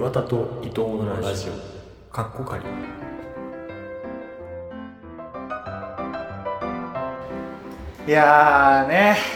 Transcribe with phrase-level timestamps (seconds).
[0.00, 1.52] 岩田と伊藤のラジオ。
[2.10, 2.64] かっこかり
[8.08, 9.18] いやーね。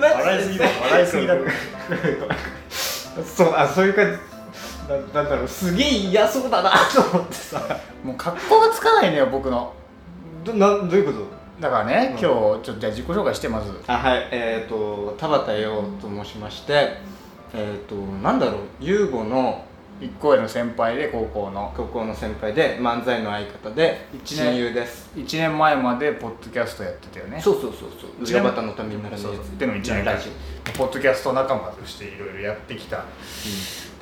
[0.00, 0.66] 笑いすぎだ。
[0.82, 1.34] 笑いすぎだ。
[3.24, 4.12] そうあそういう感じ。
[4.88, 5.48] だなんだろう。
[5.48, 7.60] すげえ嫌そうだなと思ってさ。
[8.02, 9.74] もう格好がつかないのよ僕の。
[10.44, 11.41] どなどういうこと？
[11.60, 12.18] だからね、うん。
[12.18, 13.72] 今日ちょっとじゃあ自己紹介してまず。
[13.86, 14.28] あはい。
[14.30, 16.96] えっ、と田畑陽と申しまして
[17.54, 18.60] えっ、となんだろう。
[18.80, 19.64] 優吾の
[20.00, 21.72] 一個上の先輩で高校の。
[21.76, 27.40] 高校の先輩で漫才の相方で親友です1年前までポッドキャストやってたよね。
[27.40, 28.10] そうそうそうそう。
[28.22, 28.42] 一年。
[28.42, 29.36] 上端のためにならないやつ。
[29.36, 29.58] そうそう。
[29.58, 30.18] でも1年間。
[30.76, 33.12] ポッドキャスト仲間としていろいろやってきたんで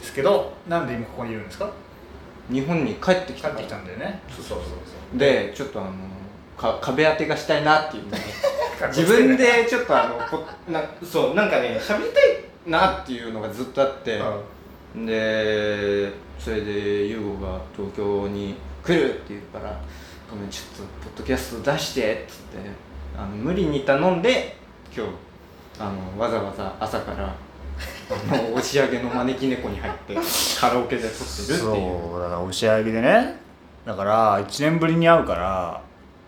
[0.05, 1.71] すけどなんで今ここにいるんですか？
[2.51, 4.21] オ日本に帰ってき帰ってきたんだよね。
[4.29, 4.65] そうそうそ
[5.15, 5.19] う。
[5.19, 5.91] でちょっとあの
[6.61, 8.17] か壁当てがしたいなっていうので
[8.79, 14.21] そう自分でちょっとあのこなそうなんかね喋りたいなっていうのがずっとあって、
[14.95, 19.81] でそれで優吾が東京に来るって言うから
[20.31, 22.71] 「ごめんちょっとポッドキャスト出して」っつって
[23.17, 24.57] あの無理に頼んで
[24.95, 25.13] 今日
[25.79, 27.35] あのわざわざ朝から
[28.11, 30.17] あの 押し上げの招き猫に入って
[30.61, 31.59] カラオケで撮ってるっていう。
[31.59, 33.41] そうだから押し上げでね。
[33.87, 35.81] だから1年ぶりに会うから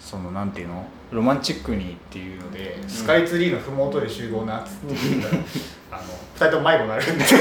[0.03, 0.84] そのなんていうの？
[1.12, 5.42] ロマンチックにっていうので、スカイツリーの麓で集合なっつって言ったら
[5.92, 6.03] あの
[6.36, 7.25] 2人とも迷子になるんで。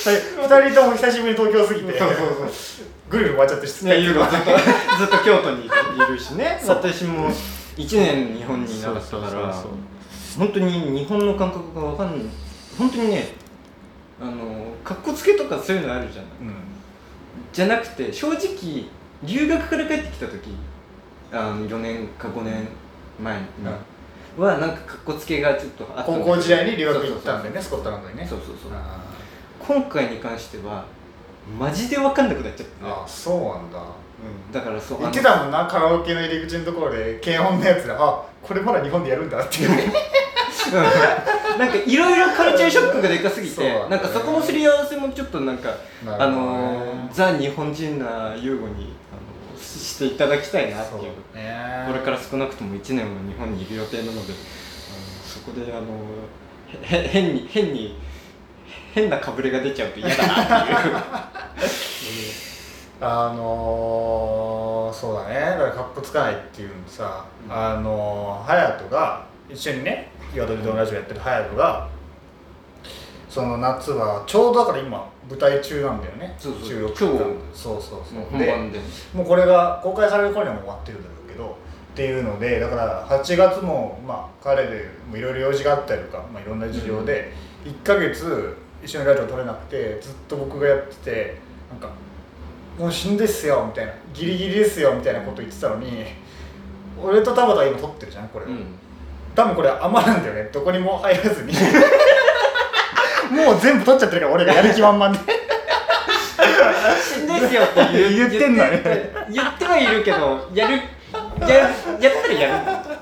[0.00, 2.48] 2人とも久しぶりに東京過ぎてそうそうそう。
[3.10, 4.46] ぐるぐる回っちゃってスカね、イツリー優吾ずっと
[4.98, 5.70] ずっと京都にい
[6.08, 6.60] るしね。
[6.66, 7.28] 私も
[7.76, 9.64] 1年日本にいなかったから
[10.38, 12.26] 本当に日本の感覚が分かんない。
[12.78, 13.34] 本当にね
[14.20, 16.30] あのかっこつけとかそういうのあるじゃない。
[16.42, 16.54] うん。
[17.52, 18.84] じゃなくて正直
[19.22, 20.50] 留学から帰ってきた時
[21.32, 22.68] あの4年か5年
[23.22, 23.44] 前に、
[24.36, 28.26] はなんかかっこつけがちょっとあった高校時代に留学行ったんだよねスコットランドにね。
[28.26, 29.04] そうそうそうあ
[29.60, 30.84] 今回に関しては
[31.58, 33.78] マジで分かんなくなっちゃって、ーあそうなんだ。
[33.78, 37.96] うん、だからそう言ってたもんなカラオケの入り口のところで検温のやつら。
[37.98, 39.70] あこれまだ日本でやるんだっていう。
[39.70, 41.58] うん。
[41.58, 43.88] なんかいろいろカルチャーショックがでかすぎてね。
[43.88, 45.76] なんかそこのすり合わせもちょっとなんか、ね。
[46.06, 48.94] あのーザ日本人な優吾に
[49.78, 51.02] ししていただきたいなっていう。
[51.34, 51.84] ね。
[51.86, 54.32] これから少なくとも1年は日本にいる予定なので
[55.24, 55.86] そこであの
[56.82, 57.96] 変に変に
[58.92, 60.96] 変なかぶれが出ちゃうと嫌だなっていう。
[63.02, 65.34] あのー、そうだね。
[65.34, 67.52] だからかっこつかないっていうのさ、うん。
[67.52, 71.88] あのー、隼人が一緒にね岩戸のラジオやってる隼人が
[73.28, 76.34] その夏はちょうどだから今舞台中なんだよね。
[76.38, 76.68] そうそう。
[76.68, 77.24] 収録今日。
[77.54, 78.38] そうそうそう。
[78.38, 78.52] で
[79.14, 81.56] もうこれが公開される頃にはもう終わってるんだろうけど
[81.92, 87.32] っていうのでだから8月もまあ彼でもいろいろ用事があったりとか、まあ、いろんな事情で
[87.64, 91.38] 1ヶ月一緒にラジオ撮れなくてずっと僕がやってて
[91.70, 91.90] なんか
[92.78, 96.06] 「もう死んでっすよ」みたいな「ギリギリですよ」みたいなこと言ってたのに
[97.02, 98.64] 俺と田畑は今撮ってるじゃんこれを、うん。
[99.34, 100.50] 多分これ余るんだよね。
[100.52, 101.52] どこにも入らずに
[103.44, 105.18] もう全部撮っちゃってるから俺がやる気満々で
[107.02, 108.28] 死んですよって言う。
[108.28, 108.82] 言ってんのね。
[109.30, 113.00] 言ってはいるけどやるやるやったらやる。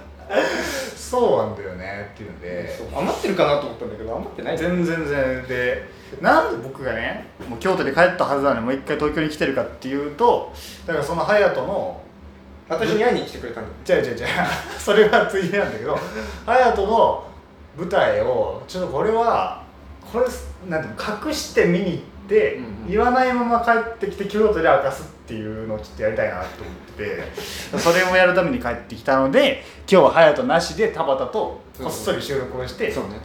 [0.97, 2.77] そうなんだよねっていうので。
[2.77, 4.59] そう余ってるかなと思ったんだけど余ってない。
[4.59, 5.47] 全然全然。
[5.47, 10.53] でなんで僕がねもう京都で帰ったはずなのにもう一回東京に来てるかっていうと
[10.87, 12.01] だからその隼人の
[12.67, 14.27] 私に会いに来てくれたんだ違う違う違う
[14.79, 15.99] それはついでなんだけど
[16.47, 17.27] 隼人の
[17.77, 19.63] 舞台をちょっとこれは
[20.13, 20.27] これ
[20.71, 20.89] なんて
[21.27, 27.23] 隠して見に行って、言わないまま帰ってきて京都で明かすっていうのをちょっとやりたいなと思ってて。
[27.79, 33.21] それもやるために帰ってきたので今日は隼人なしで田畑とこっそり収録をして、そうね。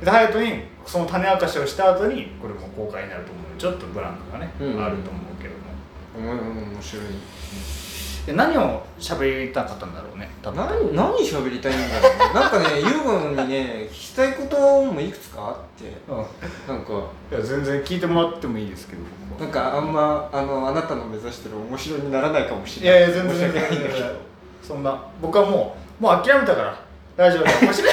[0.00, 5.70] で隼人にその種明かしをした後にこれも公開になると思うのでちょっとブランクがね、あると思うけども。
[6.16, 7.04] 面面白い
[8.30, 10.64] で何を喋りたかったんだろうね多分。
[10.64, 12.18] 何何喋りたいんだろうね。
[12.32, 15.92] なんかね 優吾にね聞きたいこともいくつかあって。
[16.08, 16.72] うん。
[16.72, 16.92] なんか。
[17.32, 19.02] いや全然聞いてもらってもいいですけど。
[19.44, 23.00] なんかあんまあのあなたの目指してる面白にならないかもしいれない。
[23.00, 24.06] やいや全然ないんだけど。
[24.62, 24.96] そんな。
[25.20, 26.76] 僕はもうもう諦めたから。
[27.16, 27.92] ラジオで面白い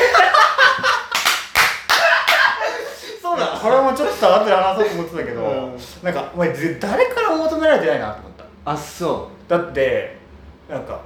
[3.23, 3.47] そうだ。
[3.59, 5.77] これもちょっと後で話そうと思ってたけど、うん。
[6.03, 8.71] なんかお前ぜ誰からも求められてないなと思った。
[8.71, 10.16] あそだって
[10.69, 11.01] なんか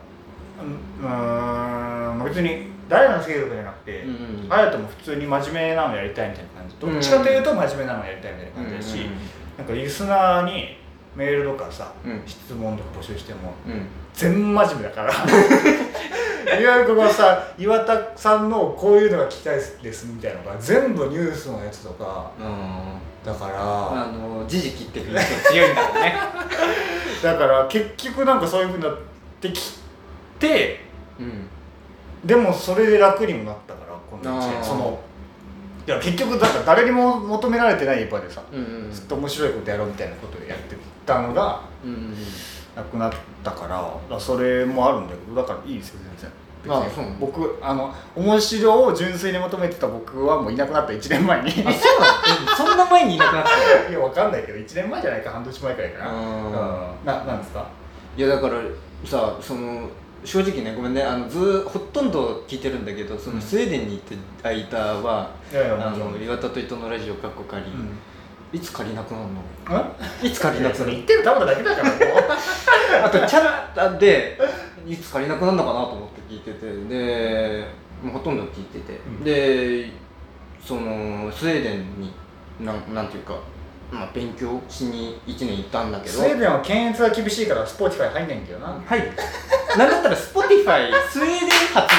[0.62, 4.06] うん別に誰の好きとかじゃなくて、
[4.50, 6.76] 隼人も普通に真面目なのやりたいみたいな感じ。
[6.86, 9.10] うんどっちかというと真面目なのやりたいみたいな感じだし、
[9.58, 10.78] なんかリスナーに
[11.16, 12.22] メールとかさ、うん。
[12.26, 13.88] 質問とか募集してもうん。
[14.14, 15.14] 全真面目だから。
[16.60, 23.00] いわゆるここさ岩田さんのこういうのが聞きたいですみたいなのが全部ニュースのやつとかうん。
[23.24, 26.16] だからあの時事切ってくる人強いんだろうね。
[27.24, 29.11] だから結局なんかそういうふうになって
[29.50, 29.80] き
[30.40, 30.86] て
[31.20, 31.48] うん。
[32.24, 34.58] でもそれで楽にもなったからこの1あー。
[34.60, 35.00] 年その
[35.88, 42.14] いや結局だから誰にも求められてない場でさうんうんずっと面白いことやろうみたいなことをやってたのがうん
[42.76, 43.68] なくなったか
[44.10, 46.32] らそれもあるんだけどだからいいですよ全然。
[46.64, 51.52] 別にあ僕あの面白を純粋に求めてた僕はもういなくなった1年前に。
[52.56, 53.44] そんな前にいなくなっ
[53.88, 56.12] た やわかんないけど1年前じゃないか半年前くらいかな。
[56.12, 56.52] うん。
[57.04, 57.66] ななんですか？
[58.16, 58.54] いやだから
[59.06, 59.90] さその
[60.24, 64.16] 正直ねごめんねあのずーほとんど聞いてるんだけどそのスウェーデンに行って
[64.48, 66.12] 間はいやいやあもちろん。
[66.14, 67.90] の岩田と伊藤のラジオかっこ仮、うん。
[68.54, 69.26] いつ借りなくなる
[69.70, 69.74] え？
[70.24, 70.84] のいつ借りなくなる？
[70.84, 71.90] それ言ってるただだけだから。
[73.06, 74.38] あとチャットで
[74.88, 77.66] いつ仮なくなるのかなと思って聞いててで
[78.04, 79.24] もうほとんど聞いてて、うん。
[79.24, 79.90] で
[80.64, 82.14] そのスウェーデンに
[82.60, 83.36] なんなんていうか、
[83.92, 86.14] まあ、勉強しに1年行ったんだけど。
[86.14, 88.68] スウェーデンは検閲が厳しいからスポーティファイ入んないんだよな。
[88.68, 89.04] はい。
[89.78, 91.94] なんだったら Spotify スウェーデン発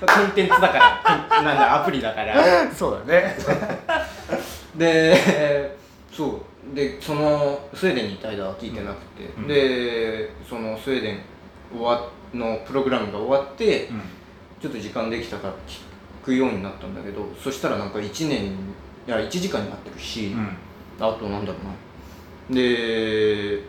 [0.00, 2.70] のコンテンツだから、なんだアプリだから。
[2.72, 3.36] そうだね。
[4.76, 5.76] で、
[6.12, 6.40] そう。
[6.74, 9.48] でそのスウェーデンにいた間は聞いてなくて、うん。
[9.48, 11.20] でそのスウェーデン
[11.72, 13.88] 終わのプログラムが終わって、
[14.60, 15.80] ちょっと時間できたから聞
[16.24, 20.26] くようになったんだけど、そしたらなんか1年いや1時間になってるし。
[20.28, 20.56] うん
[21.00, 21.58] あとなんだろ
[22.48, 22.60] うな。
[22.60, 23.60] で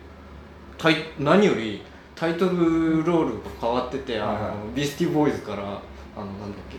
[0.78, 1.82] タイ何より
[2.16, 4.44] タイトルロールが変わっててあの、はい。
[4.44, 5.64] はいビースティーボーイズから
[6.16, 6.78] あのなんだっけ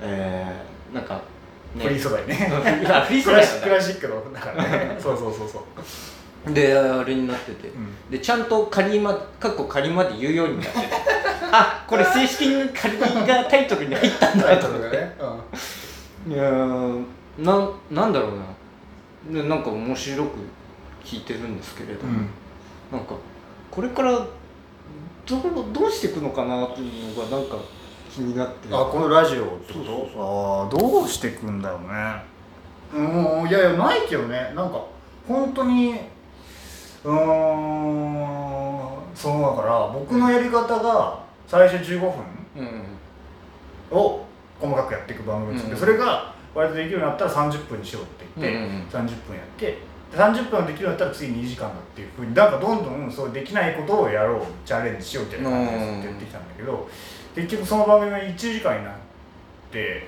[0.00, 1.20] えー、なんか、
[1.76, 2.34] フリー素材ね。
[3.06, 4.96] フリー素クラ材クラシックのだからね。
[5.00, 5.64] そうそうそうそ
[6.48, 6.52] う。
[6.52, 8.10] であれになってて、ん。
[8.10, 10.86] でちゃんと仮まかっこ仮まで言うようになってて。
[11.50, 14.96] あこれ正式に仮がタイトルに入ったんタイトだと思って。
[14.96, 15.14] ね。
[16.28, 17.04] いやー
[17.38, 18.44] なんなんだろうな
[19.30, 20.30] でなんか面白く
[21.04, 22.98] 聞いてるんですけれども、うん。
[22.98, 23.14] なんか
[23.70, 25.40] これからどう
[25.72, 27.56] どうしていくのかなっていうのがなんか
[28.10, 28.68] 気になって。
[28.70, 30.10] あこのラジオってこと？
[30.16, 32.22] ああどうしていくんだろうね。
[32.94, 34.52] うんいやいやないけどね。
[34.54, 34.84] なんか
[35.26, 35.94] 本当に
[37.04, 42.12] うーんそうだから僕のやり方が最初15分
[42.56, 43.98] うん。
[43.98, 44.24] を
[44.60, 45.80] 細かくやっていく番組を作って、うん。
[45.80, 48.86] それが割とできるようになったら30分にしようって言って、うんうんうん。
[48.86, 48.92] 30
[49.26, 56.88] 分やってで30分できるようになったら次2時間だっていうふうになんかどんどんそうできないことをやろうチャレンジしようみたいな感じでずっとやってきたんだけど
[57.34, 58.94] 結局その番組が1時間になっ
[59.72, 60.06] て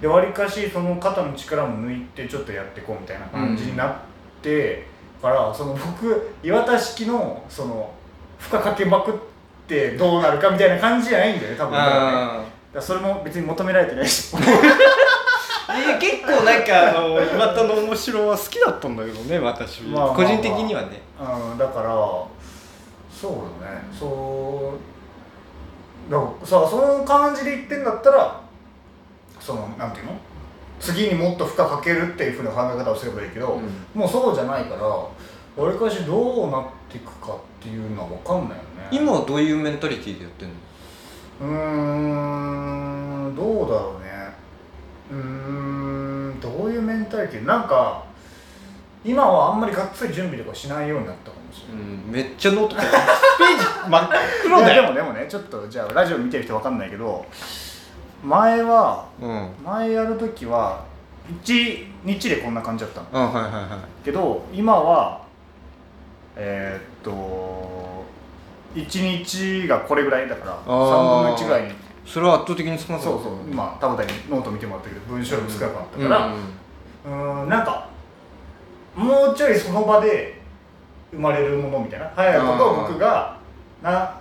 [0.00, 3.94] でわりかしその肩の力も抜いてちょっとやっていこうみたいな感じになっ
[4.42, 4.86] て、
[5.24, 7.90] からその僕岩田式のその
[8.38, 9.14] 負荷かけまくっ
[9.66, 11.72] てどうなるかみたいな感じじゃないんだよね多分。
[11.72, 12.00] だからね。
[12.02, 12.44] だか
[12.74, 14.36] あらそれも別に求められてないし
[16.00, 19.82] 結構なんかあの岩田の面白は好きだったんだけどね私。
[19.82, 21.00] まあまあまあ個人的にはね。
[21.20, 21.88] うんだから
[23.10, 23.32] そう
[23.62, 23.82] だね。
[23.98, 24.74] そ
[26.08, 28.40] うだからさその感じで言ってんだったら
[29.40, 30.12] そのなんていうの？
[30.80, 33.58] 次にもっと負荷かけるっていうふうな考え方をすればいいけど、
[33.94, 35.08] もうそうじゃないからわ
[35.72, 38.88] りかしどうなっていくかっていうのは分かんないよね。
[38.90, 40.54] 今はどういうメンタリティーでやってんの？
[41.40, 44.03] うーんどうだろうね
[45.10, 47.44] うーんどういうメンタリティ？
[47.44, 48.04] なんか
[49.04, 51.84] 今はあんまりがっつり準備とかしないようになったかもしれない。
[51.84, 54.10] うんめっちゃノート書いてページ真っ
[54.42, 54.82] 黒だよ。
[54.82, 57.26] でもでもねちょっとじゃあラジオ見てる人わかんないけど
[58.24, 59.50] 前はうん。
[59.64, 60.84] 前やる時は
[61.44, 63.06] 1日でこんな感じだったの。
[63.12, 64.04] あはいはいはい。
[64.04, 65.22] けど今は
[66.36, 68.04] えーっと
[68.74, 71.74] 1日がこれぐらいだから3分の1ぐらいに
[72.06, 73.12] それは圧倒的に少なかった。
[73.12, 73.32] そうそう。
[73.50, 76.34] 今田畑にノート見てもらったけど文章量少なくなったから、
[77.06, 77.88] うーんなんか
[78.94, 80.40] もうちょいその場で
[81.10, 82.10] 生まれるものみたいな。
[82.14, 83.38] 早いことを僕が
[83.82, 84.20] な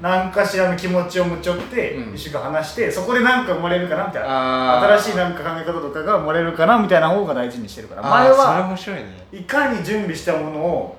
[0.00, 2.14] 何かしらの気持ちを持ち寄ってうん。
[2.14, 4.80] 一緒に話して、そこで何か生まれるかなみたいな。
[4.96, 8.02] 新しいなんか考え方とかが生まれるかなみたいな方が大事にしてるから。
[8.02, 9.26] あーそれ前は面白いね。
[9.32, 10.96] いかに準備したものを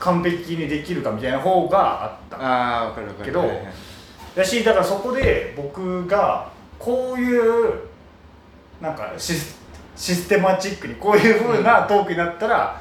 [0.00, 2.36] 完璧にできるかみたいな方があった。
[2.38, 3.26] ああ分かる分かる。
[3.26, 3.42] けど
[4.34, 7.74] だしだからそこで僕がこういう
[8.80, 9.60] なんかシス
[9.96, 12.80] システマチックにこういう風なトークになったら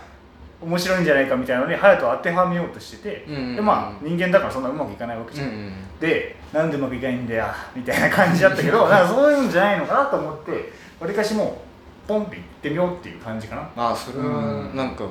[0.62, 3.56] 面白いんじゃないかみたいなのに隼人は当てはめようとしてて、うんうんうん。
[3.56, 11.62] でまあ人間だからそんなうまくいかないわけじゃん、うんうんでなんでうまくいかないんだよみたいな感じだったけど なんかそういうんじゃないのかなと思ってわりかしも
[12.06, 13.62] うポンっていってみようっていう感じかな。
[13.76, 14.76] ああそれはうん。
[14.76, 15.04] なんか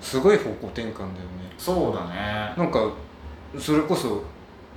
[0.00, 1.52] すごい方向転換だよね。
[1.58, 2.54] そうだね。
[2.56, 2.80] なんか
[3.58, 4.24] それこそ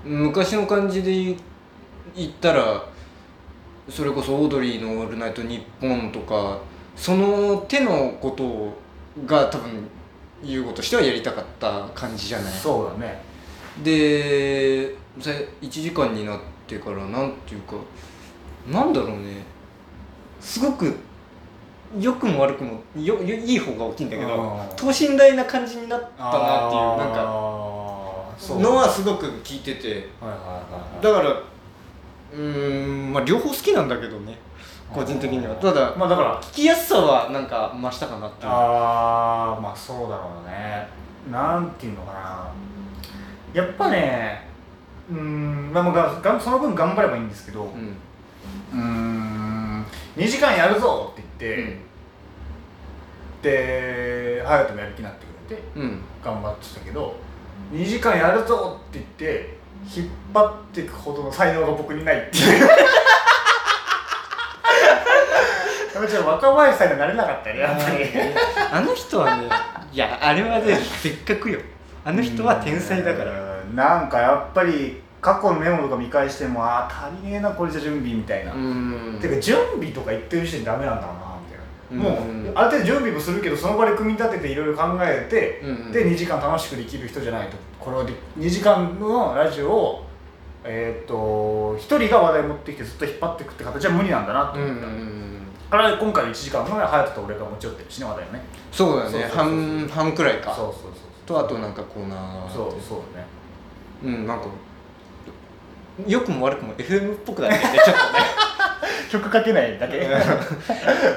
[0.06, 1.36] 昔の感じで言
[2.16, 2.86] 言ったら
[3.90, 6.60] それこそオードリーの「オールナイトニッポン」とか
[6.96, 8.74] その手のこと
[9.26, 9.90] が多分
[10.44, 12.54] 優吾としてはやりたかった感じじゃない？
[12.54, 13.22] そうだね。
[13.84, 15.32] でさ
[15.62, 17.76] 1時間になってからなんていうか
[18.72, 19.44] なんだろうね。
[20.40, 20.96] すごく
[22.00, 27.85] 良くも悪くもよよいい方が大きいんだけどうん等身大な感じになったなっていうなんか
[28.60, 30.10] のはすごく聞いてて。
[31.01, 34.38] だからうーんまあ両方好きなんだけどね。
[34.94, 35.56] 個人的には。
[35.56, 40.88] ただまあだから聞きやすさはなんか増したかなってああまあそうだろうね。
[41.32, 42.51] なんていうのかな。
[43.54, 44.48] やっぱね
[45.10, 47.63] うーんまあががその分頑張ればいいんですけど
[48.74, 49.86] うん。
[50.18, 51.82] 2時間やるぞって言って、うん。
[53.42, 56.01] で隼人もやる気になってくれてうん。
[56.24, 57.15] 頑張ってたけど
[57.72, 59.58] 2時間やるぞって言って
[59.96, 62.68] 引っ張っていくほどの才能が僕にないっていう。
[65.96, 68.10] やっぱちょっと若林さんにはなれなかったねやっぱり。
[68.72, 69.48] あの人はね
[69.92, 71.60] いやあれはねせっかくよ。
[72.04, 73.32] あの人は天才だから。
[73.32, 73.46] うん
[73.76, 79.18] なんかやっぱり過去のメモとか見返してもあー足りねえなこれじゃ準備みたいな、うん。
[79.22, 81.35] てか準備とか言ってる時点でダメなんだろうな
[81.92, 82.13] もう
[82.56, 90.06] ある程度準備もするけどその場で組み立てていろいろ考えて、うんうんで2時間楽しくできる人じゃないとこれをで2時間のラジオを
[90.63, 95.25] えーっと1人が話題持ってきてずっと引っ張っていくって形は無理なんだなと思った、んうん
[95.70, 98.42] だから今回の1時間の隼人と俺が持ち寄ってるしね話題をね。
[98.72, 99.12] そうだね。
[99.12, 100.54] そうそうそう半半くらいか。
[100.54, 100.92] そうそうそう
[101.25, 103.25] とあとなんかコーナーそうそうね。
[104.04, 104.46] うんなんか
[106.08, 107.96] 良くも悪くも FM っぽくなっててちょっとね
[109.10, 110.06] 曲かけないだけ。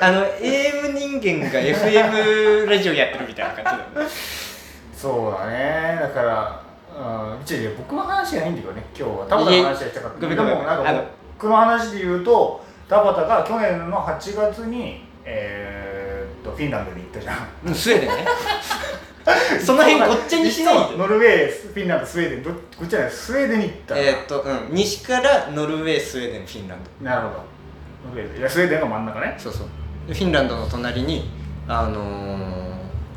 [0.01, 4.13] あの AM 人間が FM ラジオやってるみたいな感じだよね。
[4.95, 5.99] そうだね。
[6.01, 6.63] だから
[7.35, 9.27] うん一応僕の話じゃないんだけどね今日は。
[9.27, 11.05] 田畑の話がしたかったでもなんか
[11.39, 17.35] 僕の話で言うと田畑が去年の8月にえーっとフィンランドに行ったじゃ
[17.71, 18.25] んスウェーデンね
[19.65, 20.97] その辺ごっちゃにしないで。
[20.97, 23.11] ノルウェーフィンランドスウェーデンどこっちじゃない？
[23.11, 27.05] スウェーデンに行ったえーっとうん西からノルウェースウェーデンフィンランド。
[27.05, 27.35] なるほど。
[28.11, 29.35] ノルウェーいやスウェーデンの真ん中ね。
[29.39, 29.67] そうそう。
[30.09, 31.31] でフィンランドの隣に
[31.67, 32.03] あの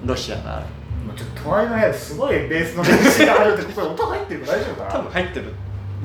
[0.03, 0.65] ー、ロシアがある。
[1.07, 4.91] もうちょっと隣の部屋ですごいベースの練習があるってこれ音入ってるから大丈夫かな。
[4.91, 5.45] 多分入ってる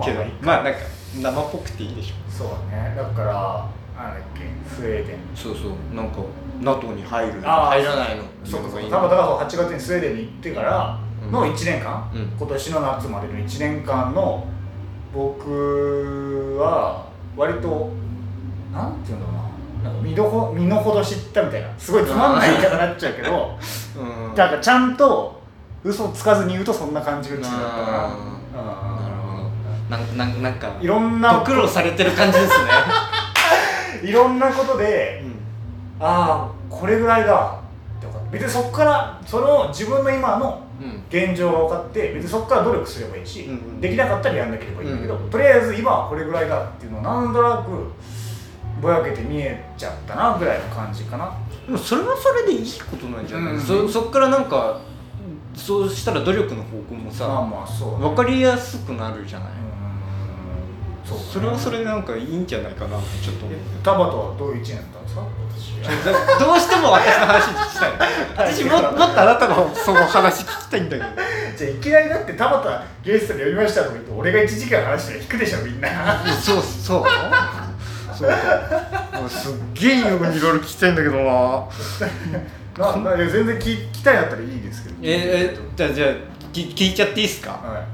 [0.05, 0.79] けどまあまあなんか
[1.17, 2.15] 生っぽくていいでしょ。
[2.31, 2.95] そうだね。
[2.97, 4.43] だからなんだっけ
[4.75, 5.17] スウェーデン。
[5.35, 5.95] そうそう。
[5.97, 6.19] なんか
[6.61, 7.69] NATO に入るあー。
[7.69, 8.25] 入らないの。
[8.45, 10.99] そうかそういいか田畑が8月にスウェーデンに行ってから
[11.31, 12.33] の1年間、うん。
[12.39, 14.47] 今年の夏までの1年間の
[15.15, 17.91] 僕は割と
[18.73, 19.91] なんていうのかな。
[19.91, 21.69] なんか身どこ身の程知ったみたいな。
[21.79, 23.59] すごいつまんない言い方になっちゃうけど
[23.99, 24.35] うん。
[24.35, 25.41] なんかちゃんと
[25.85, 29.39] 嘘つかずに言うとそんな感じが違ったかななるほ
[29.89, 29.97] ど。
[29.97, 32.71] なんなんなんかいろんなご苦労されてる感じですね。
[34.03, 35.23] いろんなことで
[36.01, 37.61] ああこれぐらいだ。
[37.99, 41.03] って分かった別にそこからその自分の今のうん。
[41.09, 47.93] 現状が分かって別にそこから努力すればいいし、うんうんできなかったらやんなければいいんだけど、うんとりあえず今はこれぐらいだっていうのをなんとなく
[48.83, 51.33] ぼやけて見えちゃったなぐらいの感じかな。
[51.65, 53.61] でもそれはそれでいいことなんじゃない、うん。
[53.61, 54.81] そそっからなんか
[55.55, 58.05] そうしたら努力の方向もさ、まあまあそうだね。
[58.05, 59.61] 分かりやすくなるじゃない、うーん
[61.09, 66.45] そうそれはそれでなんかいいんじゃないかなってちょっと思うえ田畑はどういう一年だったんですか？
[66.45, 67.93] どうしても私の話聞きたい。
[68.53, 71.09] 私ももっとあなたのその話聞きたいんだけど。
[71.57, 75.89] じゃあいきなりだって田畑ゲストに呼びましたとか言って俺が1時間話したら引くでしょみんな。
[76.43, 77.05] そうそう。
[78.19, 78.29] そう。
[78.29, 79.31] かもう。
[79.31, 81.65] すっげえよくいろいろ聞きたいんだけどな
[82.79, 86.11] なないや全然聞聞きたいんだったらいいですけどええじゃあじゃあ
[86.53, 87.85] き聞いちゃっていいですかは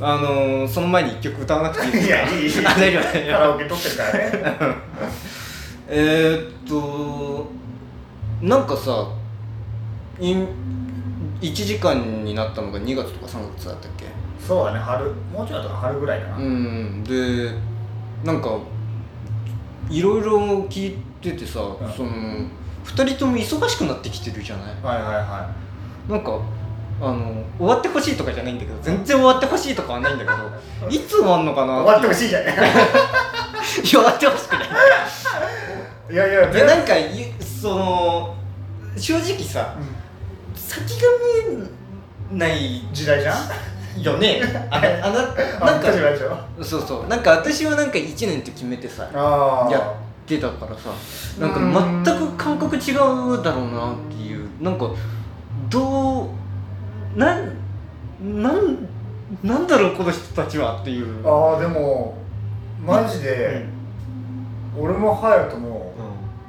[0.00, 2.08] あのー、その前に一曲歌わなくていいですか？
[2.08, 4.12] いやいいい大丈夫カラ夫オケ撮ってるから
[4.72, 4.76] ね。
[5.88, 7.46] えー、っと
[8.42, 9.08] なんかさ
[10.20, 10.32] い
[11.40, 14.06] 1時間になったのが2月とか3月だったっけ？
[14.46, 15.04] そうだね春。
[15.32, 17.50] もうちょい後か春ぐらいかな、うんで
[18.24, 18.58] なんか
[19.90, 21.92] いろいろ聞いててさ、ん。
[21.96, 22.10] その
[22.84, 24.74] 2人とも忙しくなってきてるじゃない？
[24.82, 25.50] はいはいは
[26.08, 26.38] なんか
[27.00, 32.54] あの終わってほしいとかじゃないんだけど全然終わってほしいとかはないんだけど いつ終わんのかない終わってほいしいじゃない。
[33.84, 34.68] 終わってほしくない。
[36.10, 36.64] いやいやいや。
[36.66, 38.34] なんかゆその
[38.96, 41.08] 正直さう先が
[41.50, 41.64] 見
[42.34, 43.38] えないん時代じゃん？
[44.02, 44.40] よね。
[44.70, 45.20] あなあな
[45.60, 45.88] あなんか
[46.62, 47.08] そうそう。
[47.08, 50.90] なんか私はなんか1年って決めてさやってたからさ
[51.38, 54.48] なんか全く感覚違うだろうなっていう。
[54.60, 54.86] なんか
[55.70, 56.28] どう
[57.16, 57.52] なん
[58.40, 58.88] なん
[59.42, 61.26] なんだろうこの人たちはっていう。
[61.26, 62.16] ああでも
[62.84, 63.64] マジで、
[64.78, 65.92] 俺も隼人も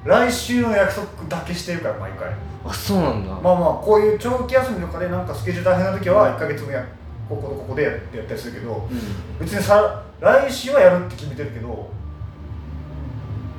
[0.04, 2.30] 来週の約束だけしてるから毎回。
[2.66, 3.34] あそうなんだ。
[3.34, 6.86] まあまあこういう長期休みとかでなんかスケジュール大変な時は1か月分や
[7.30, 9.00] こことここでやってやったりするけどうん。
[9.40, 11.90] 別にさ来週はやるって決めてるけど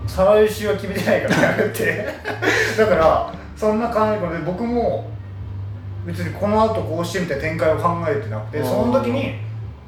[0.07, 2.07] 再来週は決めてないからやるって。
[2.79, 5.11] だからそんな感じで僕も
[6.07, 9.35] 別にこの後こうしてみたいな展開を考えてなくてその時に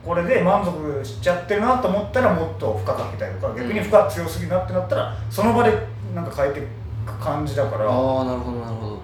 [0.04, 5.72] これで満足しちゃってるなと思ったらもっと負荷かけたりとか逆に負荷強すぎるなってなったらその場で
[6.14, 6.62] なんか変えてい
[7.06, 8.96] く感じだからああなるほどなるほど。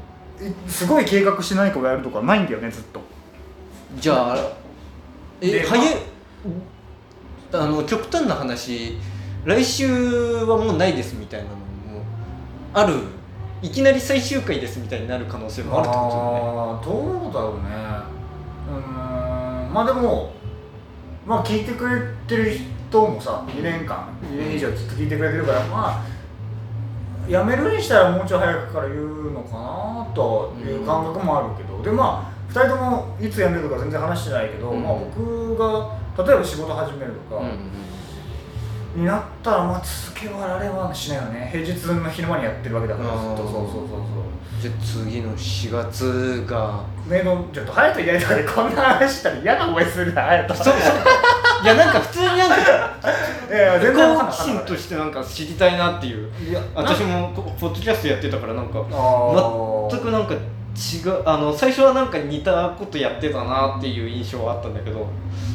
[0.44, 3.00] いすごい計画して何かをやるとかないんだよねずっと。
[3.96, 4.52] じゃあ
[5.40, 5.96] えではげ
[7.52, 8.98] あの極端な話
[9.44, 9.86] 来週
[10.44, 11.62] はもうないですみたいなのも
[12.72, 12.94] ある
[13.64, 17.22] いきなり最終回ですみたいになる可能性もあるってことだよね。
[17.22, 17.64] どうだろうね。
[18.68, 19.72] うーん。
[19.72, 20.34] まあでも
[21.26, 22.52] まあ聞いてくれてる
[22.90, 26.04] 人もさ2年間2年以上ずっと聞いてくれてるからまあ
[27.26, 37.58] やめるにしたらもうちょい早くから言うのかなという感覚もあるけど、でまあ2人ともいつ辞めるとか全然話してないけど、うんまあ僕が例えば仕事始めるとか、うんうん
[38.94, 41.48] になったらまあ続けられはしないよね。
[41.52, 43.36] 平日の昼間にやってるわけだからずっと。
[43.38, 43.98] そうそうそうそう
[44.60, 46.84] じゃあ次の4月が。
[47.06, 50.94] メイドちょっと隼人いないとかでこんな話したら嫌な思いするな隼人そうそう。
[51.64, 52.54] いやなんか普通になんか
[53.50, 56.30] いや全然好奇心としてなんか知りたいなっていう。
[56.48, 60.34] いや私もこポッドキャストやってたからなんかあ全くなんか
[60.74, 65.06] 違うあの最初はなんか似たことやってたなっていう印象はあったんだけど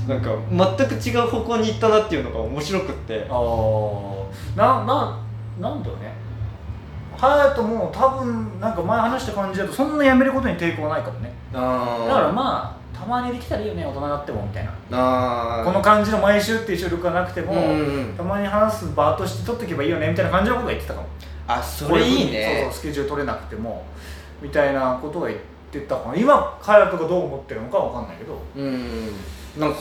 [0.07, 3.27] なんか全く違う方向に行ったなっていうのが面白くって。
[3.29, 4.09] あー。
[4.55, 5.19] なな
[5.59, 6.13] なんだろうね。
[7.17, 11.31] 隼人も多分なんか前話した感じだとそんなやめることに抵抗はないからね。
[11.53, 21.08] あだからまあたまにできたらいいよね大人になってもみたいなあこの感じの毎週っていう収録がなくても、うんうんたまに話す場として撮っておけばいいよねみたいな感じのことは言ってたかも。
[21.47, 23.84] あそれいいそうそうねスケジュール取れなくても
[24.41, 25.39] みたいなことは言っ
[25.71, 26.15] てたかな。
[26.15, 28.41] 今隼人がどう思ってるのかわかんないけど。
[28.56, 29.12] うん。
[29.60, 29.80] なんか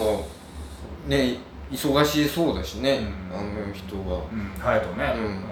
[1.06, 1.36] ね
[1.70, 3.38] 忙しそうだしね、うん。
[3.38, 4.50] あの人はうん。
[4.58, 5.38] 隼人ね、うん。
[5.38, 5.42] っ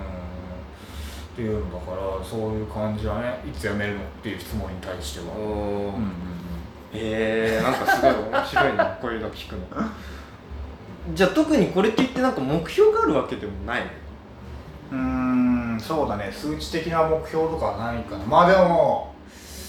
[1.36, 3.40] ていうのだからそういう感じだね。
[3.46, 6.12] いつ辞めるのっていう質問に対しては、うんうんうん。
[6.94, 9.60] えー、なんかすごい面白いなこういうの聞くの。
[11.14, 13.86] じゃあ特にこれって言ってなんか目標があるわけでもないの？
[14.92, 16.30] うーんそうだね。
[16.32, 18.24] 数値的な目標とかはないかな。
[18.24, 19.14] まあでも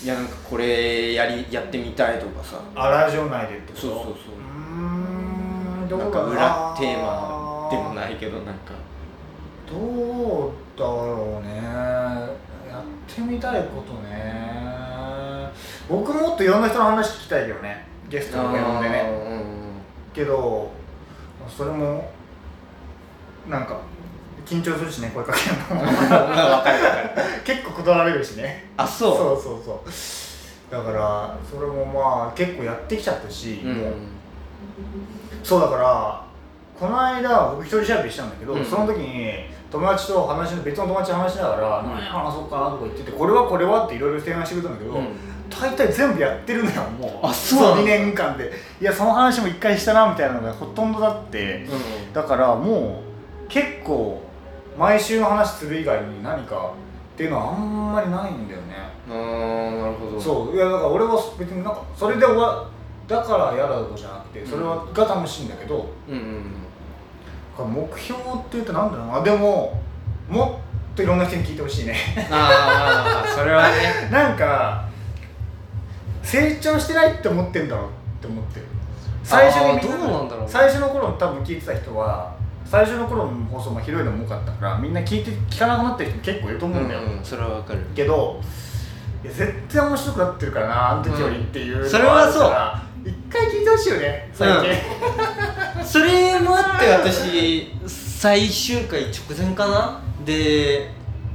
[0.03, 2.59] いやなんかこれやりやってみたいとかさ。
[2.75, 3.81] あラジオ内でってこと？
[3.81, 4.13] そうそうそう。
[4.13, 6.05] うーんどうな。
[6.07, 8.73] んか裏テーマでもないけどなんか。
[9.69, 11.57] どうだろうね。
[12.69, 15.51] やってみたいことね。
[15.89, 17.85] 僕もっといろんな人の話聞きたいけどね。
[18.09, 19.09] ゲストとか呼んでね。
[20.13, 20.71] けど
[21.49, 22.11] それも
[23.49, 23.79] なんか
[24.47, 25.81] 緊張するしね声かけるの。
[27.43, 28.69] 結構断られるしね。
[28.77, 29.17] あそう？
[29.17, 30.71] そうそうそう。
[30.71, 33.73] だからそれもまあ結構やってきちゃったし、うん。
[33.75, 33.93] もう。
[35.43, 36.25] そうだから
[36.79, 38.65] この間僕一人喋りしたんだけど、うん。
[38.65, 39.33] その時に
[39.69, 41.89] 友達と話し別の友達と話しながら「うん。
[41.91, 45.07] 何話そうかな」とか言っててこれはこれはっていろいろ提案してくれたんだけど、うん。
[45.49, 47.25] 大体全部やってるのよもう。
[47.25, 48.51] あそうなの？2年間で。
[48.81, 51.65] いやその話も一回したなみたいなのがほとんどだって。
[51.65, 52.13] うん。
[52.13, 53.01] だからも
[53.45, 54.21] う結構
[54.77, 56.73] 毎週の話する以外に何か
[57.13, 58.75] っていうのはあんまりないんだよね。
[59.09, 60.21] あーなるほど。
[60.21, 60.55] そう。
[60.55, 62.69] いやだから俺は別になんかそれで終わ
[63.07, 66.43] だから嫌だとじゃなくてそれはが楽しいんだけど、うんうん
[67.57, 69.21] 目標って言うとなんだろうな。
[69.23, 69.81] でも
[70.29, 70.61] も
[70.93, 71.95] っといろんな人に聞いてほしいね。
[72.29, 74.09] ああそれはね。
[74.13, 74.85] なんか
[76.21, 77.89] 成長してないって思ってんだろうっ
[78.21, 78.67] て思ってる。
[79.23, 80.49] 最初にみんあーどうなんだろうね。
[80.51, 82.35] 最初の頃多分聞いてた人は
[82.69, 87.79] 最初の頃の放送も広いのも多かったからみんな聞いて聞かなくなってる人も結構いると思うんだよ、うんうんそれはわかる。
[87.95, 88.41] けど
[89.23, 92.87] いや絶対面白くなってるからなあの時よりっていうのうんそれはそう。
[93.07, 94.65] 一回聞いてほしいよね最近、
[95.85, 100.01] それもあって私最終回直前かな？
[100.25, 100.89] で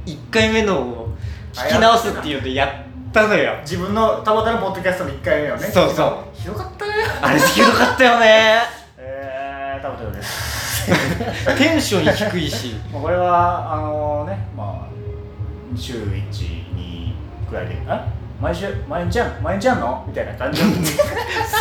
[0.05, 1.17] 1回目のを
[1.51, 2.69] 聞き直すっていうのでやっ
[3.11, 3.55] たのよ。
[3.61, 5.67] 自分の田畑のポッドキャストの1回目をね。
[5.67, 6.37] そうそう。
[6.37, 6.93] ひどかったね。
[7.21, 8.59] あれひどかったよね。
[8.97, 10.72] えー、田畑です
[11.57, 12.75] テンション低いし。
[12.91, 14.93] まあこれはあのねまあ
[15.77, 17.13] 週12
[17.49, 18.05] くらいであ
[18.41, 20.03] 毎週毎日やん毎日やんの？
[20.07, 20.61] みたいな感じ。
[20.65, 20.67] す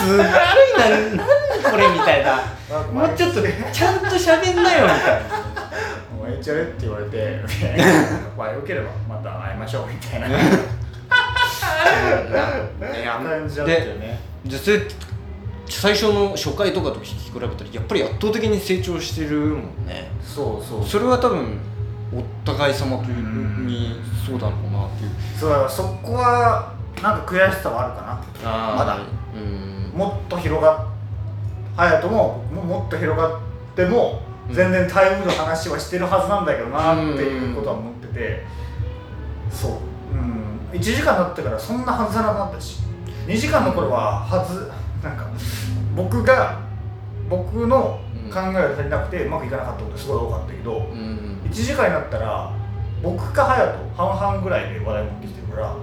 [0.06, 0.24] ごいな。
[0.24, 0.30] な
[1.70, 2.40] これみたいな。
[2.92, 3.40] もうちょっと
[3.72, 5.20] ちゃんと喋んなよみたいな。
[6.22, 7.40] 毎日やれって言われて
[8.36, 10.28] まあよければまた会いましょうみたいな。
[10.28, 10.34] ね
[13.08, 14.20] あの感じだったよね。
[14.44, 14.78] じゃあそれ
[15.66, 20.10] 最初の初回とかと聞き比べたらやっぱり圧倒的に成長してるもんね。
[20.22, 20.84] そうそう。
[20.84, 21.58] それは多分
[22.12, 23.66] お互い様といううん。
[23.66, 23.96] に
[24.26, 25.10] そうだろうなっていう。
[25.38, 28.02] そうだからそこはなんか悔しさはあるか
[28.42, 28.76] な。
[28.76, 28.98] まだ。
[29.34, 29.98] うん。
[29.98, 30.86] もっと広がっ
[31.76, 33.40] 隼人もももっと広がっ
[33.74, 34.54] てもうん。
[34.54, 38.44] 全然タイムの話はしてるはずなんだけどなっていうことは思ってて。
[39.50, 39.72] そう。
[40.12, 40.58] うん。
[40.72, 42.80] 1時間経ってからそんな外さなくなったし。
[43.26, 44.68] 2時間の頃ははず
[45.02, 45.26] なんか
[45.96, 46.60] 僕が
[47.28, 48.00] 僕の
[48.32, 51.40] 考えが足りなくてうまくいかなかったことすごい多かったけどうん。
[51.44, 52.50] 1時間になったら
[53.02, 55.76] 僕か隼人半々ぐらいで話題持ってきてるから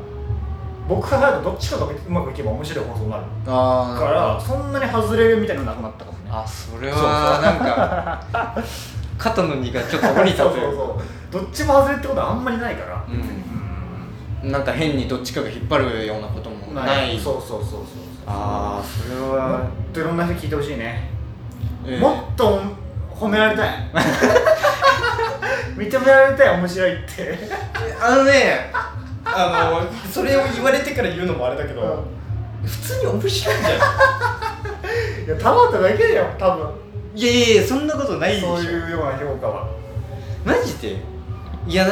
[0.88, 6.26] 僕か隼人どっちかがうまくいけば面白い放送になるああからそんなに外れるみたいなのなくなったかもね。
[6.32, 8.64] あそれはなんか
[9.18, 10.72] 肩の荷がちょっと下りたという。
[10.72, 11.02] かそうそ
[11.40, 11.42] う。
[11.44, 13.04] どっちも外れってことはあんまりないから。
[14.44, 14.52] うん。
[14.52, 17.20] なんか変にどっちかが引っ張るようなこともうんない。
[17.20, 17.82] そうそうそうそう
[18.32, 21.10] ああそれもはっといろんな人聞いてほしいね、
[21.86, 22.62] えーもっと
[23.10, 23.70] 褒められたい。
[25.76, 27.38] 認められたい面白いって。
[28.02, 28.72] あのね
[29.26, 32.68] あのそれを言われてから言うのもあれだけど、うん。
[32.68, 33.76] 普通に面白いんだよ
[35.28, 36.70] いやたまっただけだよ多分。
[37.16, 38.56] いやいやいやそんなことないでしょ。
[38.56, 39.68] そういうような評価は。
[40.46, 40.98] マジで？
[41.68, 41.86] いや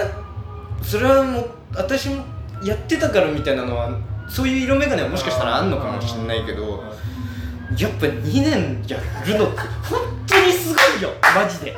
[0.81, 2.23] それはもう私も
[2.63, 3.89] やってたからみたいなのは
[4.27, 6.83] そういう色眼鏡はもしかしたらあんのかもしれないけど
[7.77, 9.59] やっぱ2年やるのって
[9.89, 11.09] 本当にすごいよ。
[11.35, 11.75] マジで。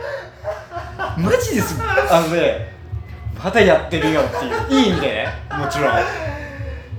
[1.18, 1.82] マジです。
[1.82, 2.74] あのね
[3.44, 4.82] まだやってるよっていう。
[4.82, 5.28] いい意味でね。
[5.52, 5.98] もちろん。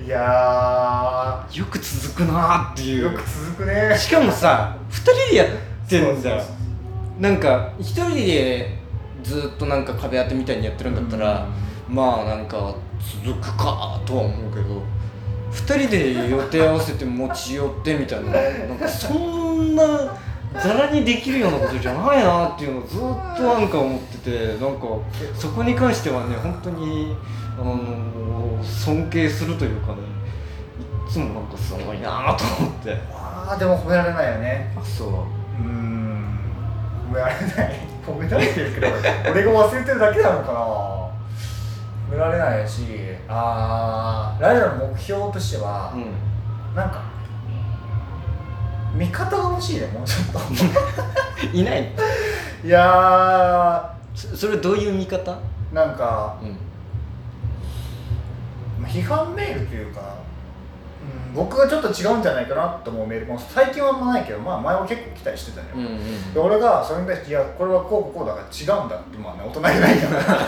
[0.04, 3.10] いやよく続くなーっていう。
[3.10, 3.96] ーよく続くね。
[3.96, 5.48] しかもさ2人でやっ
[5.88, 6.42] てるんだよ。
[7.20, 8.78] なんか1人で
[9.22, 11.46] ずっとなんか壁当てみたいにやってるんだったら、
[11.88, 12.74] まあなんか
[13.24, 14.82] 続くかとは思うけど
[15.52, 18.30] 2人で予定合わせて持ち寄ってみたいな。
[18.30, 19.84] なんかそんな
[20.52, 24.86] ざらにできるようなことじゃないなっていうのをずっとなんか思っててなんか
[25.34, 27.16] そこに関してはね本当に
[27.58, 29.98] あの尊敬するというかね
[31.08, 32.96] いつもなんかすごいなと思って。
[33.12, 34.74] ああでも褒められないよね。
[34.76, 35.08] あそう。
[35.08, 36.38] うーん。
[37.10, 37.90] 褒められない。
[38.06, 38.86] 褒められてるけど
[39.30, 41.09] 俺が忘れてるだけなのかな
[42.10, 42.82] 褒められないし
[43.28, 47.02] ああライダーの目標としては、うなんか
[48.96, 50.42] 味方が欲しいねもうちょっ
[51.42, 51.46] と。
[51.46, 51.92] ん いない
[52.64, 55.30] いやそそれどういう見方？
[55.30, 56.48] ーなんかうん。
[58.82, 60.06] まあ批判メールというか、うん、
[61.34, 70.22] 僕がちょっと違うんじゃないかなと思うメールも最近はあんまないけど、まあ、前は結構来たりしてたのよ、うんうんで俺がそれに対して「いやこれはこうこうこうだから違うんだ」ってまあね大人げないから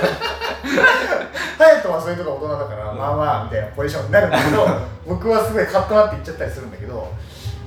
[1.59, 4.67] 隼人はそういうとこ大人だから、うんまあまあみたいなポジションになるんだけど
[5.07, 7.09] 僕はすごいカッとなって言っちゃったりするんだけど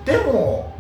[0.04, 0.74] でも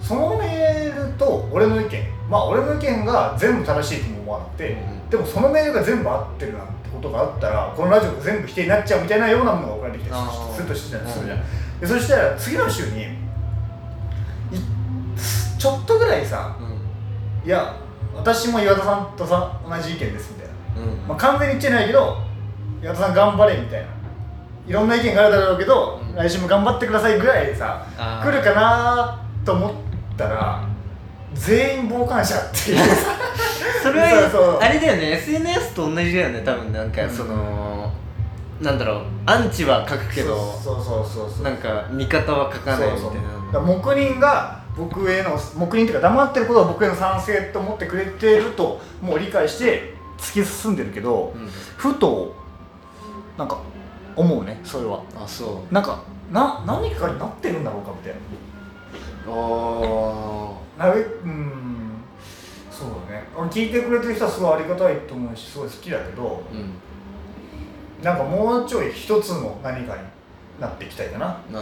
[0.00, 10.22] そのメールと俺の意見まあ俺の意見が全部正しいとも思わなくて、うんでもそのメールが全部合ってるなんてことがあったらこのラジオが全部否定になっちゃうみたいなようなものが送られてきたり
[10.54, 11.80] するとしてするじゃん、うん。
[11.80, 13.06] でそしたら次の週にい
[15.58, 16.56] ちょっとぐらいさ
[17.44, 17.76] いや
[18.14, 20.48] 私も岩田さんとさ同じ意見ですみたい
[20.84, 21.08] な、うん。
[21.08, 22.18] まあ、完全に言ってないけど
[22.82, 23.86] 岩田さん頑張れみたいな。
[24.64, 26.14] いろんな意見があるだろうけど、うん。
[26.14, 27.84] 来週も頑張ってくださいぐらいでさ
[28.22, 29.72] 来るかなと思っ
[30.16, 30.64] たら
[31.34, 32.78] 全員傍観者っていう。
[32.78, 32.94] さ
[33.82, 35.12] それはあれだよね。
[35.12, 36.42] SNS と同じだよね。
[36.44, 37.90] 多分なんかその、
[38.60, 39.02] なんだろう。
[39.26, 41.44] アンチは書くけどそうそうそうそう。
[41.44, 43.20] なんか味方は書かないみたい
[43.52, 43.60] な。
[43.60, 51.48] 黙認が僕への黙認っていうか黙ってることは僕への賛成と思ってくれてるともう理解して突き進んでるけど、うん。
[51.76, 52.34] ふと
[53.36, 53.58] なんか
[54.14, 55.00] 思うねそれは。
[55.16, 55.74] あそう。
[55.74, 55.98] なんか
[56.30, 58.12] な何かになってるんだろうかみたい
[59.26, 62.02] あななべうん。
[62.70, 63.24] そうだね。
[63.36, 66.72] 俺聞いてくれてる人はすごいありがたいと思うしすごい好きだけどーうん。
[68.02, 70.02] なんかもうちょい一つの何かに
[70.60, 71.38] なっていきたいかな。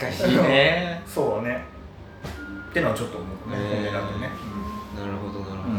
[0.00, 1.02] 難しいね。
[1.06, 1.64] そうだね。
[2.70, 3.56] ってのはちょっと思うね。
[3.56, 4.30] ね本音なんでね、
[4.96, 5.76] なるほどなるほど、う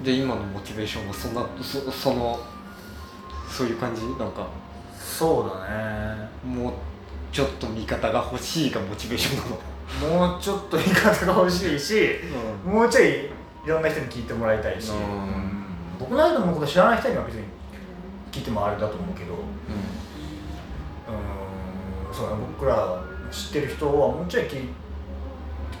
[0.00, 0.04] ん。
[0.04, 2.40] で今のモチベーションはそんなそその
[3.48, 4.02] そういう感じ？
[4.18, 4.46] なんか。
[4.98, 6.28] そうだね。
[6.44, 6.72] もう
[7.32, 10.28] ちょっと味方が欲しいがモチベーションなの。
[10.28, 12.18] もうちょっと言い方が欲しいし
[12.64, 13.08] もうちょい
[13.64, 14.96] いろんな人に聞いてもらいたいし、うん。
[14.96, 15.62] うん
[15.98, 17.44] 僕のアイドルのこと知らない人には別に
[18.32, 19.34] 聞いてもあれだと思うけど。
[19.34, 19.40] うー
[22.12, 22.14] ん。
[22.14, 22.42] そうだね。
[22.58, 24.68] 僕ら知ってる人はもうちょい聞い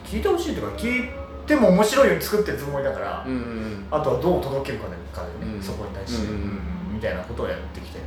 [0.04, 1.08] 聞いてほしいというか聞い
[1.46, 5.60] ても面白いように作ってるつもりだから、うんうんあとはどう届けるかでかうん。
[5.62, 6.60] そこに対して、うんうん
[6.94, 8.04] みたいなことをやってきて、ね、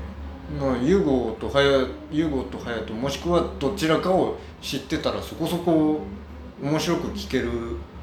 [0.60, 6.02] まあユーゴとハヤユーゴとハヤトもしくはどちらかを知ってたらそこそこ
[6.62, 7.50] 面白く聞ける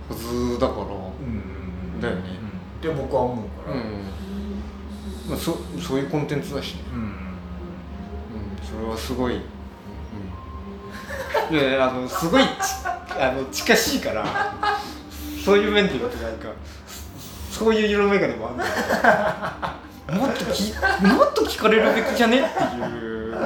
[0.08, 0.80] はずだから。
[0.84, 0.88] う
[1.24, 2.00] ん。
[2.00, 2.22] だよね。
[2.78, 3.76] って僕は思うから。
[3.76, 3.82] うん、
[5.28, 6.80] まあ、そそういうコンテンツだしね。
[6.92, 7.00] うん。
[7.00, 7.08] うん、
[8.62, 9.36] それはすごい、
[11.50, 12.48] うん、いやあのすごいち
[13.18, 14.24] あの近しいから。
[15.44, 16.52] そういう面で言うとなんか
[17.50, 20.72] そういう色眼鏡もあるんだよもっとき
[21.06, 23.36] もっと聞かれるべきじゃねっていう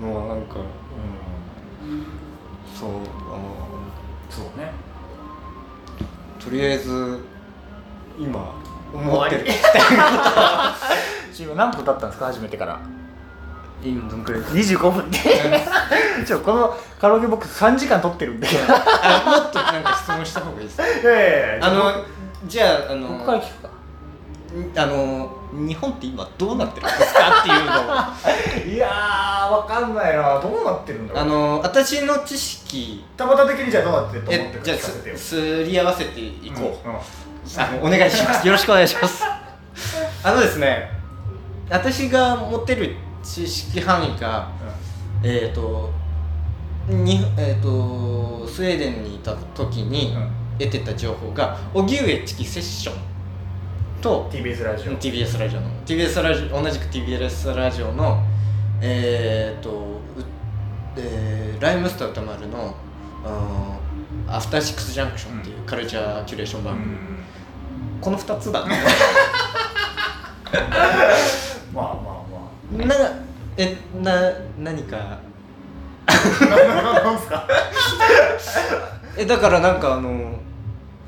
[0.00, 2.06] のはなんか、うん、
[2.78, 3.04] そうあの
[4.30, 4.70] そうね。
[6.42, 7.20] とりあえず
[8.18, 8.54] 今
[8.92, 9.46] 思ってる
[11.38, 12.26] 今何分経ったんですか？
[12.26, 12.78] 初めてから。
[13.82, 15.18] 今どんくらい25分で
[16.24, 18.56] ちょこのカラオケボックス3時間撮ってるんでもっ
[19.50, 19.98] となんか？
[20.00, 21.92] 質問した方がいいですやいやいやあの
[22.46, 23.32] じゃああのここか？
[23.32, 23.68] ら聞くか？
[24.76, 28.74] あの日本って今どうなってるんですかっていうのを。
[28.74, 30.38] いやーわかんないな。
[30.40, 31.22] どうなってるんだろう。
[31.22, 37.00] あの私の知識田畑的にじゃあどうなってると思ってるかえじゃすすり合わせていこう、うんうん。
[37.56, 38.46] あのお願いします。
[38.46, 39.24] よろしくお願いします。
[40.24, 40.90] あのですね
[41.70, 44.48] 私が持てる知識範囲が
[45.22, 45.90] えっ、と
[46.88, 50.42] にえー、とスウェーデンにいた時にうん。
[50.58, 53.11] 得てた情報が荻上チキセッション
[54.02, 54.92] と TBS ラジオ。
[54.98, 55.68] TBS ラジオの。
[55.86, 58.22] TBS ラジオ同じく TBS ラジオの
[58.80, 59.74] えー、っとう
[60.96, 62.74] えーライムスター歌丸の
[64.28, 66.98] 「アフターシックスジャンクション」っていうカルチャーキュレーションう番組、ん。
[68.00, 68.80] この2つだね。
[71.72, 71.96] まあまあ
[72.76, 72.94] まな
[73.56, 74.12] えな
[74.58, 75.18] 何か？
[79.16, 80.34] えだからなんかあの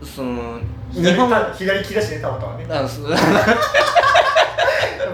[0.05, 0.59] その
[0.93, 2.67] 日左本左利きだしねたまたまね。
[2.71, 3.11] あそう。
[3.11, 3.21] やっ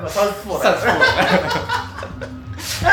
[0.03, 0.97] ぱサウスポーださ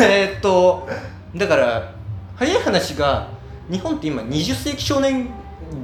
[0.00, 0.88] えーっと
[1.36, 1.92] だから
[2.36, 3.28] 早い話が
[3.70, 5.28] 日本って今20世紀少年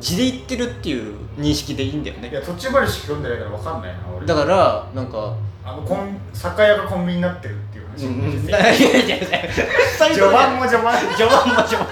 [0.00, 4.26] 時で言ってるっていう認識でいいんだよいねや途中までしか読んでないからわかんないな俺。
[4.26, 8.14] だからなんかあのコン酒屋がコンビニになってるって話、うん
[10.14, 10.98] 序盤も序盤。
[11.16, 11.86] 序盤も序盤。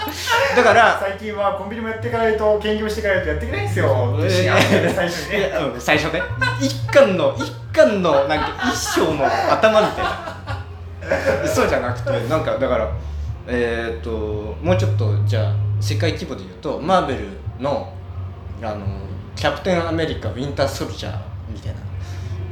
[0.56, 4.16] だから最近はコンビニもやっていかないと兼業していかないとやっていけないんですよ
[4.94, 6.22] 最初にねうん最初ね。
[6.60, 10.32] 一巻の一巻のなんか一章の頭みたいな。
[11.46, 12.88] そうじゃなくてなんかだから
[13.46, 17.92] えー、っともうちょっとじゃあ世界規模で言うとマーベルの
[18.62, 18.86] あの
[19.34, 21.18] キャプテンアメリカウィンターソルジャー
[21.52, 21.80] みたいな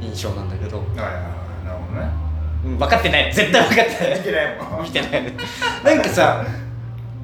[0.01, 1.23] 印象なんだけど、はいはいはい
[1.65, 2.07] なるほどね。
[2.07, 2.30] うん、
[2.63, 3.33] 分かってない。
[3.33, 4.17] 絶対分かってない。
[4.19, 4.83] 見てないもん。
[4.83, 5.11] 見てない。
[5.23, 5.33] ね
[5.83, 6.45] なんかさ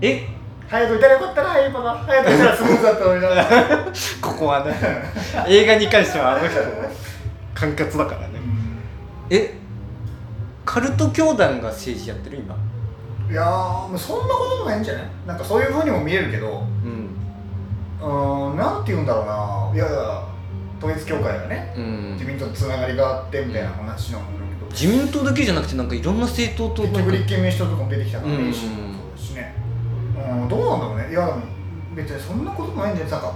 [0.02, 0.28] え？
[0.69, 3.28] 隼人いたらよかったな隼人が隼人いたらスムーズだったのにな。
[4.21, 4.73] ここはね。
[5.47, 6.60] 映画に関してはあの人
[7.54, 8.28] 管轄だからね。
[9.30, 9.54] え？
[10.65, 12.56] カルト教団が政治やってる今？
[13.30, 13.43] いや
[13.97, 15.04] そんなこともないんじゃない？
[15.28, 16.63] なんかそういうふうにも見えるけど。
[16.84, 18.52] うん。
[18.54, 19.71] うなんて言うんだろうな。
[19.76, 20.23] いや
[20.80, 22.12] 統一教会がねうん。
[22.13, 24.45] 自民党とつながりがあってみたいな話なんだけど
[24.80, 28.70] 自民党だけじゃなくてなんかいろんな政党と結局立憲民主党とかも出てきたからね、うんそう
[29.16, 29.56] だしね
[30.16, 31.38] うんどうなんだろうねいや
[31.96, 33.36] 別にそんなこともないんじゃないなんか。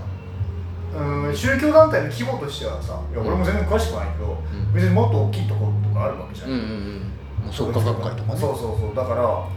[0.93, 4.73] うん宗教団体の規模としてはさいや俺も全然詳しくないけど、ん。
[4.73, 7.45] 別にもっと大きいところとかあるわけじゃうんうんうん。
[7.45, 8.39] もう創価学会とかね。
[8.39, 8.95] そうそうそう。
[8.95, 9.47] だから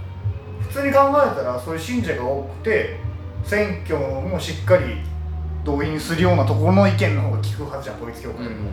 [0.61, 3.01] 普通に考えたらそういう信者が多くて
[3.43, 5.03] 選挙もしっかり
[5.65, 8.67] 動員するようなところの意見の方が聞くはずじゃん統一教会、うん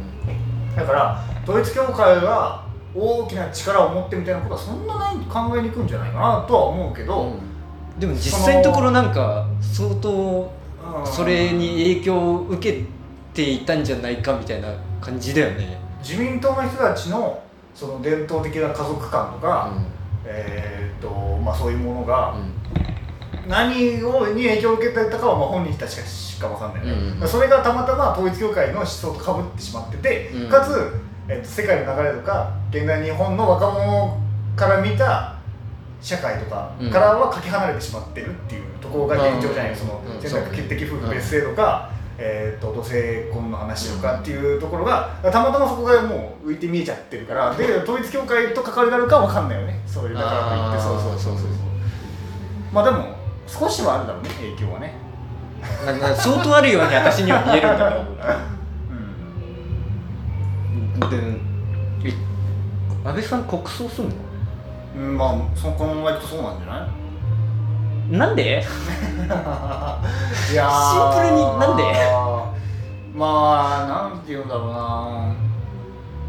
[0.75, 2.63] だから統一教会が
[2.95, 7.99] 大きな力を持ってみたいなことはそんなない考えにくいんじゃないかなとは思うけど、うん。
[7.99, 10.53] でも実際のところなんか相当
[10.95, 12.83] うんそれに影響を受け
[13.33, 15.79] ていたんじゃないかみたいな感じだよね。
[16.01, 17.41] 自民党の人たちの
[17.73, 19.71] その伝統的な家族観とか、
[20.25, 22.35] えーっとまあ、そういうものが
[23.47, 30.49] 何をに影響を受けてたかはまあ本人たちしか分かんないね、うんうんそれがたまたま統一教会の思想とかぶってしまってて、うん。
[30.49, 30.93] かつ、
[31.31, 34.17] えっと世界の流れとか現代日本の若者
[34.57, 35.37] から見た
[36.01, 40.21] 社会とかからはかけ離れてしまってるっていうところが現状じゃない、うんそのうん。
[40.21, 49.79] 選択的夫婦別姓とか、えー、と同性婚の話とかっていうところがたまたまそこがもう浮いて見えちゃってるからで統一教会と関わりがあるかわかんないよね。
[49.87, 51.33] そういうだからといってそうそうそう。
[51.33, 51.47] そうそう
[52.73, 53.15] まあでも
[53.47, 54.95] 少しはあるだろうね影響はね。
[56.17, 58.51] 相当あるように私には見えるんだけ
[61.09, 61.17] で
[62.03, 62.13] え
[63.03, 64.15] 安倍さん国葬すんの？
[64.95, 66.87] うん、まあそのこのままいくとそうなんじゃな
[68.13, 68.17] い？
[68.17, 68.43] なんで？
[70.51, 70.81] いやー。
[70.91, 71.83] シンプルになんで？
[73.17, 75.33] まあなんて言うんだろうな。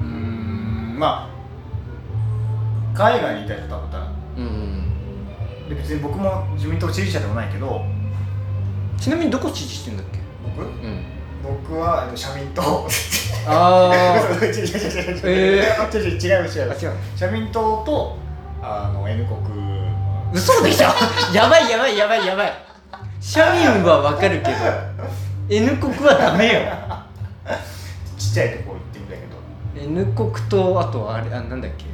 [0.01, 4.01] うーんまあ海外にいた人多分
[4.37, 5.69] うん。
[5.69, 7.83] で別に僕も自民党支持者でもないけど。
[8.99, 10.21] ちなみにどこ支持してんだっけ？
[10.57, 10.63] 僕？
[10.65, 11.05] うん
[11.43, 12.87] 僕は、えっと、社民党。
[13.47, 13.91] あ
[14.41, 16.71] 違う違う違う違う違うえ違う違う違う違う。
[16.71, 16.93] あ違う。
[17.17, 18.17] 社民党と
[18.63, 19.39] あの N 国
[20.33, 20.89] 嘘でしょ？
[21.35, 22.53] やばいやばいやばいやばい。
[23.21, 24.57] 社民はわかるけど
[25.51, 26.61] N 国はダメよ。
[28.17, 30.01] ちっちゃいとこ行ってみたけど。
[30.01, 31.85] N 国とあとあれあなんだっけ？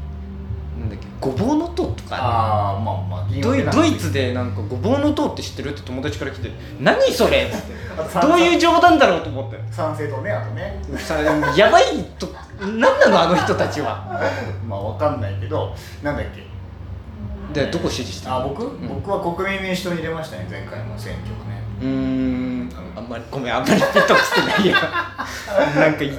[0.79, 7.79] なんだっけごぼうの塔とかああまあまあ銀ドイドイツでなんかごぼうの塔って知ってるって友達から来て何それっつって。
[8.23, 9.59] どういう冗談だろうと思って。
[9.73, 10.81] 賛成党ねあとね。
[10.97, 11.85] さやばい
[12.19, 14.05] と何なのあの人たちは。
[14.69, 16.47] まあわかんないけどなんだっけ。
[17.53, 18.89] でどこ支持してるあ僕、ん。
[18.89, 21.63] 僕は国民民主党に入れましたね前回の選挙はね。
[21.81, 22.71] うーん。
[22.95, 24.77] あんまりごめんあんまりピンときてないや
[25.77, 26.11] なんかい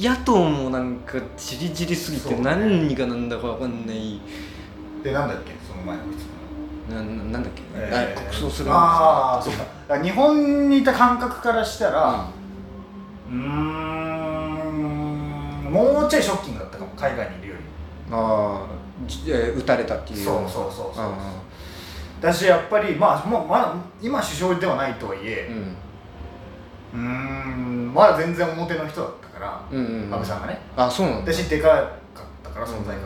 [0.00, 4.20] 野党もなんかじりじりすぎて何が何だかわかんない。
[5.02, 5.52] でなんだっけ？
[5.66, 6.26] その前の質
[6.88, 9.64] 問なななんだっけ、えーあ国葬するああそうか。
[10.02, 12.26] 日本にいた感覚からしたら
[13.30, 13.38] うん。
[15.70, 16.90] もうちょいショッキングだったかも。
[16.96, 17.60] 海外にいるより。
[18.12, 18.66] ああ、
[19.06, 20.24] じえー撃たれたっていう。
[20.24, 21.10] そうそうそうそうあ
[22.20, 25.50] だしやっぱりまあもうまだ今首相ではないとはいーえ
[26.94, 27.00] うん。
[27.00, 27.08] うー
[27.90, 30.60] んまだ全然表の人だったから、うんうん安倍さんがね。
[30.76, 31.32] あそうなんだ。
[31.32, 31.86] 私でかかっ
[32.42, 33.02] たから存在感が、っ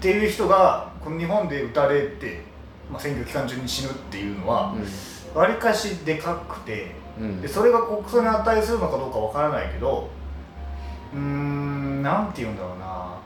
[0.00, 2.42] ていう人がこの日本で撃たれて、
[2.90, 4.74] まあ、選挙期間中に死ぬっていうのは
[5.34, 7.24] わりかしでかくてうん。
[7.24, 10.08] うんでそれが国葬に値するのかどうかわからないけど
[11.12, 13.18] うーんなんて言うんだろうな。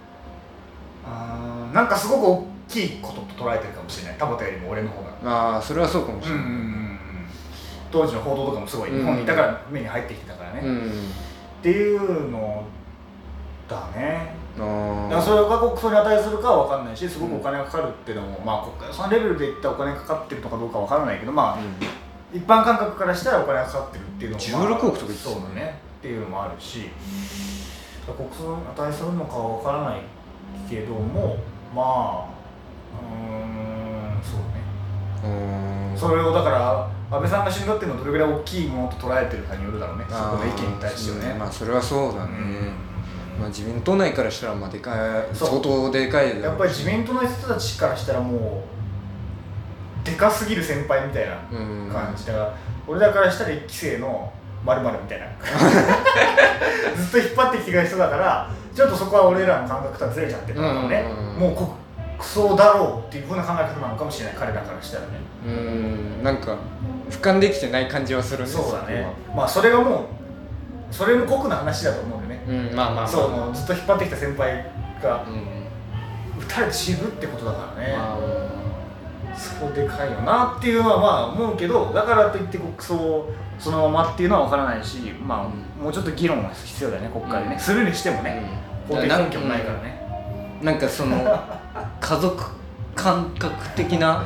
[1.05, 4.19] あーなんかすごく大きいことと捉えてるかもしれない。
[4.19, 5.11] 田畑よりも俺の方が。
[5.25, 6.89] ああそれはそうかもしれない、うんうんうんうん。
[7.91, 10.91] 当時の報道とかもすごいうん日本にいたから目に入ってきてたからね、うん
[11.63, 12.65] っていうの
[13.69, 14.35] だね。
[14.59, 21.59] あだからそれが国葬に値するかは分かんないしすごくお金がかかるっていうのも、まあ国家予算レベルでいったらお金かかってるのかどうか分からないけどまあ、
[22.35, 25.79] 一般感覚からしたらお金がかかってるっていうのも、まあ、16億とかそうだね。
[26.01, 26.91] っていうのもあるし
[28.05, 30.01] 国葬に値するのかは分からない
[30.69, 31.37] けども
[31.73, 32.27] まあ
[32.93, 34.63] うーんそうね。
[35.25, 40.05] うんそれをだから安倍さんが死んだっていうのをどれぐらい大きいものと捉えてるかによるだろうね。
[40.09, 42.33] そこの意見に対してはね、まあそれはそうだね、
[43.39, 44.93] まあ、自民党内からしたらまあでか
[45.31, 48.65] い相当でかいやっぱり自民党の人たちからしたらも
[50.03, 51.55] うでかすぎる先輩みたいなう
[51.89, 51.91] ん。
[51.93, 52.57] 感じだから、
[52.89, 54.33] 俺らからしたら一期生の
[54.65, 55.27] まるみたいな
[56.97, 61.05] ずっと引っ張ってきてくれる人だからちょっとそこは俺らの感覚とはずれちゃってるからね、
[61.37, 61.82] うんもう
[62.23, 65.09] 国葬だろうっていうふうな考え方なのかもしれない彼らからしたらね。
[65.45, 66.57] うんなんか
[67.11, 68.49] 俯瞰できてない感じはするね。
[68.49, 69.07] そうだね。
[69.35, 73.09] まあそれがもうそれの酷な話だと思うんでね、うんまあまあまあ。
[73.09, 74.65] そうもうずっと引っ張ってきた先輩
[75.03, 75.63] がうん。
[76.41, 78.19] 撃たれて死ぬってことだからね、ま
[79.37, 85.85] そこでかいよなっていうのはまあ思うけどだからといって国葬をそのままっていうのは分からないしまあ、うん。
[85.85, 87.61] もうちょっと議論は必要だよね国会でね、うん。
[87.61, 88.43] するにしてもあね、
[88.89, 88.97] うん。
[88.97, 90.01] 法的根拠もないからね、
[90.63, 91.17] なんかその
[92.01, 92.43] 家族
[92.95, 94.25] 感覚的な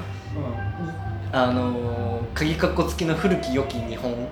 [1.33, 4.29] あのー鍵かっこ付きの古き良き日本うん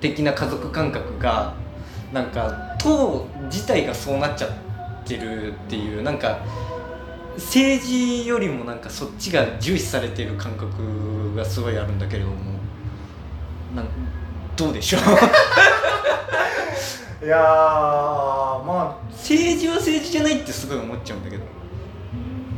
[0.00, 1.54] 的な家族感覚が
[2.12, 4.50] なんか党自体がそうなっちゃっ
[5.06, 6.38] てるっていうなんか
[7.36, 12.36] 政治よりもなんかそっちが重視されてる感覚がすごいあるんだけれども
[13.74, 13.86] なん
[14.56, 15.00] どうでしょう？
[17.24, 17.42] いやー
[18.64, 21.44] ま政治は政治じゃないってすごい思っちゃうんだけど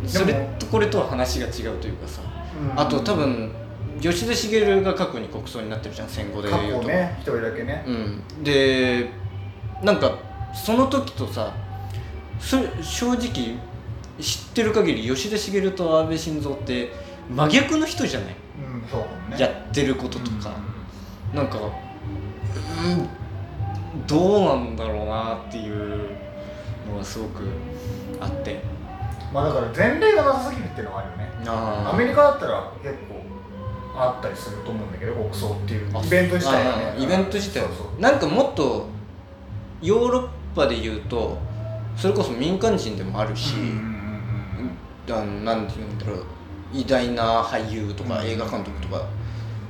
[0.09, 2.23] それとこれとは話が違うというかさ。
[2.77, 3.51] あ、あと多分
[4.01, 6.83] 吉田茂が過去に国葬になってるじゃん戦後で過言うと。
[6.83, 9.11] 去ね一人だけね、うん、で
[9.83, 10.19] なんか
[10.55, 11.53] その時とさ
[12.39, 13.57] そ正直
[14.21, 16.93] 知ってる限り吉田茂と安倍晋三って
[17.29, 18.35] 真逆の人じゃない、
[18.73, 19.39] うんそうね。
[19.39, 20.55] やってることとか、
[21.33, 23.09] うなんかうん
[24.07, 26.09] どうなんだろうなっていう
[26.91, 27.43] のがすごく
[28.21, 28.55] あって。
[28.55, 28.78] ん
[29.33, 31.33] まあだから前例がなさすぎるっていうのがあるよね。
[31.47, 33.23] あアメリカだったら結構
[34.01, 36.95] あったりすると思うんだけど国葬っていうイベント自体がね。
[36.99, 37.69] イベント自体は。
[37.69, 38.01] そうそう。
[38.01, 38.87] なんかもっと
[39.83, 41.39] ヨーロッパで言うと
[41.97, 43.79] それこそ民間人でもあるし、うんうんうん
[45.07, 46.25] て言うんだろう
[46.73, 49.03] 偉大な俳優とかうん映画監督とか、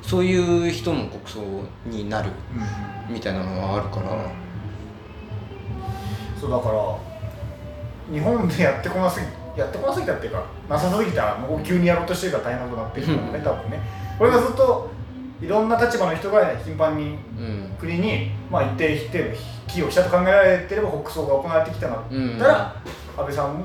[0.02, 1.40] そういう人も国葬
[1.86, 2.30] になる
[3.08, 3.14] うん。
[3.14, 4.30] みたいなのはあるから、
[6.38, 6.98] そうだから
[8.12, 9.26] 日本でやってこなすぎ
[9.58, 13.80] やってこなすぎたっていうかなさすぎたもう急にやろうとしてるから大変なことになってるんだね多分ね。
[14.18, 14.90] これがずっと
[15.40, 17.70] いろんな立場の人が頻繁にうん。
[17.78, 19.24] 国に、まあ、一定一定の
[19.68, 22.74] 寄与したと考えられてれば国葬が行われてきたんだったら、
[23.16, 23.62] 安倍さん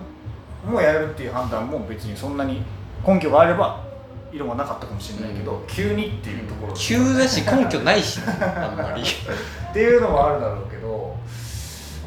[0.69, 2.61] もうやるっていう判断も別にそんなに
[3.05, 3.83] 根拠があれば
[4.31, 9.01] 色もなかったかもしれないけど、急にっていうところ急だし根拠ないしね あんまり。
[9.01, 11.15] っていうのもあるだろうけど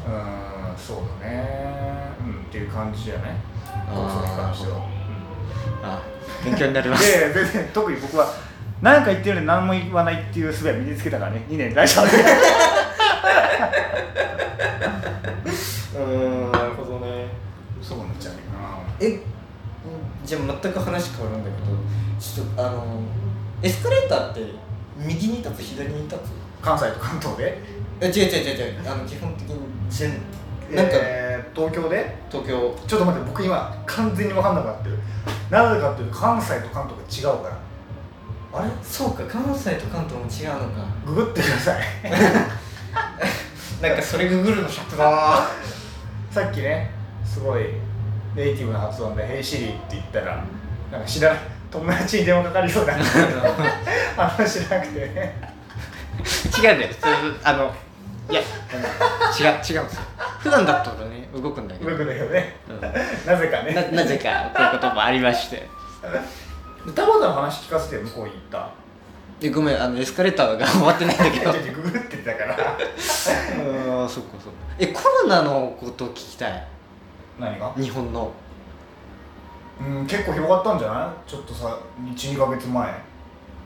[0.07, 2.11] うーんそうだね。
[2.21, 3.35] うんっていう感じじゃない？
[3.87, 4.85] 国葬に関しては。
[5.83, 6.01] あ
[6.43, 8.27] 勉強になりうんますで別に特に僕は
[8.81, 11.45] 何か言ってるのに何も言わないっていう術は身につけたからね。
[11.49, 12.05] 2年大丈夫。
[12.05, 12.23] で
[15.95, 15.99] う
[16.49, 17.27] んなるほどね。
[17.81, 18.39] そうなっちゃうな。
[18.99, 19.19] え
[20.25, 21.65] じゃあ全く話変わるんだけど
[22.19, 23.01] ちょっとあの
[23.61, 24.41] エスカレーターって
[24.97, 26.19] 右に立つ左に立つ？
[26.61, 27.57] 関西と関東で？
[28.01, 28.91] え違う違う違う違う。
[28.91, 29.57] あの基本的に
[29.89, 30.11] 全
[30.71, 32.15] なんか、えー東京で？
[32.29, 32.75] 東京。
[32.87, 34.99] ちょっと待って僕今完全に分かんなくなってる。
[35.49, 37.57] なぜかっていうと関西と関東が違うから。
[38.59, 38.69] あれ？
[38.83, 40.85] そうか関西と関東も違うのか。
[41.05, 41.83] ググってください。
[43.81, 45.47] なんかそれググるの尺だな。
[46.31, 46.91] さっきね
[47.25, 47.63] すごい
[48.35, 50.43] ネイティブな発音で「ヘイシリ」って言ったら
[50.91, 51.39] なんか知らない
[51.71, 52.93] 友達に電話かかりそうな。
[54.15, 54.99] 話し なくて。
[54.99, 55.57] ね
[56.61, 56.93] 違うんだよ
[57.43, 57.73] あの
[58.29, 59.83] いや違う違うんですよ。
[60.39, 62.57] 普段だったらね動くんだけど、動くんだよね。
[62.69, 62.81] うん。
[62.81, 63.73] なぜかね。
[63.73, 65.67] ななぜかこういうこともありまして。
[66.95, 68.69] 田畑の話聞かせて向こうに行った？
[69.39, 71.51] でごめんあのエスカレーターが終わってないんだけど。
[71.73, 72.53] ググってたから。
[72.57, 74.57] あーそっかそっか。
[74.79, 76.67] えコロナのこと聞きたい？
[77.39, 77.71] 何が？
[77.77, 78.31] 日本の。
[79.79, 81.29] うん結構広がったんじゃない？
[81.29, 81.77] ちょっとさ
[82.15, 82.93] 12ヶ月前。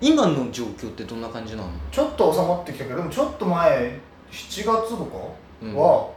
[0.02, 1.70] 今の状況ってどんな感じなの？
[1.92, 4.00] ちょっと収まってきたけどでもちょっと前
[4.32, 5.18] 7月とか
[5.62, 5.76] うん。
[5.76, 6.10] は、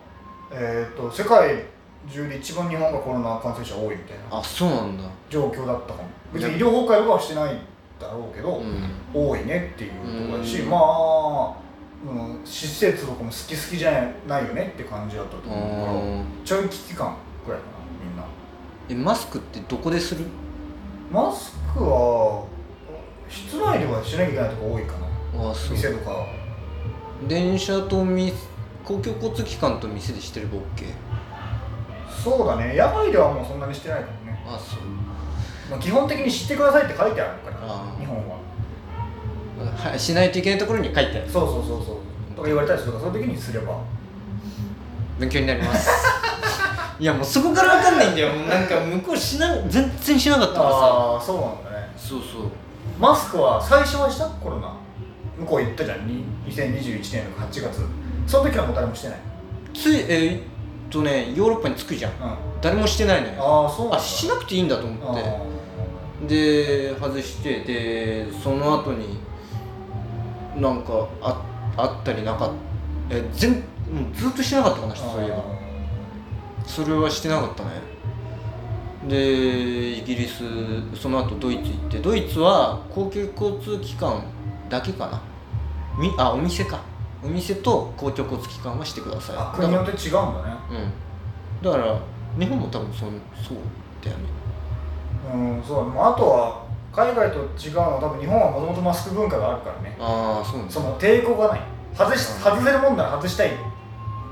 [0.52, 1.64] えっ、と世界
[2.10, 5.04] 中で一番日本がコロナ感染者多いみたいなあそうなんだ。
[5.30, 6.08] 状況だったかも。
[6.32, 7.58] 別に医療崩壊とかはしてない
[7.98, 8.90] だろうけど、うん。
[9.14, 10.70] 多いねっていうところだし、うん。
[10.70, 11.54] まあ、
[12.06, 17.72] うん、施設とかも好き好きじゃないよねって感じだったとあ思うからーちょい危機感くらいかな
[18.06, 18.24] みんな。
[18.90, 20.26] えマスクってどこでする？
[21.10, 22.44] マスクは
[23.30, 25.54] 室内ではしなきゃいけないとこ多いかな。
[25.70, 26.26] 店とか
[27.28, 28.32] 電車とみ
[28.84, 30.60] 公共交通機関と店でしてれば OK
[32.22, 32.74] そうだね。
[32.76, 34.80] 野外ではもうそんなにしてないかもね、あそう。
[35.70, 37.56] まあ、基本的に知ってくださいって書いてあるから
[37.98, 38.36] 日本は。
[39.76, 41.30] はいしないといけないところに書いてある。
[41.30, 41.96] そうそうそうそう。
[42.36, 43.78] とか言われたりするからそういう時にすれば。
[45.18, 45.90] 勉強になります。
[46.98, 48.32] いやもうそこから分かんないんだよ。
[48.32, 50.76] なんか向こうしな全然しなかったからさ。
[50.76, 51.92] ああそうなんだね。
[51.96, 52.50] そうそう。
[52.98, 54.26] マスクは最初はした？
[54.26, 54.72] コロナ
[55.39, 56.07] 向こう行ったじゃん。
[56.07, 57.82] に2021年の8月。
[58.26, 59.18] その時はもう誰もしてない。
[59.74, 60.43] ついえーっ
[60.91, 62.12] とねヨーロッパに着くじゃん。
[62.12, 62.24] うん。
[62.24, 63.66] あ誰もしてないのよ。
[63.66, 65.22] あそうあしなくていいんだと思って。
[65.22, 65.43] あ
[66.26, 69.18] で外してでその後に
[70.57, 71.43] なんかあ
[71.76, 72.49] あったりなかっ
[73.11, 73.16] た。
[73.16, 73.59] え全も
[74.12, 74.97] うずっとしてなかったかなー。
[74.97, 75.45] そういえば。
[76.64, 77.70] それはしてなかったね。
[79.07, 80.45] でイギリス
[80.95, 81.99] その後ドイツ行って。
[81.99, 83.26] ドイツは公共
[83.57, 84.24] 交通機関
[84.74, 85.20] だけかな。
[85.98, 86.80] みあお店か。
[87.22, 89.36] お店と公共交通機関はしてください。
[89.36, 90.56] あだから国によって違うんだね。
[91.62, 91.64] うん。
[91.64, 91.98] だから
[92.38, 93.10] 日本も多分そそう
[94.04, 94.24] だよね。
[95.32, 99.96] うんそうまああとは海外と違うのは多分日本はもともとマスク文化があるからね。
[99.98, 101.60] ああそうなんだその抵抗がない。
[101.96, 103.52] 外し外せるもんなら外したいっ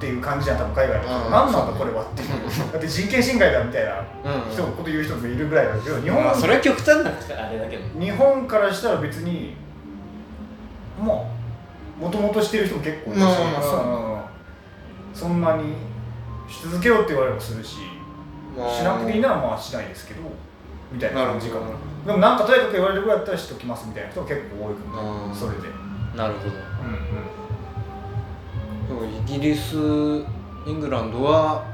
[0.01, 1.25] ていう感じじゃん多分海外だと。
[1.27, 1.31] うん。
[1.31, 2.73] 何なんだこれはっていう。
[2.73, 8.01] だって人権侵害だみたいなうん人こと言う人もいるぐらいだけど日本まあそれは極端なあれだけど。
[8.01, 9.55] 日本からしたら別に
[10.99, 11.17] まあ
[12.01, 13.27] もともとしてる人も結構いるし、
[15.15, 15.75] そんなに
[16.49, 20.21] し続けろって言われればするし、しなくていいならまあしないですけど
[20.91, 21.67] みたいな感じかな
[22.07, 25.35] でもなんかとにかく言われるぐらいだったらしときますみたいな人が結構多いかもうん。
[25.35, 25.69] それで。
[26.17, 26.51] なるほど。
[26.51, 26.89] う
[28.99, 29.09] んうん。
[29.09, 29.77] でもイギリス
[30.67, 31.65] イングランドは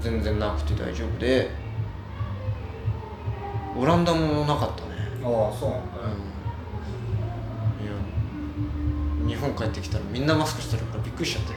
[0.00, 1.50] 全然なくて大丈夫で
[3.76, 4.90] オランダもなかったね。
[5.24, 6.08] ああそうなんだ。
[6.08, 6.35] ね、うん
[9.26, 11.52] 日本帰ってきたらみんなマスクしてるからびっくりしちゃって。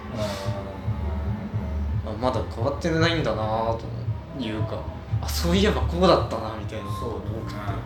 [2.06, 3.86] あまだ変わってないんだなぁと
[4.44, 4.80] いうか
[5.22, 6.86] あそういえばこうだったなみたいな。
[7.00, 7.60] そう多くて。
[7.60, 7.78] だね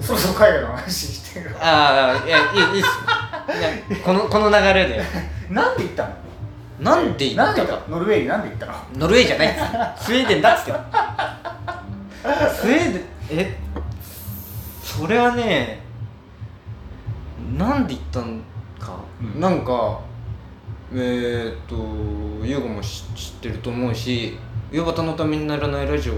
[0.00, 4.02] そろそろ海外の話してるああいやいいいいっす。
[4.04, 5.02] このこの流れで。
[5.50, 6.10] なんで行ったの？
[6.80, 7.66] なんで行った？
[7.66, 8.72] かノルウェーになんで行ったの？
[8.96, 10.04] ノルウェーじゃないっす。
[10.06, 10.72] スウェーデンだっつって
[12.54, 13.02] スウェーデン
[13.32, 13.58] え？
[14.82, 15.80] それはね
[17.56, 18.40] なんで行ったん
[18.78, 19.40] か、うん。
[19.40, 20.00] なんか
[20.92, 24.36] えー、っと優吾も知知ってると思うし
[24.72, 26.16] 「夕方のためにならないラジオ」を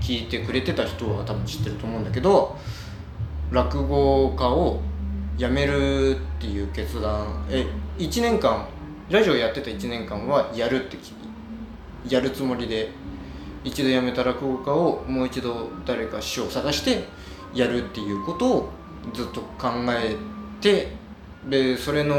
[0.00, 2.56] 聞いてくれてた人は多分知ってると思うんだけど
[3.50, 4.80] 落語家を
[5.36, 7.66] 辞めるっていう決断え
[7.98, 8.64] 1年間
[9.10, 10.96] ラジオやってた1年間はやるって
[12.08, 12.90] やるつもりで
[13.64, 17.04] 一度辞めた落語家をもう一度誰か師匠を探して
[17.52, 18.68] やるっていうことを
[19.12, 20.16] ずっと考え
[20.62, 20.88] て
[21.48, 22.14] でそれの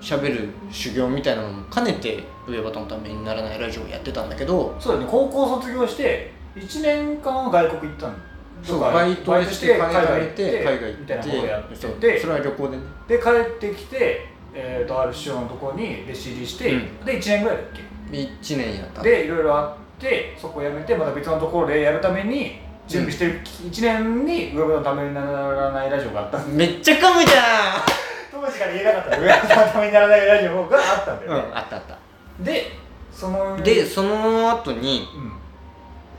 [0.00, 5.08] 喋る修行みたいなのも兼ねて上端のためにならないラジオをやってたんだけどそうだね。
[5.10, 8.14] 高校卒業して1年間は外国行ったの
[8.62, 12.82] そうバイトして海外行って海外行みたいなことをやってそうてそれは旅行でね。
[13.06, 13.18] で。
[13.18, 17.04] 帰ってきて、えー、とある師匠のところに弟子入りして、うん。
[17.04, 17.66] で1年ぐらいだっ
[18.10, 19.02] 1年やった。
[19.02, 22.58] けでいろいろあってそこを辞めてまた別のところでやるために
[22.88, 26.38] 準備してる1年に上村のためにならないラジオがあった。
[26.46, 27.84] めっちゃ噛むじゃ
[28.32, 31.98] 当時から言えなかった上村のためにならないラジオがあったんだん、うんよね、、あったあった。
[32.42, 32.72] で
[33.12, 35.06] そのでその後に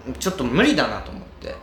[0.06, 0.14] うん。
[0.14, 1.56] ちょっと無理だなと思って。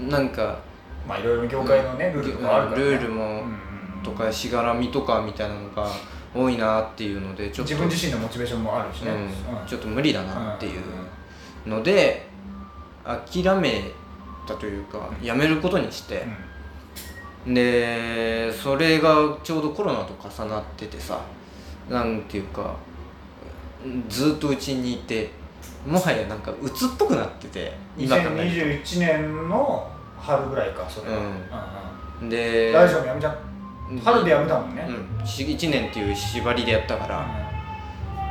[0.00, 0.58] なんか
[1.06, 5.86] まあいろいろ業界のね、ルールとかあるから、ね、ルールもうんうんとかしがらみとかみたいなのが
[6.34, 7.72] 多いなっていうのでちょっと。
[7.72, 10.80] 自分自身のモチベーションもあるしね、うん、ちょっと無理だなっていう
[11.66, 11.72] うん。
[11.72, 12.26] ので
[13.04, 13.90] 諦め
[14.46, 16.26] たというかやめることにして。
[17.46, 21.22] でそれがちょうどコロナと重なっててさ
[21.88, 22.76] なんていうか
[24.10, 25.30] ずっとうちにいて
[25.86, 31.12] もはやなんか鬱っぽくなってて今考える2021年の春ぐらいかそれ。
[31.12, 32.28] は、うんうん。
[32.28, 33.36] とでラジオもやめちゃっ
[34.04, 37.50] 春でやめたもんね、うん、1年っていう縛りでやったから。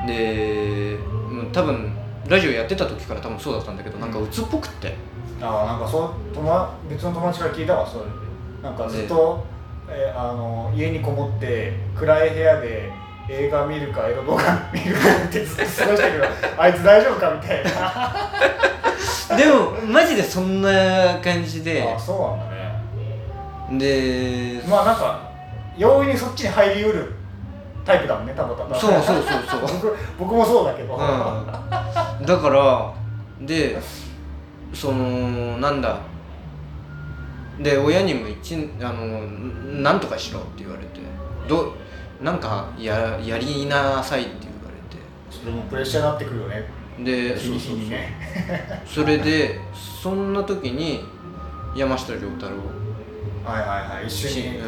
[0.05, 1.91] でうん多分
[2.28, 4.95] ラジオやってた時から多分そうだったんだけどなんか鬱っぽくって
[5.41, 8.05] ああなんかそう友別の友達から聞いたわそれ。
[8.05, 8.09] で
[8.61, 9.45] なんかずっと、
[9.87, 12.91] えーあの家にこもって暗い部屋で
[13.29, 16.25] 映画見るかエロ動画見るかってずっと過ごしたけど
[16.57, 19.37] あいつ大丈夫かみたいな。
[19.37, 23.79] でもマジでそんな感じでああそうなんだね
[24.59, 25.29] でまあなんか
[25.77, 27.13] 容易にそっちに入りうる
[27.85, 28.77] タイプだもんねたまたま。
[28.77, 29.61] そうそうそうそう。
[29.61, 32.93] 僕僕もそうだけど、うん、だから
[33.41, 33.79] で
[34.74, 35.99] そのなんだ。
[37.59, 39.28] で親にも一あの
[39.82, 40.99] なんとかしろって言われて。
[41.47, 41.74] ど
[42.22, 46.70] なんかややりなさいって言われそれもプレッシャーになってくるよね。
[46.97, 48.13] てで日に日にね。
[48.86, 51.03] それでそんな時に
[51.76, 52.55] 山下良太郎。
[53.45, 53.67] はいはい
[53.97, 54.07] はい。
[54.07, 54.59] 一緒しに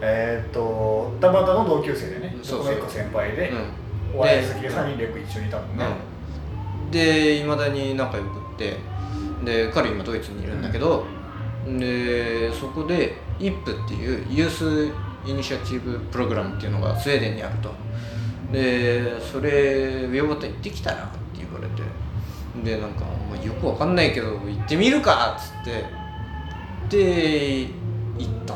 [0.00, 2.36] えーっと田端の同級生でね。
[2.42, 2.76] そうそう。
[2.88, 3.86] 先輩で、うん。
[4.16, 5.84] お笑い好きで3人レク一緒にいたもんね、
[6.84, 8.76] うん、でいまだに仲良くって
[9.44, 11.06] で彼今ドイツにいるんだけど、
[11.66, 14.92] でそこで IP っていうユース
[15.28, 17.70] イニシアチブプログラムっていうのがスウェーデンにあると。
[18.52, 21.82] でそれ上端行ってきたらって言われて。
[22.64, 25.84] でなんか、まあ、よくわかんないけど行ってみるかっつって。
[26.88, 27.66] で
[28.16, 28.54] 行った。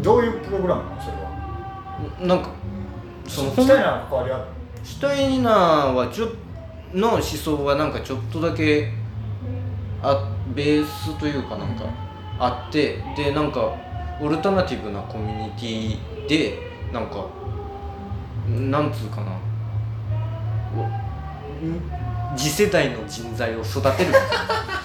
[0.00, 1.20] どういうプログラムなのそれは？
[2.20, 2.50] なんか
[3.26, 4.44] そのしたいな関わりある
[4.82, 6.28] シュタイナーはちょ
[6.94, 8.90] の思想はなんかちょっとだけ
[10.02, 11.84] あベースというかなんか
[12.38, 13.74] あってでなんか
[14.20, 16.58] オルタナティブなコミュニティで
[16.92, 17.26] なんか
[18.48, 19.32] なんつうかな。
[20.76, 21.00] お
[22.36, 24.14] 次世代の人材を育てる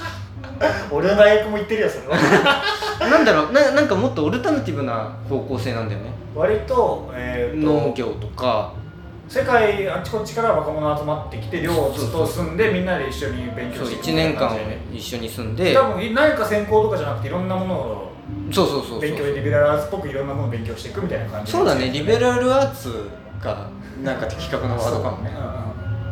[0.91, 2.63] 俺の大学も言ってるよそれは。
[2.99, 6.09] なんだろうななんかもっとオルタナティブな方向性なんだよね。
[6.33, 8.71] 割と,、えー、と農業とか
[9.27, 14.57] 世界あっちこっちから若者集まってきて寮をずっと住んでみんなで一緒に勉強そうしていく1年間
[14.93, 15.73] 一緒に住んで。
[15.73, 18.11] 多分何か専攻とかじゃなくていろんなものを
[18.51, 19.01] そうそうそうそう。
[19.01, 21.89] 勉強でリベラルアーツっぽくいろんなものを勉強していくみたいな感じそうだね。
[21.91, 23.09] リベルラルアーツ
[23.41, 23.69] が
[24.03, 25.29] なんか的確なワードかもね。
[25.29, 25.35] ね、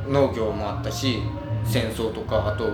[0.09, 1.21] 農業もあったし
[1.65, 2.65] 戦争とかあと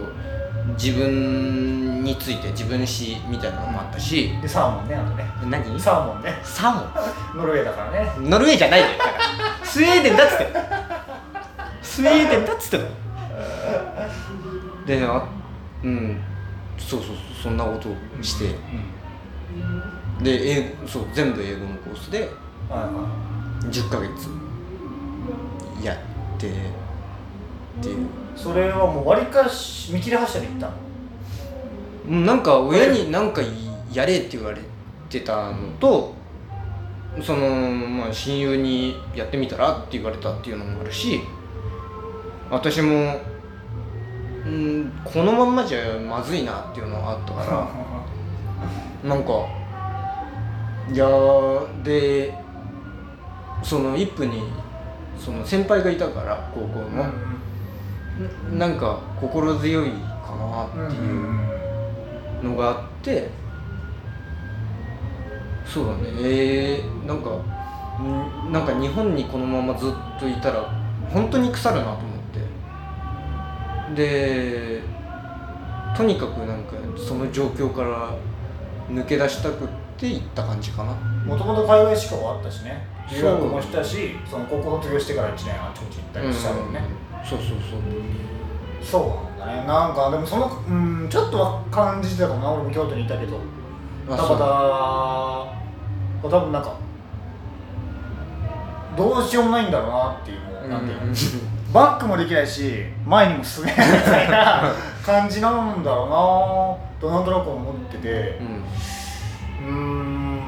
[0.78, 4.32] 自分について自分史みたいなのもあったし。
[4.42, 5.26] でサーモンねあとね。
[5.50, 5.80] 何？
[5.80, 6.40] サーモンね。
[6.44, 6.82] サモ
[7.36, 8.12] ノルウェーだからね。
[8.20, 8.88] ンノルウェーじゃないよ。
[8.98, 9.20] だから。
[9.66, 10.54] スウェーデンだっつって
[11.82, 12.84] スウェーデンだっつっての。
[14.86, 15.24] であ
[15.84, 16.22] うん。
[16.78, 17.16] そうそうそう。
[17.44, 18.46] そんなことをして。
[18.46, 20.24] うん。
[20.24, 23.10] で英語そう全部英語のコースではいは
[23.70, 24.30] 10ヶ月
[25.84, 25.98] やっ
[26.38, 26.52] て
[27.80, 28.06] っていう。
[28.06, 28.10] い
[28.40, 30.72] それはもう割りかし見切り発車で行った
[32.10, 33.42] んなんか親になんか
[33.92, 34.62] やれって言われ
[35.10, 36.14] てたのと
[37.22, 41.20] その、まあ、親友にやってみたらって言われたっていうのもあるし
[42.50, 43.20] 私も、
[44.46, 47.68] うん、このまんまじゃまずいなっていうのがあったから
[49.10, 49.32] なんか
[50.92, 52.34] いやーで
[53.62, 54.44] その一夫に
[55.20, 57.12] その先輩がいたから高校の、な
[58.58, 61.10] なんか心強いかなってい
[62.42, 63.30] うのがあって
[65.66, 66.10] そうだね。
[66.18, 67.30] えー、なんか
[68.02, 70.64] んなんか日本にこのままずっといたら
[71.12, 72.04] 本当に腐るなと思っ
[73.94, 73.96] て。
[73.96, 74.82] で
[75.96, 78.16] とにかくなんかその状況から
[78.90, 79.68] 抜け出したくっ
[79.98, 80.94] て行った感じかな。
[80.94, 82.88] もともと海外志向はあったしね。
[83.12, 86.82] 留学もしたしその高校卒業してから1年あちこち行ったりしたもんね、
[87.24, 87.80] そうそうそう。
[88.82, 89.68] そうなんだね。
[89.68, 92.52] なんかでもそのうんちょっとは感じてたかもな。
[92.52, 93.40] 俺も京都にいたけど。
[94.10, 94.38] あたそう。
[94.38, 94.46] ま
[96.24, 96.76] た多分なんか
[98.98, 101.14] どうしようもないんだろうなっていうもうなんていうの、
[101.74, 104.64] バックもできないし前にも進めないみたいな
[105.06, 107.10] 感じなんだろうな。
[107.10, 108.42] となんとなく思ってて。
[109.62, 110.40] うん。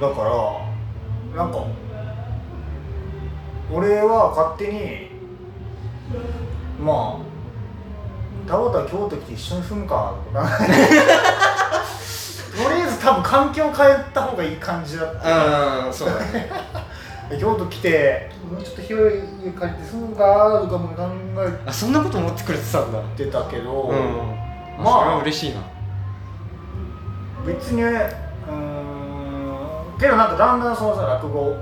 [0.00, 1.64] だからなんか
[3.72, 5.13] 俺は勝手に
[6.80, 10.14] まあ田畑京都来て一緒に住むか。
[10.32, 10.48] と か
[12.56, 15.28] とりあえず多分環境変えた方がいい感じだった。
[15.28, 16.50] ああそうだね。
[17.40, 21.08] 京都来てもうちょっと広い家借りて住むかとかも考
[21.38, 22.98] えあそんなこと思ってくれてたんだ。
[23.16, 23.98] てたけど、うん。
[24.78, 25.60] まあそれは嬉しいな。
[27.46, 29.98] 別にうーん。
[29.98, 31.54] けどなんかだんだんそのさ落語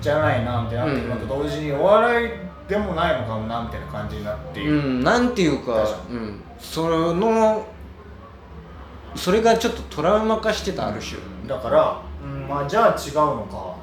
[0.00, 2.30] じゃないなってなってくるのと同時にお笑い
[2.70, 6.40] でもないのかもなみたいな感じになっている、うんなんていうかうん。
[6.58, 7.66] その
[9.16, 11.18] それがちょっとトラウマ化してたある種。
[11.48, 13.74] だから、うん、まあじゃあ違うのかと思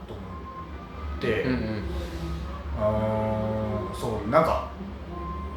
[1.18, 1.58] って、うんうん。
[1.58, 4.70] うーんそうなんか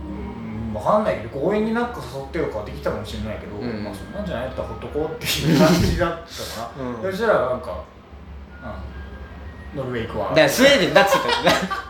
[0.03, 7.12] うん分かんないけど強引になんか誘ってとかはできたかもしれないけど、うんまあそんなんじゃないやったらほっとこうっていう感じだったかな、うん。
[7.12, 7.85] そしたらなんか、
[9.74, 10.28] うん、ノルウェー行くわ。
[10.31, 11.89] だからスウェーデンだっつったじゃん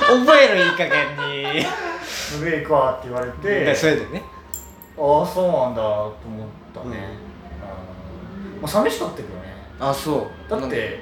[0.00, 1.66] 覚えろいい加減に。
[2.38, 3.74] ノルウェー行くわって言われて。
[3.74, 4.22] スウェーデンね。
[4.96, 7.08] ああそうなんだと思ったね、
[8.54, 8.62] うん。
[8.62, 9.34] まあ、寂しかったけどね。
[9.80, 10.50] あそう。
[10.50, 11.00] だって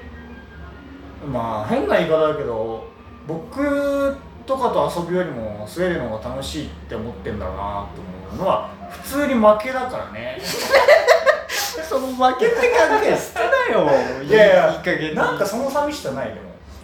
[1.31, 2.85] まあ変な言い方だけど
[3.27, 4.17] 僕
[4.47, 8.01] とかと遊ぶよりもスウェーデンの方が楽しいって思ってんだろうなと
[8.33, 10.39] 思うのは普通に負けだからね。
[11.89, 12.63] その負けって考
[13.05, 14.23] え捨てなよ。
[14.23, 15.15] いやいやいい加減に。
[15.17, 16.41] なんかその寂しさないでも。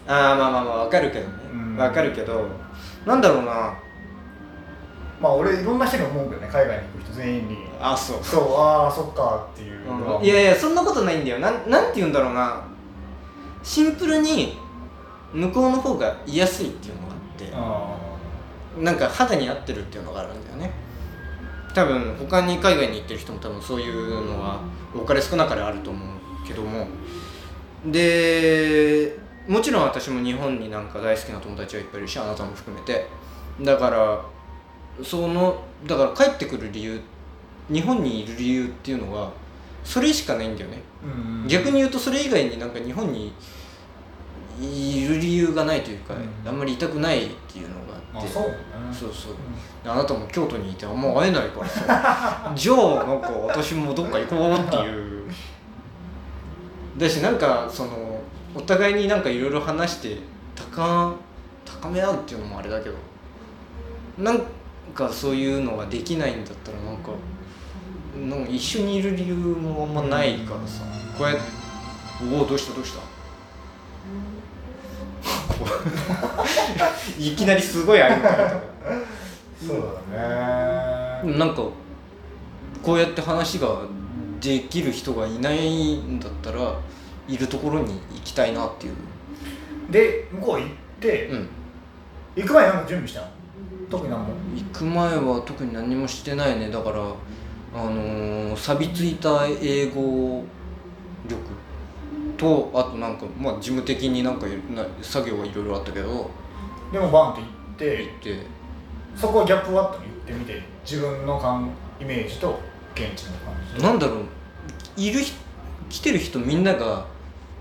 [0.06, 1.26] ああまあまあまあわかるけど
[1.76, 2.46] わかるけど
[3.06, 3.74] なんだろうな。
[5.20, 7.56] まあ俺いろんな人に思うけどね海外に行く人全員に。
[7.80, 8.18] あそう。
[8.22, 10.16] そうああそっかっていうの。
[10.16, 11.38] は、いやいやそんなことないんだよ。
[11.40, 12.62] なんなんて言うんだろうな。
[13.62, 14.56] シンプルに
[15.32, 17.50] 向こうの方が居やすいっていうのがあって。
[17.54, 17.98] あ
[18.80, 20.70] なんか肌に合ってるっていうのがあるんだよね。
[21.74, 24.60] 多分他に海外に行ってる人も多分そういうのは
[24.94, 26.86] 多かれ少なかれあると思うけども。
[27.86, 29.18] で
[29.48, 33.06] もちろん私も日本になんか大好きな友達はいっぱいいるしあなたも含めて。
[33.62, 34.24] だから
[35.02, 37.00] そのだから帰ってくる理由
[37.72, 39.32] 日本にいる理由っていうのは
[39.84, 40.82] それしかないんだよね。
[41.02, 41.48] ーうん。
[41.48, 43.32] 逆に言うとそれ以外になんか日本に
[44.60, 46.48] いる理由がないというか、うん。
[46.48, 48.28] あんまりいたくないっていうのがあって。
[48.28, 48.54] あそうだね。
[48.92, 49.32] そうそう。
[49.84, 52.52] あなたも京都にいてあんま会えないからさ。
[52.54, 55.30] じゃあなんか私もどっか行こうっていう。
[56.98, 58.07] だしなんかその
[58.58, 60.16] お互いになんかいろいろ話して
[60.56, 61.14] 高
[61.64, 62.96] 高め合うっていうのもあれだけど
[64.18, 64.42] なん
[64.94, 67.10] かそういうのができないんだったらなんか
[68.36, 70.82] なんか一緒にいる理由もあんまないからさ
[71.16, 71.42] こうやって
[72.36, 72.98] おおどうしたどうした？
[77.18, 78.22] いきなりすごい相手
[79.66, 79.82] そう
[80.12, 81.38] だね。
[81.38, 81.62] なんか
[82.82, 83.68] こうやって話が
[84.40, 86.74] できる人がいないんだったら
[87.28, 88.94] いるところに行きたいなっていう。
[89.90, 90.68] で向こう行っ
[91.00, 91.48] て、うん。
[92.36, 93.26] 行く前になんか準備したの？
[93.90, 94.28] 特に何も。
[94.56, 96.70] 行く前は特に何もしてないね。
[96.70, 100.44] だからあのー、錆びついた英語
[101.28, 101.40] 力。
[102.36, 106.30] とあとなんかまあ事務的になんかな作業がいろいろあったけど。
[106.92, 108.46] でもバンって行って行って。
[109.16, 110.04] そこはギャップはあったの？
[110.04, 110.62] 行ってみて。
[110.84, 111.70] 自分の感
[112.00, 112.60] イメージと
[112.94, 113.82] 現地の感じ。
[113.82, 114.24] なんだろう。
[114.96, 115.36] いる人
[115.90, 117.06] 来てる人みんなが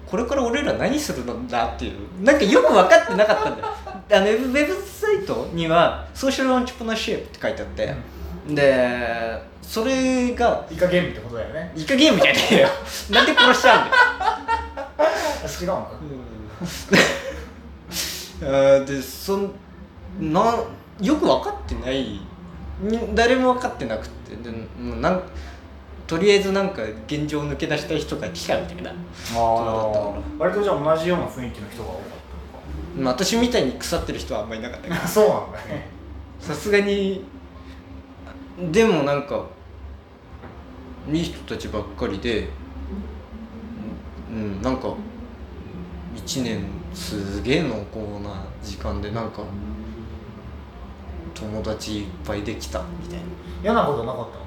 [0.10, 2.24] これから俺ら何するんだっていう。
[2.24, 3.68] なんかよく分かってなかったんだよ。
[4.10, 7.94] あのウェブサイトにはソーシャルオンチプナーシップって書いてあって、
[8.56, 11.74] でそれがイカゲームってことだよね。
[11.76, 12.70] イカゲームじゃねえよ。
[13.12, 14.02] なんで殺しちゃうんだよ。
[14.98, 15.92] あ違うのか
[18.44, 19.52] あーでそん
[20.20, 20.56] な
[21.02, 22.22] よく分かってない。
[22.80, 24.36] み誰も分かってなくて。
[24.38, 25.22] でなん
[26.08, 28.94] とりあえずなんか現状を抜け出したい人が来ちゃうみたいな。
[30.40, 32.02] 割とじゃあ同じような雰囲気の人が多かっ
[32.98, 35.88] まあ私みたいに腐ってる人はあんまりいなかったけどたのかそうなんだね。
[36.40, 37.26] さすがに
[38.72, 39.46] でもなんか
[41.12, 42.48] いい人たちばっかりで
[44.32, 44.94] うんなんか
[46.16, 49.44] 1年すげえ濃厚な時間でなんか
[51.34, 53.20] 友達いっぱいできたみたい
[53.62, 54.47] 嫌なことなかったんで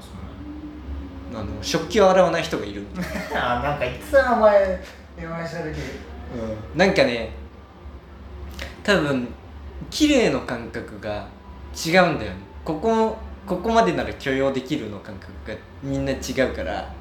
[1.33, 2.85] あの食器を洗わない人がいる。
[3.33, 4.83] あなんかいつ名前
[5.17, 5.75] 電話した時
[6.75, 7.31] なんかね
[8.83, 9.27] 多分
[9.89, 11.27] 綺麗の感覚が
[11.75, 12.37] 違うんだよね。
[12.63, 16.15] ここここまでなら許容できるの感覚がみんな違
[16.49, 16.93] うから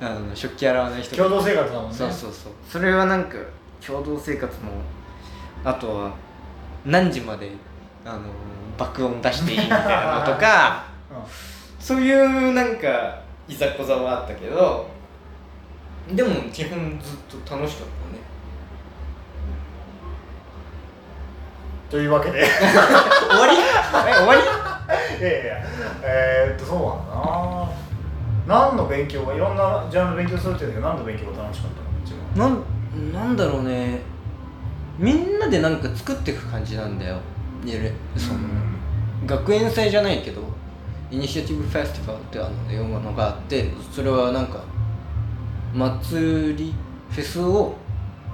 [0.00, 1.24] あの食器洗わない人が。
[1.24, 1.96] 共同生活だもんね。
[1.96, 2.52] そうそうそう。
[2.68, 3.36] それはなんか
[3.84, 4.70] 共同生活も
[5.64, 6.14] あとは
[6.84, 7.50] 何時まで
[8.04, 8.20] あの
[8.78, 10.84] 爆音出していいみたいなのとか
[11.78, 13.20] そういうなんか
[13.50, 14.86] いざこざはあったけど
[16.14, 18.20] でも基本ずっと楽しかったね。
[21.90, 22.44] というわけで。
[22.44, 23.54] 終わり？
[23.56, 24.40] え終わり？
[25.20, 25.62] いやいや
[26.02, 27.26] えー、っとそうなん
[28.46, 28.66] だな。
[28.68, 32.50] 何の勉強がいろんなジャンル勉強するって言うけど何の勉強が楽しかったの一番？
[33.12, 34.00] なんなんだろうね。
[34.98, 37.18] みんなでなんか作っていく感じなんだよ。
[37.64, 38.40] いるその、
[39.26, 40.42] 学園祭じゃないけど
[41.10, 44.62] イニシアティブフェスティバルってあのいうものがあってそれはなんか
[45.74, 46.74] 祭り
[47.10, 47.74] フェスを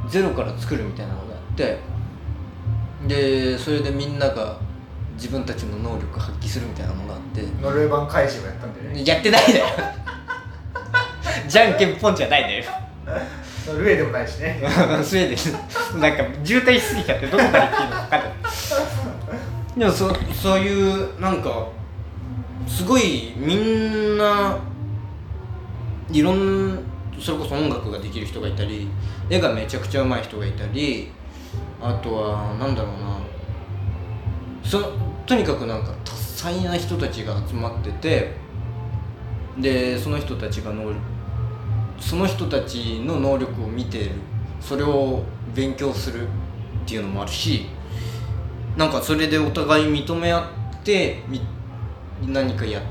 [0.09, 1.79] ゼロから作るみたいなのがあって
[3.07, 4.59] でそれでみんなが
[5.15, 9.05] 自分たちの能力を発揮するみたいなのがあってノルウェー版開始をやったんだよね。
[9.05, 9.67] やってないだよ。
[11.49, 12.65] じゃんけんぽんじゃないだよ。
[13.67, 14.61] ノルウェーでもないしね。
[15.03, 16.01] スウェーデン。
[16.01, 18.33] なんか渋滞しすぎちゃってどこから行っていいのか分かんない。
[19.79, 21.69] でもそそういうなんか
[22.67, 24.59] すごいみんな
[26.11, 26.79] いろん
[27.21, 28.89] それこそ音楽ができる人がいたり
[29.31, 31.11] 絵がめちゃくちゃ上手い人がいたり
[31.81, 33.19] あとはなんだろうな
[34.63, 34.93] そ
[35.27, 38.33] とにかくなんか多彩な人たちが集まってて
[39.59, 40.93] でその人たちが能
[41.99, 44.11] その人たちの能力を見てる
[44.61, 45.23] それを
[45.55, 46.31] 勉強するっ
[46.87, 47.67] ていうのもあるし
[48.77, 50.51] なんかそれでお互い認め合
[50.81, 51.41] ってみ
[52.25, 52.83] 何かやっ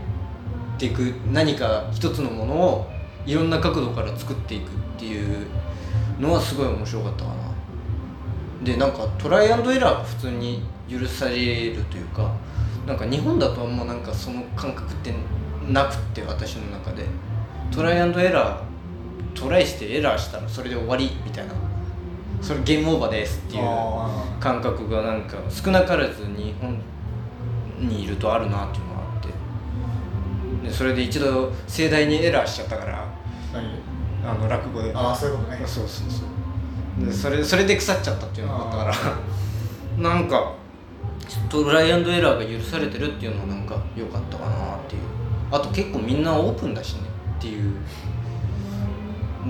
[0.77, 2.91] ていく何か一つのものを
[3.25, 5.47] いろんな角度から作っていくっていう
[6.19, 7.35] のはすごい面白かったかな。
[8.63, 12.31] でなんかトライアンドエラーが普通に許されるというか
[12.87, 15.13] なんか日本だとあんまなんかその感覚って
[15.67, 17.05] なくって私の中で。
[17.71, 21.53] トライアンドエラートライしてエラーしたらそれで終わりみたいな。
[22.41, 26.79] それゲームオーバーですっていうあ感覚がなんか少なからず日本
[27.79, 29.01] にいるとあるなっていうのが
[30.71, 33.05] それで一度盛大にエラーしちゃったから
[34.25, 34.91] あの落語で。
[34.93, 35.57] ああそういうことね。
[35.65, 36.23] そうそうそ
[37.01, 37.05] う。
[37.05, 39.17] でそれそれで腐っちゃったっていうのがあったか
[39.99, 40.53] らなんか
[41.49, 45.01] トライアンドエラーが許されてるっていうのはなんか良かったかなっていう。
[45.51, 47.01] あと結構みんなオープンだしね
[47.37, 47.73] っていう。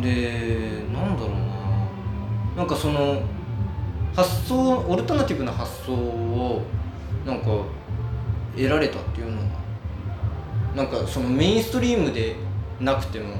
[0.01, 1.45] でなんだろうな。
[2.57, 3.21] なんかその
[4.15, 6.63] 発想オルタナティブな発想を
[7.25, 7.45] なんか
[8.55, 9.43] 得られたっていうのは
[10.75, 12.35] なんかそのメインストリームで
[12.79, 13.35] なくても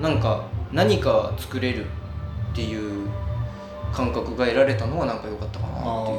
[0.00, 1.86] なんか何か作れる
[2.52, 3.08] っていう
[3.92, 6.18] 感覚が得られたのはなんか良かったかなっていう。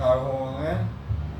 [0.00, 0.76] なるほどね。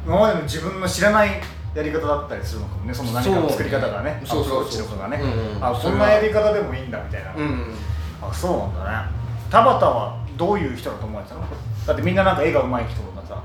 [0.07, 1.41] 今までの自分の知らない
[1.75, 2.95] やり方だったりするのかもね。
[2.95, 4.23] その何かの作り方がね。
[4.25, 5.65] そうそうアプローチとかがね、うんうん。
[5.65, 7.75] あこんなやり方でもいいんだみたいな、うん。
[8.23, 9.09] あそうなんだね。
[9.51, 11.47] 田畑はどういう人だと思われてたの？
[11.87, 13.43] だってみんななんか絵が上手い人とかさ。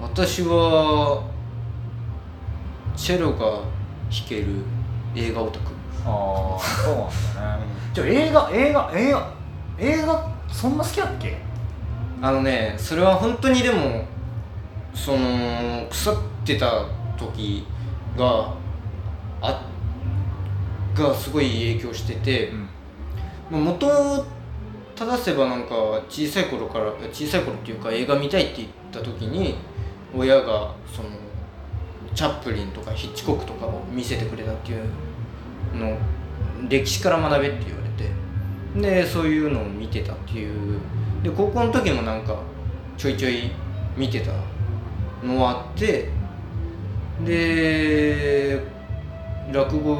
[0.00, 1.24] 私は
[2.96, 3.64] チェロが弾
[4.28, 4.46] ける
[5.14, 5.66] 映画オタク。
[6.06, 6.94] ああそう
[7.40, 7.72] なんだね。
[7.92, 9.32] じゃあ映画映画映画
[9.78, 11.38] 映画そんな好きだっけ？
[12.22, 14.04] あのねそれは本当にでも
[14.94, 16.86] その腐ってた
[17.18, 17.66] 時
[18.16, 18.54] が
[19.40, 19.66] あ
[20.94, 22.52] がすごい影響してて、
[23.50, 24.24] まあ元を
[24.94, 25.74] 正せばなんか
[26.08, 29.56] 小さい頃から小さい頃っていうか映画見たいって言った時に
[30.14, 31.08] 親がその
[32.14, 34.84] チャップリンとかヒッチコックとかを見せてくれたっていう
[35.74, 35.98] の
[36.68, 40.78] 歴史から学べって言われてでそういうのを見てたっていう。
[41.22, 42.36] で高校の時もなんか
[42.98, 43.50] ちょいちょい
[43.96, 44.30] 見てた
[45.26, 46.10] のあって
[47.24, 48.60] で
[49.50, 49.92] 落語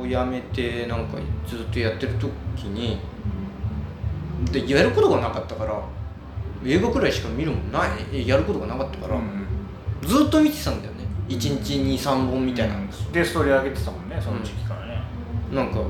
[0.00, 2.30] をやめてなんかずっとやってる時
[2.64, 3.00] に
[4.52, 5.82] でやることがなかったから
[6.64, 8.28] 映画くらいしか見るもんない？
[8.28, 9.20] やることがなかったから、
[10.06, 11.04] ずっと見てたんだよね。
[11.28, 12.76] 1日23本みたいな、
[13.12, 15.02] でストーリー上げてたもんねその時期からね、
[15.52, 15.80] なんか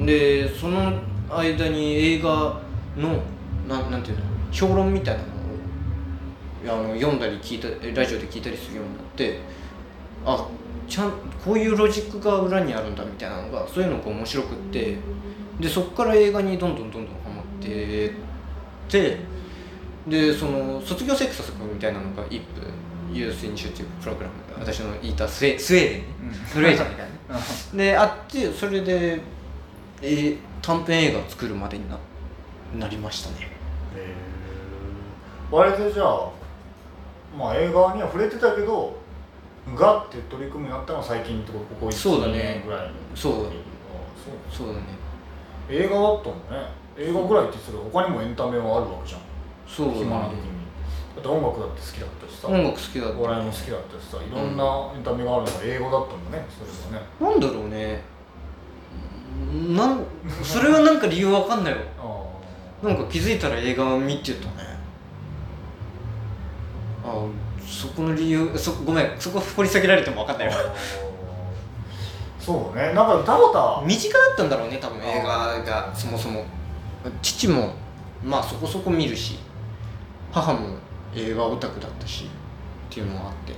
[0.00, 0.92] でその
[1.30, 2.60] 間に映画
[2.96, 3.22] の
[3.68, 4.24] なんなんていうの？
[4.50, 5.22] 評論みたいな
[6.72, 9.40] のをあの読んだり聞いたラジオで聞いたりするようになって
[10.24, 10.48] あ
[10.88, 11.12] ちゃん
[11.44, 14.96] こういうロジックが裏にあるんだみたいなのがそういうのが面白くって
[15.60, 18.12] でそこから映画にどんどんどんどんハマってっ
[18.88, 19.18] て
[20.06, 22.44] でその卒業制作みたいなのが一部
[23.14, 26.06] ユースイニシアティブプログラム私の言ったスウェスウェーデンね
[26.54, 27.42] ノルウェージャンみたいなね
[27.74, 29.20] であってそれで、
[30.02, 31.98] えー短編映画作るまでにな
[32.78, 33.50] なりましたね。
[33.94, 35.54] えー。
[35.54, 36.30] 割とじゃあ
[37.38, 38.96] まあ映画には触れてたけど
[39.76, 43.50] ガって取り組むようになったのは最近ってことここそうだ1ね年ぐらいそうあ
[44.50, 44.66] そう。
[44.66, 44.86] そうだね。
[45.68, 46.24] 映画だったもんね。
[46.96, 49.20] 映画ぐらいってそれ他にもエンタメはあるわけじゃん。
[49.68, 49.98] そうだね。
[49.98, 50.40] 暇な時に。
[50.40, 50.53] だ
[51.20, 52.48] って音楽だって好きだったしさ。
[52.48, 53.18] 音楽好きだった。
[53.18, 54.16] お笑いも好きだったしさ。
[54.18, 57.08] いろんなエンタメがあるのが英語だったんだねそれはね。
[57.20, 58.02] なんだろうね。
[59.74, 60.04] なん
[60.42, 61.80] それはなんか理由わかんないわ。
[62.82, 64.52] あなんか気づいたら映画見てたね。
[67.04, 67.26] あ
[67.66, 70.54] そこの理由そごめんそこ掘り下げられてもわかんないわ。
[72.38, 72.92] そうね。
[72.92, 73.86] なんか田畑。
[73.86, 76.44] 身近だったんだろうね多分映画がそもそも。
[77.20, 77.74] 父も
[78.24, 79.38] まあそこそこ見るし
[80.32, 80.76] 母も
[81.14, 82.28] 映画オタクだったしっ
[82.92, 83.52] ていうのがあって。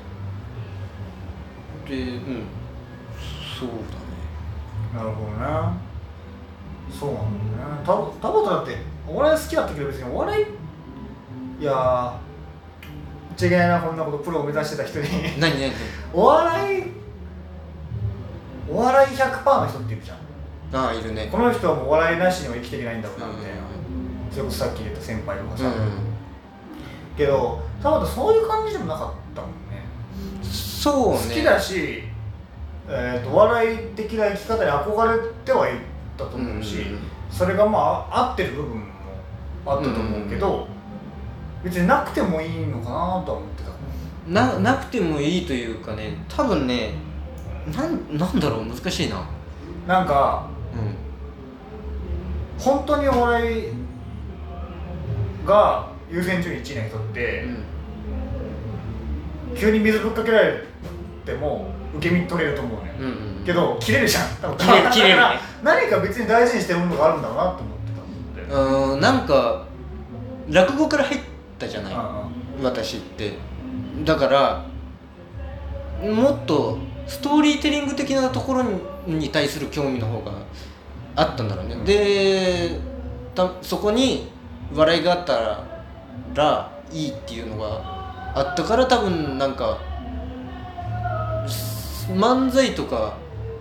[1.89, 2.45] でうん。
[3.59, 4.07] そうだね。
[4.95, 5.87] なるほどね
[6.91, 8.77] そうなんだよね田田畑だって
[9.09, 10.45] お笑い好きだったけど別にお笑い
[11.63, 12.91] いやー言
[13.33, 15.09] っちゃいけないなこんなことプロを目指してた人に。
[15.39, 15.73] 何何
[16.13, 16.85] お笑い
[18.69, 20.19] お笑い100%の人っているじゃん。
[20.73, 21.29] 何ああいるね。
[21.31, 23.61] この人はもうお笑いなしには生きていけないんだろううなみたいな、ん
[24.31, 25.73] それこそさっき言った先輩とかさ、うん
[27.17, 29.85] けど田畑そういう感じでもなかったもんね。
[30.43, 31.19] そうね。
[31.19, 32.03] 好きだし、
[32.89, 35.73] えー、とお笑い的な生き方に憧れてはい
[36.17, 36.99] たと思うし、うん
[37.29, 38.87] それがまあ合ってる部分も
[39.67, 40.69] あったと思うけど、
[41.65, 43.71] 別になくてもいいのかなとは思ってた。
[44.33, 46.95] ななくてもいいというかね多分ね
[47.77, 49.29] なんなんだろう難しいな。
[49.87, 50.49] なんか
[52.59, 53.65] う本当にお笑い
[55.45, 57.57] が優先順位1位の人って、ん、
[59.57, 60.63] 急に水ぶっかけられ
[61.25, 63.45] ても受け身取れると思うね、うんうんうん。
[63.45, 64.25] けど切れるじゃん。
[64.41, 64.59] 多分。
[64.59, 65.19] 切れる切れる
[65.63, 69.65] 何か別に大事にしてるものがあるんだろうなと思ってたんだよ、うーんなんか
[70.49, 71.21] 落語から入っ
[71.59, 73.33] たじゃないうん私って。
[74.05, 74.65] だから
[76.03, 80.33] もっとストーリーテリング的なところにに対する興味の方が
[81.15, 81.85] あったんだろうね、うん。
[81.85, 82.79] で
[83.35, 84.31] たそこに
[84.75, 85.76] 笑いがあったら
[86.35, 87.81] らいいっていうのが
[88.35, 89.79] あったから多分なんか
[91.49, 93.17] す漫才とか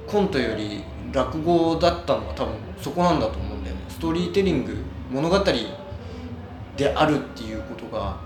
[0.07, 3.81] コントより落語だったのは多分そこなんだと思うんだよね。
[3.89, 4.75] ストーリーテリング
[5.09, 5.39] 物語
[6.75, 8.19] であるっていうことが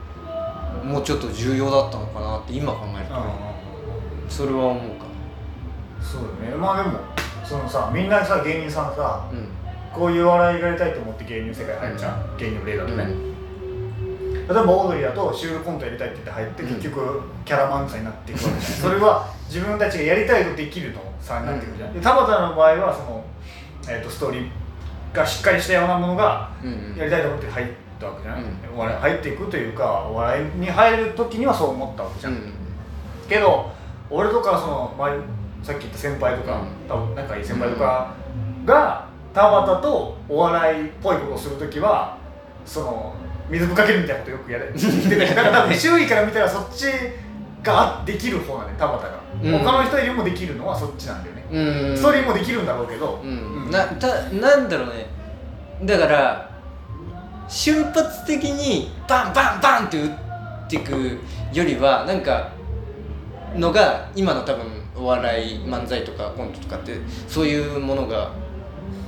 [0.83, 3.13] もうちょっと重要だったのかなって今考えると。
[3.15, 3.21] ね
[4.27, 5.05] それは思うか
[6.01, 6.55] そうだね。
[6.55, 6.99] まあでも
[7.43, 9.47] そのさみんなさ芸人さんさうん。
[9.93, 13.28] こういう笑いがやりたいと思って芸人世界入るじゃん、芸人の例だとね、うん
[14.33, 16.69] 例えばオードリーだとシュールコントやりたいって言って入って、うん。
[16.75, 23.25] 結局キャラ漫才になっていくわけじゃんそれは自分たちがやりたいとできるのさになってくるじゃん、で田畑の場合はその、
[23.87, 27.67] えー、とストーリーがしっかりしたようなものがうんやりたいと思って入っ
[27.99, 28.75] たわけじゃん、うん。
[28.75, 32.53] お笑い入っていくというかお笑いに入る時にはそう思ったわけじゃん、うん。
[33.27, 33.71] けど
[34.09, 35.13] 俺とかその前
[35.61, 36.67] さっき言った先輩とか、うん。
[36.87, 38.13] 多分仲いい先輩とか
[38.65, 42.17] が田畑とお笑いっぽいことをする時は
[42.65, 43.15] その
[43.49, 46.85] 水ぶっかけるみたいなことよくやれ言ってただから多分 周囲から見たらそっち
[47.63, 49.65] ができる方なんだよ田畑が、うん。
[49.65, 51.97] 他の人よりもできるのはそっちなんだよね、うん。
[51.97, 53.65] ストーリーもできるんだろうけど、うん。
[53.65, 53.71] うん。
[53.71, 55.07] なたなんだろうね。
[55.83, 56.49] だから
[57.47, 60.11] 瞬発的にバンバンバンって打っ
[60.69, 61.19] ていく
[61.51, 62.51] よりはなんか
[63.55, 66.97] のが今の多分お笑い漫才とかコントとかって
[67.27, 68.31] そういうものが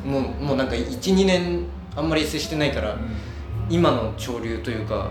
[0.04, 1.66] もうもうなんか12年
[1.96, 2.98] あんまり接してないから
[3.72, 5.10] 今の潮流というか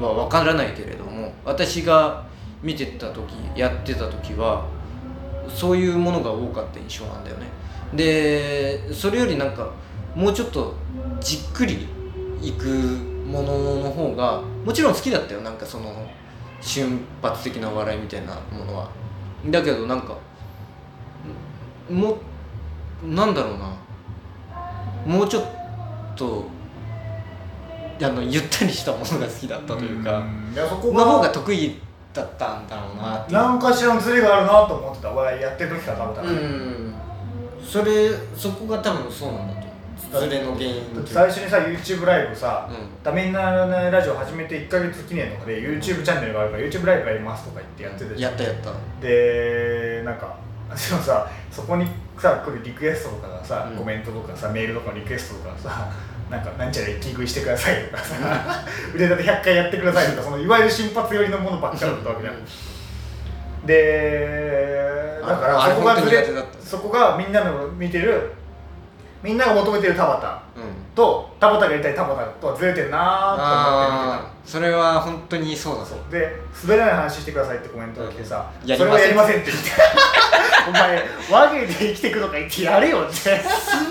[0.00, 2.24] は分からないけれども私が
[2.62, 4.66] 見てた時やってた時は
[5.48, 7.46] そういうものが多かった印象なんだよね。
[7.94, 9.70] でそれよりなんか
[10.14, 10.74] もうちょっと
[11.20, 11.88] じっくり
[12.40, 12.64] いく
[13.26, 15.42] ものの方がもちろん好きだったよ。
[15.42, 16.06] なんかその
[16.60, 18.88] 瞬発的な笑いみたいなものは。
[19.46, 20.16] だけどなんか
[21.90, 22.18] も
[23.04, 23.76] なんだろうな。
[25.06, 25.44] もうちょっ
[26.14, 26.44] と
[28.02, 30.22] あのゆったりしたものが好きだったというか、
[30.54, 31.76] の方がが得意
[32.12, 36.94] だったんだろうなって何かしらのズレがあるなと思ってたお笑いやってる時から田畑うが、ん。
[37.64, 39.70] それそこが多分そうなんだと思う。
[40.22, 43.02] ズレの原因最初にさ YouTube ライブさ、うん。
[43.04, 48.30] ダメにならないラジオ始めて1か月記念とかで YouTube チャンネルがあるから YouTube ライブやりますとか言ってやってたじゃん。
[48.32, 48.72] やったやった。
[49.00, 50.36] でなんか
[50.68, 51.86] でもさそこに
[52.18, 53.76] さ来るリクエストとかがさ、うん。
[53.78, 55.92] コメントとかさメールとかのリクエストとかさ
[56.30, 57.84] なんかなんちゃら一気食いしてください。
[57.86, 58.64] とかさ
[58.94, 60.10] 腕立て100回やってください。
[60.10, 62.36] とかそのいわゆる瞬発寄りのものばっかりだったわけじゃん。
[63.66, 66.26] でだからそこがずれ
[66.64, 68.32] そこがみんなの見てる
[69.22, 70.94] みんなが求めてる田畑うん。
[70.94, 74.50] と田畑がやりたい田畑とはずれてるなーと思って見てた。
[74.50, 75.98] それは本当にそうだそう。
[76.10, 79.70] で滑らない話してくださいってコメントが来てさ、それはやりませんって言って
[80.68, 83.30] お前和芸で生きていくとか言ってやれよって。
[83.30, 83.42] 滑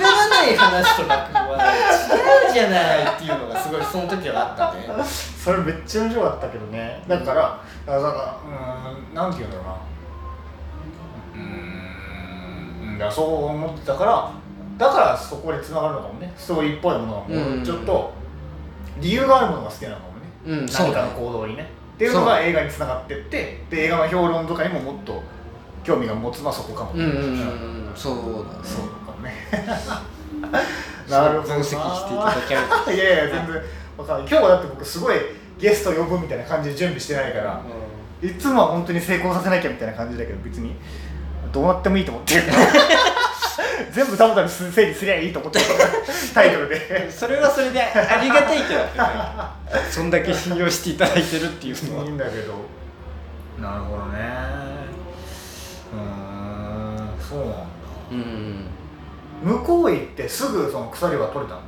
[0.04, 5.04] らない話と落語は違うじゃないっていうのがすごいその時はあったね。
[5.06, 7.04] それめっちゃ面白かったけどね。
[7.08, 9.74] だからだからうーんなんて言うんだろうな。
[11.36, 14.32] うーんだそう思ってたから
[14.80, 16.34] だからそこでつながるのかもね。
[16.38, 18.14] ストーリーっぽいものがもうちょっと
[19.02, 20.66] 理由があるものが好きなのかもね、うん。
[20.66, 21.68] 何かの行動にね。
[21.96, 25.22] っていうのが映画につながってってで映画の評論とかにももっと
[25.84, 26.94] 興味が持つのはそこかも。
[26.94, 28.26] うんうんうんそうだね。
[28.64, 29.34] そうかもね。
[31.12, 31.56] なるほどな。
[31.56, 33.62] 分析していただける いやいや全然
[33.98, 34.28] わかんない。
[34.30, 35.16] 今日はだって僕すごい
[35.60, 37.62] ゲスト呼ぶみたいな感じで準備してないから、
[38.22, 40.74] いつもは本当に成功させなきゃみたいな感じだけど別に。
[41.52, 42.44] どうなってもいいと思ってる
[43.92, 45.66] 全部たまたま整理すりゃいいと思ってる
[46.34, 47.12] タイトルで。
[47.12, 48.82] それはそれでありがたいけど
[49.90, 52.06] そんだけ信用していただいてるっていうのは。
[52.06, 52.54] いいんだけど。
[53.60, 54.20] なるほどね。
[55.94, 57.56] うーんそうなんだ。
[58.12, 58.66] うん。
[59.44, 61.62] 向こう行ってすぐその鎖は取れたの？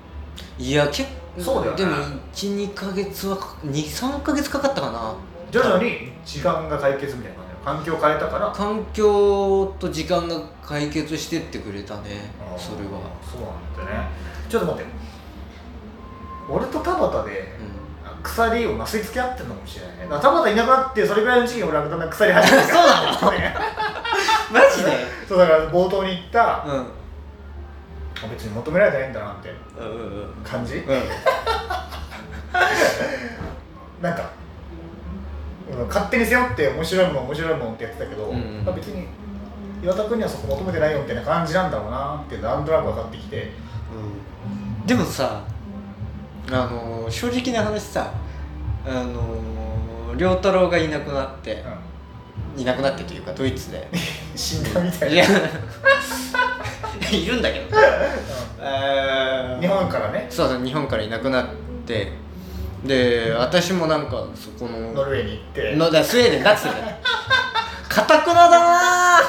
[0.58, 1.04] いや結
[1.36, 1.84] 構そうだよね。
[1.84, 1.96] でも
[2.34, 5.16] 12か月は23か月かかったかな。
[5.52, 8.52] 徐々に時間が解決みたいな環境変えたから？
[8.52, 13.00] 環境と時間が解決してってくれたねそれは。
[13.24, 14.08] そうなんだよね。
[14.50, 14.92] ちょっと待って。
[16.50, 17.44] 俺と田畑でう
[18.24, 20.06] 鎖をなすりつけ合ってるのかもしれないね。
[20.10, 23.32] 田畑いなくなってそれぐらいの時期に俺はだんだん鎖始めた そうなの？
[23.32, 23.38] ね。
[23.38, 23.54] ん
[24.54, 24.92] マジで？
[25.28, 28.30] そうだから冒頭に言った、うん。
[28.32, 29.90] 別に求められてないんだなってうんう
[30.26, 30.88] ん感じ、うん。
[34.02, 34.41] なんか、うん
[35.88, 38.66] 勝手に背負って面白いもん面白いもんってやってたけど、うんうん。
[38.66, 39.08] まあ別に
[39.84, 43.52] 岩田君にはそこ求めてないよみたいな感じなんだろうなってなんとなく分かってきて、
[44.80, 44.86] うん。
[44.86, 45.44] でもさ
[46.52, 48.14] あの正直な話さ
[48.86, 51.64] あの良太郎がいなくなって
[52.58, 53.88] いなくなってというかドイツで。
[54.36, 55.28] 死んだみたいいなや。
[57.12, 57.78] いるんだけど。
[58.60, 59.62] えー。
[59.62, 60.28] 日本からね。
[60.30, 61.48] そうそう日本からいなくなっ
[61.86, 62.12] て
[62.84, 65.76] で私もなんかそこのノルウェーに行って。
[65.76, 66.82] のだスウェーデンだっつって
[67.90, 69.20] かたくなだな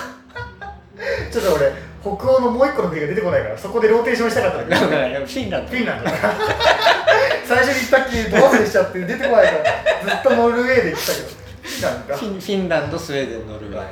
[1.30, 1.72] ちょっと俺
[2.02, 5.70] 北欧のもう一個の国が出てこないからそこでローテーションしたかったんだけどフィンランド。
[5.70, 6.10] フィンランド。
[7.46, 11.26] 最初に言ったっきりど忘れしちゃって出てこないからずっとノルウェーで言ってたけど。
[11.62, 12.18] フィンランドか。
[12.18, 13.82] フィンランドスウェーデンノルウェー。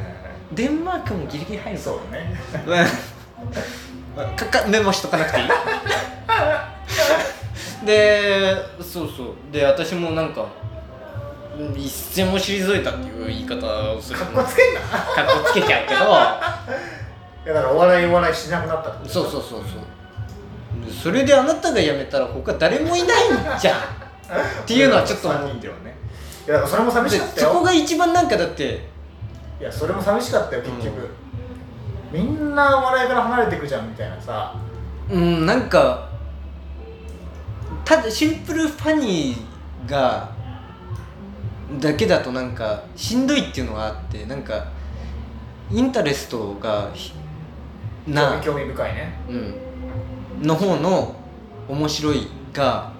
[0.53, 2.35] デンマークもギリギリ入るそうだね。
[4.17, 5.47] うんかかメモしとかなくていい？
[7.85, 9.53] でそうそう。
[9.53, 10.47] で私もなんか
[11.59, 14.19] うん一線も退いたっていう言い方をする。
[14.19, 14.81] かっこつけんな。
[14.81, 16.01] かっこつけちゃうけど。
[17.45, 19.61] いやだからお笑いお笑いしなくなったっそうそうそうそう。
[20.87, 23.77] でそれであなたが辞めたら他誰もいないんじゃん。
[23.77, 23.81] っ
[24.67, 25.97] ていうのはちょっと思3う 人ではね。
[26.47, 27.49] いやだからそれも寂しでかったよ。
[27.49, 28.89] そこが一番なんかだって。
[29.61, 31.09] いやそれも寂しかったよ結局、
[32.11, 34.55] みんなお笑いから離れていくじゃんみたいなさ。
[35.11, 36.09] うんなんか
[37.85, 40.31] ただシンプルファニーが
[41.81, 44.67] だけだとなんかしんどいっていうのがあってなんか
[45.71, 47.13] インタレストがひ
[48.07, 49.13] な興味深いね。
[49.29, 49.33] う
[50.43, 51.15] ん、の方の
[51.69, 52.93] 面白いが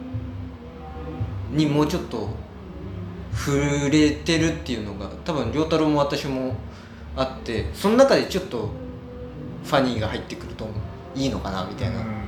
[1.51, 2.29] にもうちょっと
[3.33, 6.55] 触れてるっていうのが多分良太郎も私も
[7.17, 8.71] あってその中でちょっと
[9.65, 10.69] ファニーが入ってくると
[11.15, 12.21] いいのかなみたいな、うん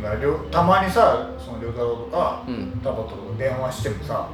[0.50, 1.28] たまにさ
[1.62, 2.80] 良太郎とかうん。
[2.82, 4.28] タバと電話してもさ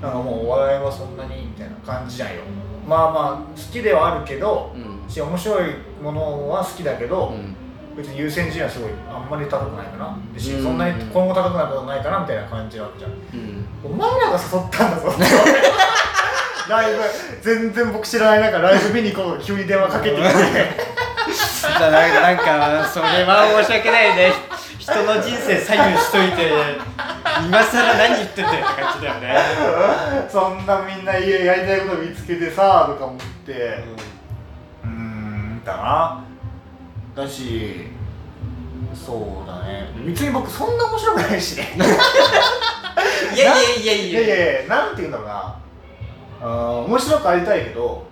[0.00, 2.42] なんかもうお笑いはそんなにみたいな感じじゃんよ。
[2.86, 5.10] まあまあ好きではあるけどうん。
[5.10, 5.70] し面白い
[6.02, 7.56] ものは好きだけど、うん。
[7.96, 10.18] 別に優先順位はすごいあんまり高くないかな。
[10.32, 13.10] でし、うんそんなに今後高くなることないかなみたいな感じなわけじゃん。
[13.10, 13.66] うん。
[13.84, 15.12] お前らが誘ったんだぞ。
[16.68, 17.00] ライブ。
[17.42, 19.42] 全然僕知らない中ライブ見に行こう。
[19.42, 20.24] 急に電話かけてきて。
[21.64, 24.32] なんかそれは申し訳ないね
[24.84, 26.52] 人の人生左右しといて
[27.46, 33.52] 今更何言ってんだよって感じだよね、そんなみんな家やりたいこと見つけてさとか思って。
[34.84, 36.24] うーんだな。
[37.16, 37.86] だし
[38.94, 39.88] そうだね。
[40.04, 41.72] 別に僕そんな面白くないしね。
[43.34, 44.62] いやいやいやいやいや。
[44.64, 45.56] いやなんて言うんだろうな。
[46.42, 48.06] あー面白くありたいけど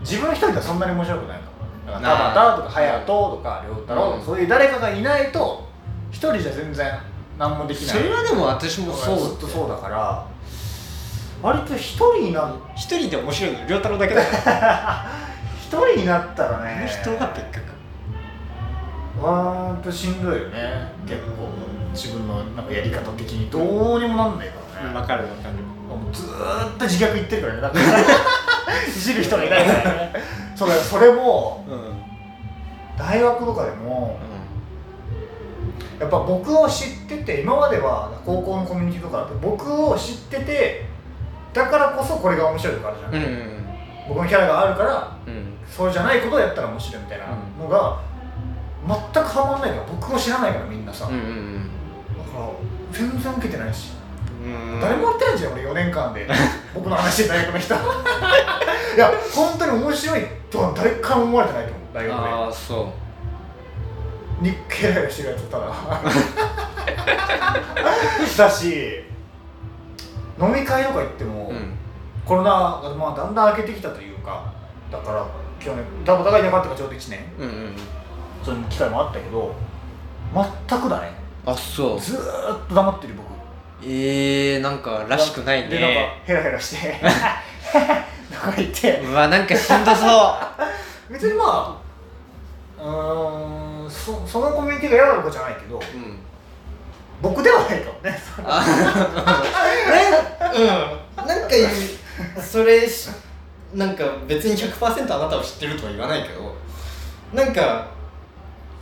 [0.00, 1.44] 自分一人ではそんなに面白くないか
[1.88, 4.24] もだから田畑とか隼人とか亮太郎とか、うん。
[4.26, 5.69] そういう誰かがいないと
[6.10, 6.92] 一人じゃ全然
[7.38, 7.96] 何もできない。
[7.96, 10.26] それはでも私もそうずっとそうだから。
[11.42, 12.54] 割と一人になる。
[12.74, 15.06] 一人で面白いの良太郎だけだから。
[15.60, 16.86] 一人になったらね。
[16.86, 20.92] 人が結局わーんとしんどいよね。
[21.06, 21.48] 結構。
[21.92, 23.50] 自分のなんかやり方的に。
[23.50, 23.58] ど
[23.96, 25.54] うにもなんないからね、かるわかる。
[25.88, 27.60] もうずーっと自虐言ってるからね。
[27.60, 27.78] だか。
[27.78, 28.00] ら
[28.86, 30.12] いじる人がいないからね。
[30.54, 31.74] それそれもうん。
[31.74, 32.00] うん
[33.00, 34.18] 大学とかでも
[35.98, 40.86] やっぱ僕を知ってて今までは高校のコミュニティとかだと僕を知ってて
[41.52, 43.60] だからこそこれが面白いとかあるじゃん、うんうん
[44.08, 45.52] 僕のキャラがあるからうん。
[45.70, 47.26] そうじゃないことをやったら面白いみたいな
[47.62, 48.00] のが、
[48.88, 51.18] 全くハマんないから僕を知らないからみんなさ、うんう
[52.18, 52.26] だん。
[52.32, 52.48] から
[52.90, 53.92] 全然受けてないし、
[54.42, 54.80] うん。
[54.80, 56.26] 誰もやってないじゃん俺4年間で。
[56.74, 57.74] 僕の話大学の人。
[57.74, 57.78] い
[58.98, 62.86] や本当に面白いとは誰からも思われてないと思う大学ああそう
[64.42, 65.66] で日系ライブしてるやつただ
[68.36, 69.04] だし
[70.40, 71.74] 飲み会とか行っても、うん。
[72.24, 74.52] コロナがまあだんだん明けてきたというか
[74.90, 75.26] だから
[75.58, 77.20] 去年多分お互いいなかったからちょうど1年。
[77.38, 77.76] うんうん
[78.42, 79.54] そういう機会もあったけど
[80.68, 81.12] 全くだね。
[81.44, 82.00] あそう。
[82.00, 83.26] ずーっと黙ってる僕。
[83.82, 86.94] えー、なんからしくないでなんかねヘラヘラして。
[88.32, 89.00] とか言って。
[89.00, 90.34] うわなんかしんどそ
[91.10, 91.78] 別にま
[92.78, 93.59] あうーん
[94.04, 95.80] そそのコミュニティが嫌なのかじゃないけど
[97.22, 98.18] 僕ではないかもね。
[98.42, 99.42] あ
[100.54, 101.26] うん。
[101.26, 101.54] なんか
[102.40, 103.10] それし
[103.74, 106.54] なんか別に100%あなたを知ってるとは言わないけど
[107.32, 107.88] なんか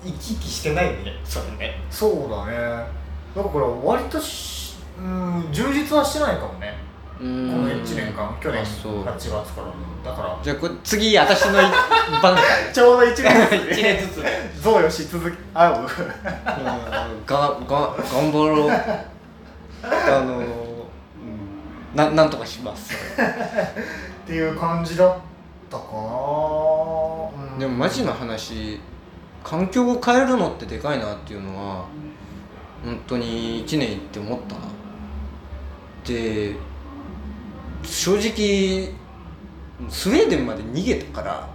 [0.04, 1.80] 生き生きしてないねそれね。
[1.90, 2.86] そうだね。
[3.34, 6.74] だから割としうん充実はしてないかもね
[7.18, 9.04] ここの1年間去年あ8そう。
[9.04, 10.10] 月から。
[10.10, 11.54] だからじゃあこれ次私の
[12.22, 12.40] 番か。
[12.72, 14.24] ちょうど1年 一年ずつ。
[14.62, 15.80] 贈与し続き合う。
[15.80, 15.86] うん
[17.26, 18.70] がが頑張ろう。
[19.82, 20.42] あの
[21.94, 22.94] ななんとかします。
[22.94, 25.16] っていう感じだっ
[25.68, 25.90] たかな、
[27.52, 27.58] うん。
[27.58, 28.80] でもマジの話
[29.42, 31.84] 環境を変えるのってでかいなっていうのは
[32.84, 34.60] 本当に1年行って思ったな。
[36.06, 36.54] で
[37.82, 38.92] 正直
[39.88, 41.48] スウェーデンまで逃げたから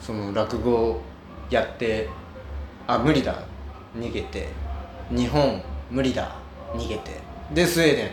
[0.00, 1.00] その落語
[1.50, 2.08] やって
[2.86, 3.42] あ無理だ。
[3.96, 4.48] 逃げて
[5.10, 6.36] 日本無理だ。
[6.74, 7.12] 逃げて。
[7.54, 8.10] でスウェーデ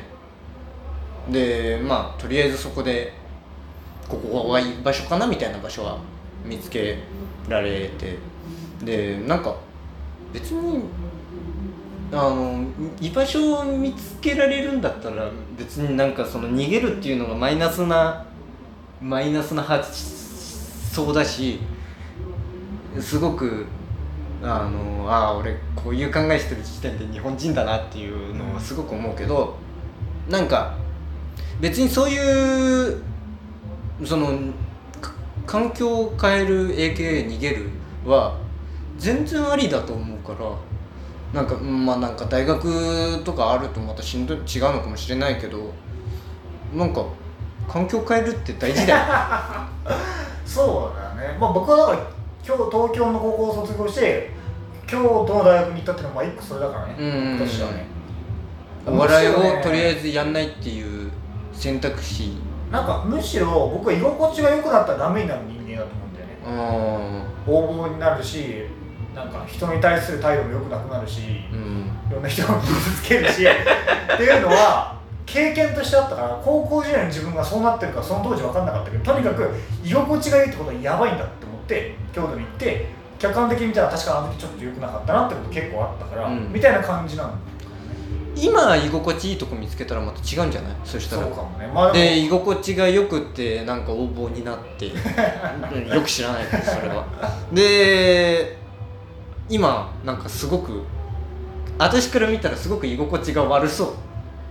[1.29, 1.31] ン。
[1.31, 3.13] でまあとりあえずそこで
[4.07, 5.97] ここがいい場所かなみたいな場所は
[6.45, 6.99] 見つけ
[7.47, 8.17] られて。
[8.83, 9.55] でなんか
[10.33, 10.83] 別に
[12.16, 12.64] あの
[13.01, 18.26] 居場所を見つけられるんだったら別になんかその逃げるっていうのがマイナスな
[19.01, 19.91] マイナスな発
[20.93, 21.59] 想だし
[22.99, 23.66] すごく
[24.43, 29.55] あのあ俺こういう考えしてる時点で日本人だなっていうのをすごく思うけど
[30.30, 30.76] なんか
[31.59, 33.01] 別にそういう
[34.05, 34.38] その
[35.47, 37.70] 環境を変える AKA 逃げる
[38.05, 38.38] は
[38.97, 40.72] 全然ありだと思うから
[41.34, 45.73] なんかうんまあなんか大学とかあるとまたしんどい違うのかもしれないけど
[46.73, 47.03] なんか
[47.67, 48.99] 環境変えるって大事だよ。
[50.45, 51.38] そうだよね。
[51.39, 51.97] まあ僕はだから
[52.45, 54.31] 今日東京の高校を卒業して
[54.86, 57.86] 京都の大学に行ったっていうのはまあ一個それだからね、うん僕としてはね
[58.86, 61.10] お笑いをとりあえずやんないっていう
[61.53, 62.38] 選択肢。
[62.69, 67.23] なんかむしろ僕は居心地が良くなったらダメになる人間だと思うんだよね。
[67.23, 68.65] あ横暴になるし
[69.15, 71.90] なんか人に対する態度も良くなくなるし、ーうん。
[72.10, 74.95] いろんな人を傷つけるし っていうのは
[75.26, 79.49] 経験としてあったから高校時代の自分がそうなってるかその当時分かんなかったけどとにかく
[79.84, 82.85] 居心地がいいってことはやばいんだって思って京都に行って
[83.19, 86.52] 客観的に見たら確かあの時ちょっと良くなかったなってこと結構あったから、うん。
[86.52, 87.30] みたいな感じなの
[88.35, 90.72] 今居心地いいとこ見つけたらまた違うんじゃない？
[90.84, 91.22] そしたら。
[91.23, 91.68] そうかもね。
[91.73, 97.06] まあで居心地がよくってなんか横暴になってうんよく知らないけどそれは。
[97.52, 98.57] で
[99.53, 100.81] 今なんかすごく
[101.77, 103.93] 私から見たらすごく居心地が悪そう。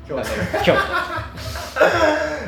[0.09, 0.73] 今日今日。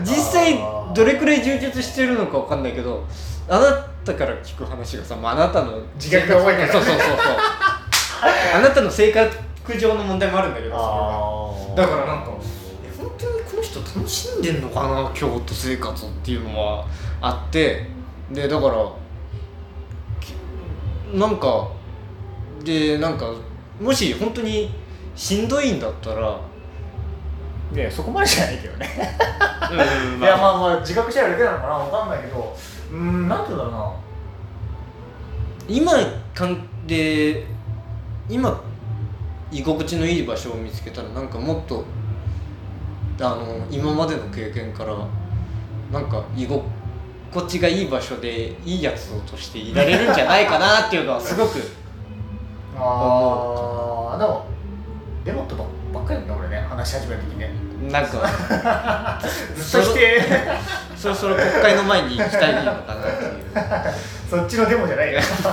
[0.04, 0.58] 実際
[0.94, 3.04] どれくらい充実してるのかわかんないけど
[3.48, 3.72] あな
[4.04, 6.72] たから聞く話がさ、まあ、あなたの自虐が多いから。
[6.72, 7.18] そうそうそうそう。
[8.54, 12.30] あなたの性格上の問題もあるんだけどだからなんか
[12.84, 16.84] え本当にこの人楽しんでんのかな京都生活っていうのは
[17.20, 17.92] あって。
[18.30, 18.74] でだから
[20.20, 20.34] き
[21.12, 21.68] なんか
[22.64, 23.32] でなんか
[23.80, 24.70] もし本当に
[25.14, 26.40] しんどいんだったら
[27.72, 28.88] いやそこまでじゃないけどね。
[29.70, 32.56] うん いやまあまあ自覚してるだけなのかなわかんないけど。
[32.92, 33.92] うーんなんて言うんだろうな。
[35.68, 35.92] 今
[36.34, 37.46] かんで
[38.28, 38.60] 今
[39.50, 41.84] 居心地のいい場所を見つけたらなんかもっと
[43.20, 44.94] あの今までの経験から
[45.92, 46.64] なんか居心
[47.32, 51.58] 心地がいい場所でいいやつとしていられるんじゃないかなっていうのはすごく
[52.76, 54.46] ああでも
[55.24, 57.50] デモってばばっかりだね俺ね話し始めた時ね。
[57.90, 60.20] なんかずっとして。
[60.96, 63.42] そろそろ国会の前に行きたいのかなっていう。
[64.30, 65.20] そっちのデモじゃないよ。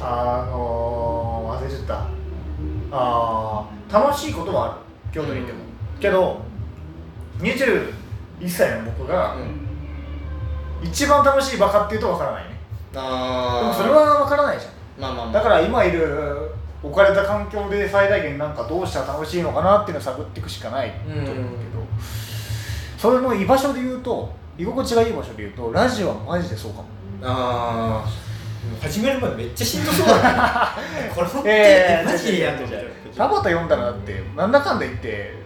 [0.00, 2.00] あのー、忘れちゃった。
[2.90, 4.74] あー楽しいこともある。
[5.12, 5.58] 京都にいても、
[6.00, 6.40] けど
[7.40, 7.92] 21
[8.48, 9.36] 歳の僕が
[10.82, 12.50] 一番楽しいバカっていうとわからないね。
[12.92, 15.32] であもそれはわからないじゃんまあまあまあ。
[15.32, 16.50] だから今いる
[16.82, 21.40] 置かれた環境で最大限なんかどうしたら楽しいのかなっていうのを探っていくしかないと思うけど、
[22.98, 26.84] それの居場所で言うと居心地がいい場所で言うとラジオはマジでそうかも。
[27.22, 28.22] ああ
[28.80, 31.10] 始める前めっちゃしんどそうだね。
[31.14, 32.82] これ本当にええマジでやんのじゃん
[33.16, 35.41] 田畑読んだらだってなんだかんだ言って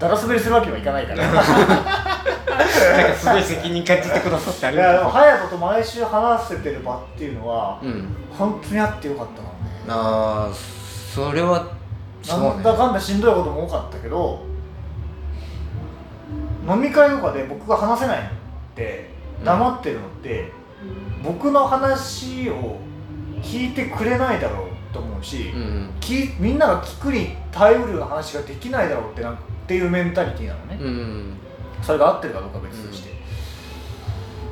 [0.00, 1.24] だら滑りするわけにはいかないから。
[1.24, 5.04] い なんかすごい責任感じてくださってありがとう。
[5.04, 8.16] も隼人と毎週話せてる場っていうのは、うん。
[8.36, 11.66] 本当にあってよかったなああそれは
[12.28, 14.44] なんだかんだしんどいことも多かったけど
[16.68, 18.30] 飲み会とかで僕が話せないのっ
[18.74, 19.10] て
[19.44, 20.52] 黙ってるのって、
[21.24, 22.76] 僕の話を
[23.42, 31.36] 聞いてくれないだろうと思うし、うんきみんなが聞くに耐えうる話ができないだろうってなんかっていうメンタリティーなのね、うん
[31.80, 33.10] それが合ってるかどうかは別として、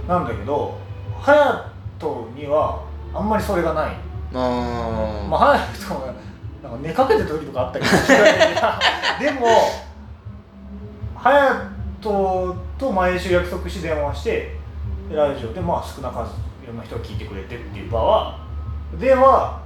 [0.06, 0.78] なんだけど
[1.20, 3.96] 隼人にはあんまりそれがない。
[4.32, 6.14] あまあ、隼人が
[6.62, 7.90] なんか寝かけてる時とかあったけど
[9.20, 9.46] でも
[11.16, 11.66] 隼
[12.00, 14.56] 人と毎週約束して電話して
[15.10, 16.30] ラジオでまあ少な数
[16.62, 18.38] いろんな人が聞いてくれてっていう場は
[18.98, 19.60] では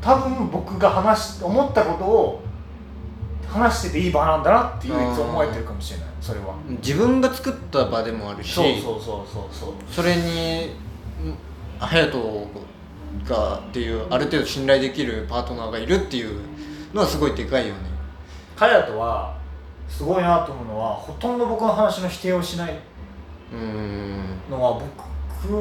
[0.00, 2.47] 多分僕が話し思ったことを
[3.48, 6.08] 話してていい場なんだなっていういつ思えてるかもしれない。
[6.20, 6.54] それは。
[6.82, 9.02] 自分が作った場でもあるしそうそうそう
[9.32, 9.72] そうそう。
[9.90, 11.36] それにん
[11.80, 12.48] 隼人
[13.28, 16.40] がっていうある程度信頼できるパートナーがいるっていう
[16.92, 17.80] のはすごいでかいよね。
[18.56, 19.36] 隼人は
[19.88, 22.74] すごいなと思うのはほとんど僕の話の否定をしない
[24.50, 25.08] のは僕。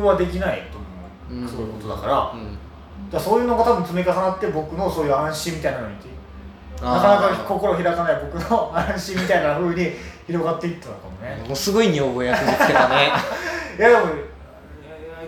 [0.03, 0.88] はできないと思
[1.30, 1.47] う、うん。
[1.47, 3.19] そういうことだから,、うん。
[3.19, 5.95] そういうのが多分積み重なって僕のそういう安心みたいなのに
[6.81, 9.91] なかなか心開かない僕の安心みたいな風に
[10.27, 11.41] 広がっていったのかもね。
[11.41, 13.11] ものすごい女房役につけたね。
[13.77, 14.11] いやでも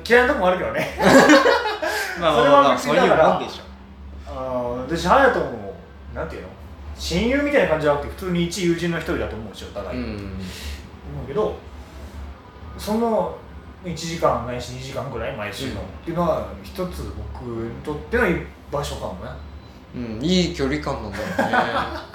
[0.07, 0.97] 嫌いなとこもあるけどね。
[2.21, 4.85] まあそれは別そういうもんでしょ。
[4.87, 5.73] 私隼人も
[6.13, 6.47] なんていうの？
[6.95, 10.15] 親友みたいな感じじゃなくて普通に一友人の一人だと思うしお互い、思うん。
[10.15, 10.19] う
[11.27, 11.55] けど
[12.77, 13.37] その
[13.83, 15.77] 1時間ないし2時間ぐらい毎週の、うん。
[15.77, 19.31] っていうのは一つ僕にとっての居場所かもね
[19.95, 22.09] うんいい距離感なんだよね。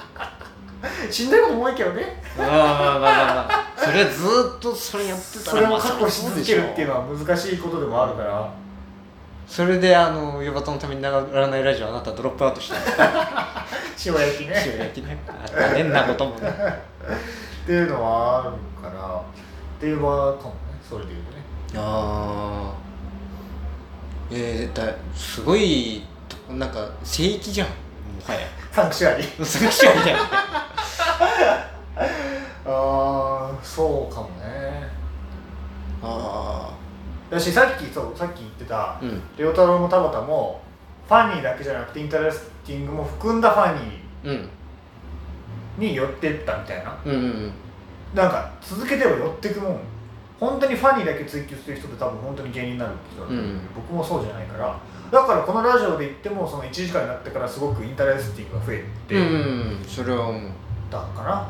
[1.11, 2.23] しんどいことも多いけどね。
[2.37, 3.65] まあまあまあまあまあ。
[3.77, 6.71] それずーっとそれやってたらそれをまあ確保し続ける。
[6.71, 8.51] っていうのは難しいことでもあるから。
[9.47, 13.67] それであのヨバタのために流らないラジオあなたドロップアウトした
[14.07, 14.65] 塩焼きね。
[14.67, 15.19] 塩焼きね。
[15.29, 16.37] あったねんなことも。
[16.39, 16.49] ね
[17.65, 18.53] っていうのはある
[18.83, 19.17] から。
[19.17, 20.57] っていう場かもね
[20.89, 21.43] それで言うとね。
[21.77, 22.85] ああ
[24.31, 26.05] えー、だすごい
[26.59, 27.75] なんか聖域じゃんも
[28.27, 28.41] はや
[28.73, 30.23] サンクシュアリサンクシュアリだよね
[32.67, 34.89] ああそうかもね
[36.03, 36.73] あ
[37.31, 40.61] だしさっきそうさっき言ってたあうん亮太郎も田畑も
[41.07, 44.49] funny だけじゃなくて interesting も含んだ funny うんー
[45.79, 47.53] に寄ってったみたいなうんうん
[48.15, 49.81] なんか続けては寄ってくもん
[50.41, 54.77] 本当に funny だけ追求する人って多分本当に芸人になる人だと思うけど、うん僕もそうじゃないから
[55.15, 59.27] だからこのラジオで言ってもその1時間になってからすごく interesting が増えてうんう
[59.81, 60.43] んそれは思う。
[60.91, 61.49] たかな、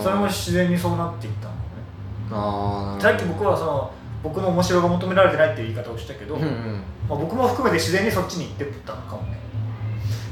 [0.00, 3.00] それも自然にそうなっていったのね。
[3.00, 3.90] さっき僕はその
[4.22, 6.48] 僕の面白が求められてないっていう言い方をしたけど、うんうん。
[7.08, 9.38] まあ、僕も含めて自然にそっちに行ってったのかもね。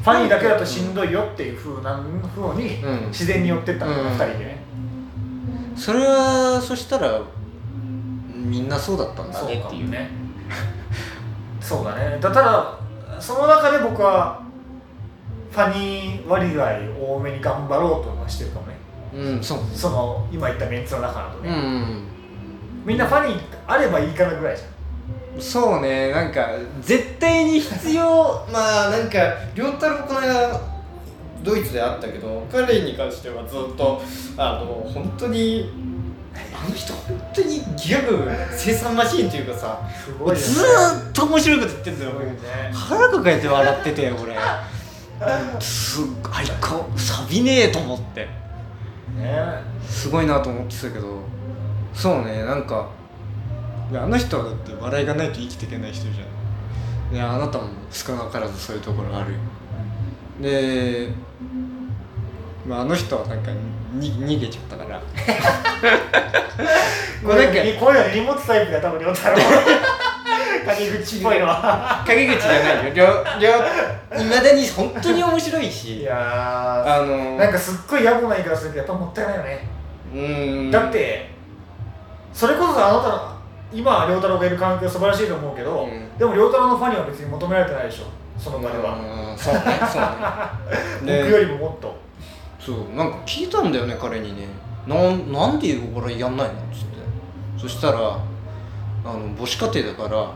[0.02, 2.02] ファニーだけだとしんどいよっていうふうな
[2.34, 3.08] ふうにうん。
[3.08, 4.58] 自然に寄ってったのうん2人でね。
[5.76, 7.20] それはそしたら
[8.34, 9.90] みんなそうだったんだねっていう。
[9.90, 10.10] ね
[11.62, 12.18] そうだね。
[12.20, 12.78] だただ
[13.20, 14.42] その中で僕は
[15.50, 16.64] ファニー割合
[17.14, 18.74] 多めに頑張ろうとはしてるかもね。
[19.14, 19.58] うんそう。
[19.74, 22.02] その今言ったメンツの中だとうね、ん。
[22.84, 25.40] みんなファニーあればいいかなぐらいじゃん。
[25.40, 26.10] そうね。
[26.12, 26.48] なんか
[26.80, 29.18] 絶対に必要 まあなんか
[29.54, 30.60] 亮太郎この間
[31.42, 34.00] ドイツで会ったけど彼に関してはずっと
[34.36, 35.70] あの本当に
[36.34, 40.40] あの人本当にギャグ生産マシーンっていうかさすごいよね。
[40.40, 42.38] ずーっと面白いこと言ってんだよね。
[42.72, 44.36] 腹抱えて笑ってて俺。
[45.60, 48.26] すっあいこサビねえと思って。
[49.16, 49.62] ね。
[49.86, 51.20] すごいなと思ってたけど
[51.94, 52.88] そうねなんか
[53.90, 56.24] であの人はだって笑いがないと生きていけない人じゃ
[57.10, 57.12] ん。
[57.12, 59.34] であなたも少なからずそういうところある。
[60.40, 61.10] で、
[62.66, 63.58] まあ、あの人はなんかに
[63.98, 65.00] 逃げちゃったから。
[67.24, 69.36] これなんかこういうの荷物タイプが多分両太郎。
[70.64, 72.02] 陰口っぽいのは。
[72.06, 72.58] 陰口じゃな
[72.88, 73.24] いよ。
[74.20, 76.14] いまだに本当に面白いいしや
[76.86, 79.68] あのーなんかすっごい野暮な言い方するけどやっぱもったいないよね、
[80.14, 80.70] うーん。
[80.70, 81.30] だって
[82.32, 83.32] それこそあなたの
[83.72, 86.18] 今亮太郎がいる環境素晴らしいと思うけど、うん。
[86.18, 88.04] でも亮太郎のファンには別に求められてないでしょ。
[88.38, 89.60] その場では、うんそうね
[89.90, 91.22] そうね。
[91.24, 91.96] 僕よりももっと
[92.64, 94.46] そうなんか聞いたんだよね彼にね。
[94.86, 96.98] なんなんでお笑いやんないのっつって。
[97.58, 97.98] そしたら
[99.04, 100.32] あの母子家庭だから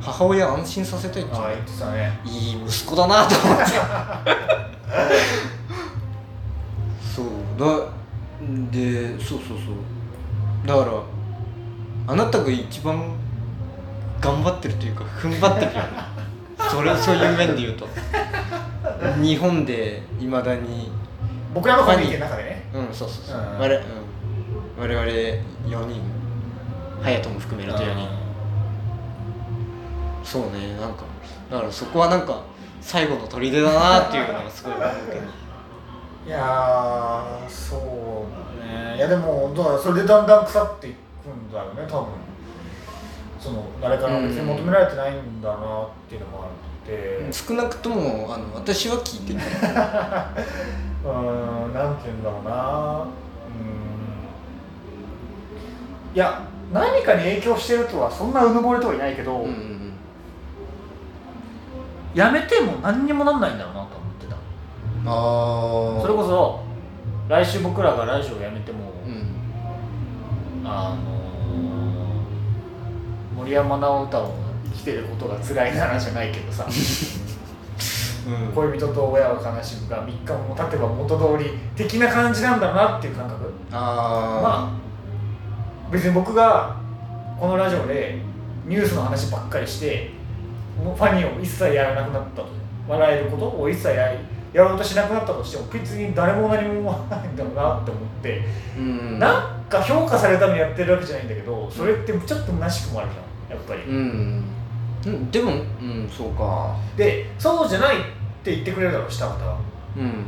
[0.00, 1.32] 母親安心させたいって。
[1.32, 2.18] 言ってたね。
[2.24, 3.64] いい息子だなと思って。
[7.14, 7.26] そう
[7.58, 7.66] だ
[8.70, 10.66] でそうそうそう。
[10.66, 10.92] だから
[12.06, 13.12] あなたが一番
[14.20, 15.88] 頑張ってるというか踏ん張ってるよね。
[16.70, 17.86] それそういう面で言うと。
[19.20, 20.90] 日本でいまだに
[21.58, 22.62] 僕らのコミュニティの中でね。
[22.72, 23.58] うんそうそうそう、うん。
[23.58, 23.86] 我々
[24.78, 26.00] うん、我々4人。
[27.02, 28.08] 隼人も含めると4人。
[30.22, 31.04] そうねなんか
[31.50, 32.42] だからそこはなんか
[32.80, 35.22] 最後の砦だなっていうのがすごい思うけど。
[36.26, 37.80] いやーそう
[38.60, 38.96] だね。
[38.96, 42.06] いやでもだからそれでだんだん腐っていくんだよね多分。
[43.40, 45.58] その誰からも別に求められてないんだなっ
[46.08, 46.46] ていうのもあ
[46.84, 49.40] って少なくともあの私は聞いてる
[51.04, 52.50] うーんなんて言うんだろうな。
[53.02, 53.08] うーん。
[56.14, 56.42] いや
[56.72, 59.92] 何かに影響してるとはそんなうぬぼれとはいないけど、うんうんうん。
[62.14, 64.34] やめても何にもなんないんだろうなと思ってた。
[64.34, 64.38] あ
[65.98, 66.60] あそれこそ
[67.28, 69.26] 来週僕らがラジオやめても、うん。
[70.64, 71.18] あのー
[73.36, 74.30] 森山直太朗が
[74.64, 76.66] 生きてることが辛いならじゃないけどさ
[78.28, 78.52] うん。
[78.52, 83.52] 恋人と親を悲しむが3日も経てば元通り的な感じなんだなっていう感覚。
[83.72, 86.76] あまあ別に僕が
[87.38, 88.18] このラジオで
[88.66, 90.10] ニュースの話ばっかりして
[90.82, 92.48] ファニーを一切やらなくなったと
[92.86, 94.12] 笑えることを一切や
[94.52, 98.82] やろうとしなくなったとしても別に誰も何も思わないんだろうなって思って、ーう
[99.16, 99.18] ん。
[99.18, 104.44] なんか評価されるためにやってるわけじゃないんだけどそれってちょっと虚しくもあるじゃんやっぱり、うん。
[105.06, 105.30] うん。
[105.30, 106.76] でもうんそうか。
[106.96, 107.96] でそうじゃない
[108.48, 109.58] って言ってくれるだろう下方は。
[109.96, 110.24] うん。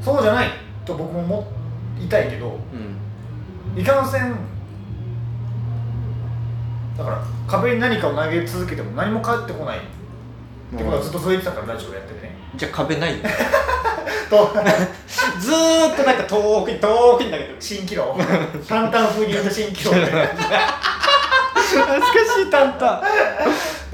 [0.00, 0.48] そうじゃない
[0.84, 1.52] と僕も思
[2.04, 2.58] いたいけど
[3.74, 3.80] うん。
[3.80, 4.34] いかんせん
[6.96, 9.80] だから壁に何かを投げ続けても何も返ってこないっ
[10.76, 12.34] てことはずっとそう言ってたからラジオやっててね。
[12.56, 13.12] じゃあ壁ない？
[13.18, 13.24] よ
[14.30, 14.52] と
[15.38, 17.56] ずーっとなんか遠くに遠くに投げてる。
[17.60, 18.16] 蜃気楼
[18.68, 20.00] 淡々風に言うと蜃気楼で。
[21.72, 23.02] 懐かしいタンタ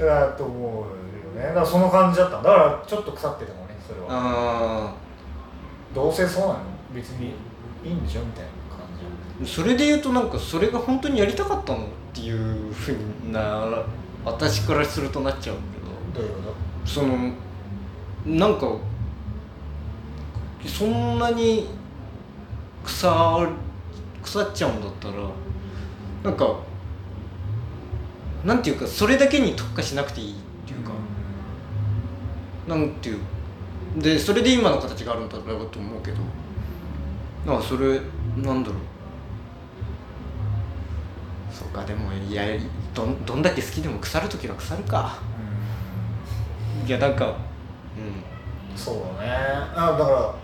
[0.03, 0.81] ンだと思う。
[0.81, 0.98] よ
[1.39, 1.47] ね。
[1.47, 2.37] だからその感じだった。
[2.37, 4.07] だからちょっと腐ってたもんねそれは。
[4.09, 4.93] あ
[5.95, 6.59] どうせそうなの？
[6.93, 7.33] 別に
[7.83, 8.85] いいんでしょみたいな感
[9.39, 9.45] じ。
[9.45, 13.83] ーそれで言うとなんかそれが本当にやりたかったのっていうふうな
[14.25, 15.55] 私からするとなっちゃう
[16.13, 16.21] けど。
[16.21, 16.53] どういうこ
[16.85, 17.31] その
[18.25, 18.67] なんか
[20.65, 21.67] そんなに
[22.83, 23.07] 腐
[24.23, 25.13] 腐っちゃうんだったら
[26.23, 26.59] なんか
[28.43, 30.35] なんていうかそれだけに特化しなくていい
[32.69, 33.19] なんていう
[33.97, 36.17] でそれで今の形があるんだろうと思うけど。
[37.45, 38.01] なんかそれ
[38.37, 38.77] なんだろう。
[41.51, 42.43] そうかでもいや
[42.93, 45.17] どんどんだけ好きでも腐る時は腐るか。
[46.85, 47.35] いやなんかうん。
[48.77, 49.31] そうだね。
[49.73, 50.35] あだから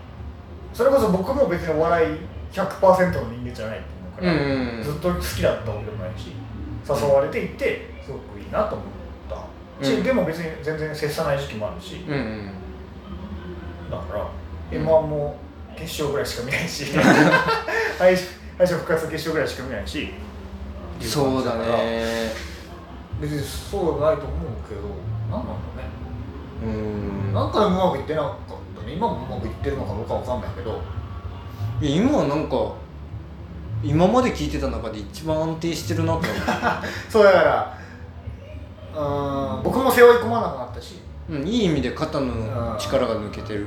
[0.72, 2.16] それこそ僕も別にお笑い
[2.50, 4.42] 100%の人間じゃないと思うから、うんう
[4.74, 4.82] んうん。
[4.82, 6.32] ずっと好きだったわけでもないし
[6.88, 8.86] 誘われて行ってすごくいいなと思う
[9.80, 10.02] ん。
[10.02, 12.50] でも別に全然接さない時期もあるし、うんうん
[13.90, 14.26] だから
[14.72, 15.36] m 1も
[15.76, 16.86] 決勝ぐらいしか見ないし。
[17.98, 18.16] 敗
[18.58, 20.12] 敗者復活決勝ぐらいしか見ないし。
[21.00, 22.32] そうだね。
[23.20, 24.80] 別にそうないと思うけど
[25.30, 25.58] 何なんだろ
[26.64, 26.74] うね。
[26.74, 27.34] うん。
[27.34, 28.32] なんかうまくいってなかっ
[28.80, 28.94] たね。
[28.94, 30.80] 今もうまくいってるのかどうかわかんないけど。
[31.80, 32.56] いや今はなんか
[33.82, 36.26] 今まで聞いてた中で一番安定してるなと思
[37.10, 37.78] そうだから
[38.96, 39.62] うーん。
[39.62, 40.96] 僕も背負い込まなくなったし。
[41.28, 43.66] う、うん、いい意味で肩の力が抜けてる。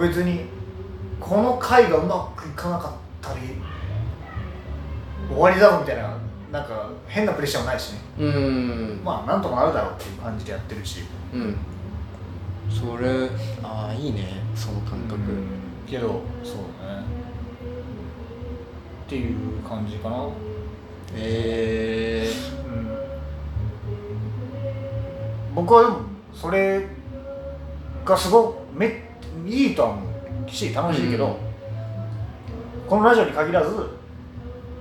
[0.00, 0.44] 別に
[1.18, 2.92] この回がうまくいかなかっ
[3.22, 3.40] たり
[5.28, 6.16] 終わりだろみたいな
[6.52, 7.98] なんか変なプレッシャーもないしね。
[8.18, 9.00] うん。
[9.04, 11.00] まあなんとかなるだろうっていう感じでやってるし。
[11.34, 11.56] うん。
[12.70, 13.28] それ
[13.62, 14.42] ああいいね。
[14.54, 15.18] その感覚。
[15.86, 16.62] けどそうね。
[19.06, 20.28] っていう感じかな。
[21.14, 22.30] え
[25.54, 25.98] 僕はでも
[26.32, 26.86] それ
[28.04, 29.02] がすごくめ
[29.46, 30.02] いいとは思
[30.46, 31.34] うし楽しいけど、うん。
[32.88, 33.74] このラジオに限らず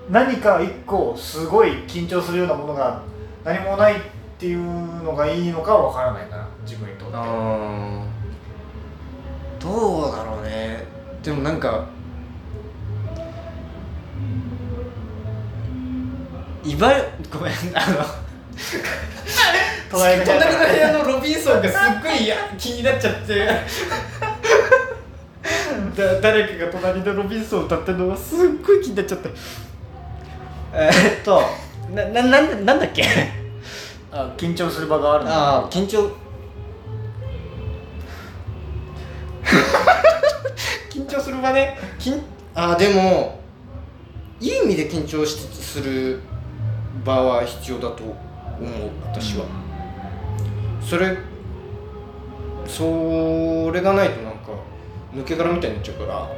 [0.10, 3.02] 何か一個すごい緊張するようなものが
[3.44, 4.00] 何もないっ
[4.40, 7.16] ていうのがいいのかは分からないかな自分にとって。
[9.60, 10.86] どうだろうね。
[11.24, 11.86] でもなんか
[16.64, 16.94] いば
[17.34, 18.27] ごめんあの
[19.90, 20.40] 隣の部屋。
[20.42, 23.46] 隣のロビンソンがすっごい気になっちゃって。
[25.96, 29.30] だ誰かが隣のロビンソンを歌ってるのがすっごい気になっちゃって。
[30.74, 31.42] えーっと
[31.94, 33.04] なななんなんだっけ？
[34.12, 35.32] あ緊張する場があるの。
[35.32, 36.12] ああ緊張。
[40.92, 41.78] 緊張する場ね。
[42.00, 42.22] 緊
[42.54, 43.40] あーでも
[44.40, 46.20] いい意味で緊張しする
[47.06, 48.04] 場は必要だと
[48.60, 49.46] 思う私は、
[50.82, 51.18] それ
[52.68, 54.52] それがないとなんか
[55.14, 56.30] 抜け殻みたいになっちゃうから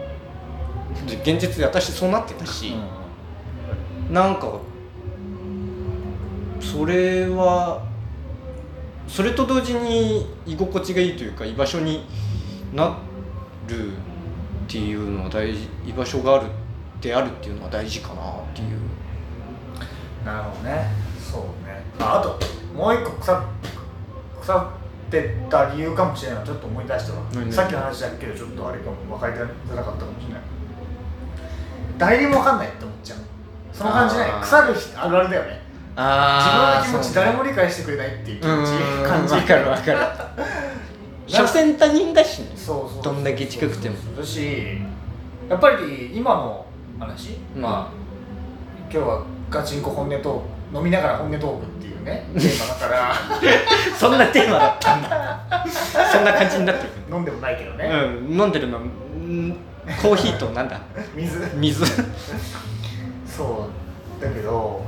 [1.08, 2.76] 現実で私そうなってたし、
[4.12, 4.60] なんか
[6.60, 7.84] それは
[9.08, 12.06] それと同時に居心地がいいというか居場所に
[12.74, 12.98] な
[13.68, 13.96] るっ
[14.68, 16.46] ていうのは大事居場所がある
[17.02, 18.78] であるっていうのは大事かなっていう。
[20.26, 21.09] なるほどね。
[21.32, 21.84] そうね。
[22.00, 22.40] ああと
[22.76, 23.42] もう一個腐っ
[24.42, 26.46] 腐ってた理由かもしれない。
[26.46, 27.22] ちょっと思い出したわ。
[27.34, 27.52] 何？
[27.52, 30.42] さっきの話だけどちょっとあれかも分かりづらかったかもしれない
[31.98, 33.20] 誰にも分かんないって思っちゃう。
[33.74, 34.32] その感じない。
[34.42, 35.50] 腐る人あるあるだよね。
[35.50, 38.72] 自分あの気持ち誰も理解してくれないっていう気持ち
[39.08, 39.36] 感じ。
[39.36, 39.98] 分かる分かる。
[41.28, 42.52] 所詮他人だしね。
[42.56, 43.96] そうそうどんだけ近くても。
[44.18, 44.80] だし
[45.50, 46.66] やっぱり今の
[47.00, 48.00] 話、うんまあ。
[48.92, 50.42] 今日はガチンコ本音ト
[50.74, 53.16] 飲みながら本音トークっていうねテーマだから。
[53.98, 55.40] そんなテーマだったんだ。
[56.12, 56.90] そんな感じになってる。
[57.12, 58.40] 飲んでもないけどね、うん。
[58.40, 58.80] 飲んでるの。
[58.80, 59.56] ん。
[60.02, 60.80] コーヒーとなんだ？
[61.16, 61.50] 水。
[61.56, 61.86] 水。
[63.26, 63.68] そ
[64.20, 64.24] う。
[64.24, 64.82] だけど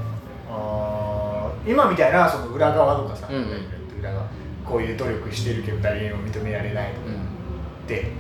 [0.50, 4.00] あー今みたいなその裏側とかさ、うんうん。
[4.00, 4.26] 裏側。
[4.66, 7.08] こういう努力してるけど誰にも認められないとか。
[7.08, 7.14] うん。
[7.14, 7.18] っ
[7.88, 8.12] て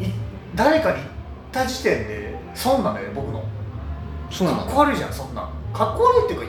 [0.00, 0.10] い
[0.54, 1.06] 誰かに言っ
[1.52, 3.44] た時点で損なのよね僕の。
[4.30, 4.62] そうなの？
[4.64, 5.42] かっこ悪いじゃんそんな。
[5.42, 5.44] ん
[5.74, 6.46] かっこ悪いっていうか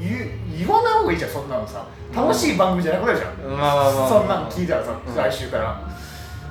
[0.00, 1.84] 言わない方がいいじゃんそんなのさ。
[2.14, 4.08] 楽しい番組じゃなくなるじゃん、まあまあまあまあ。
[4.08, 5.14] そんなん聞いたらさ、うん。
[5.14, 5.80] 来週から。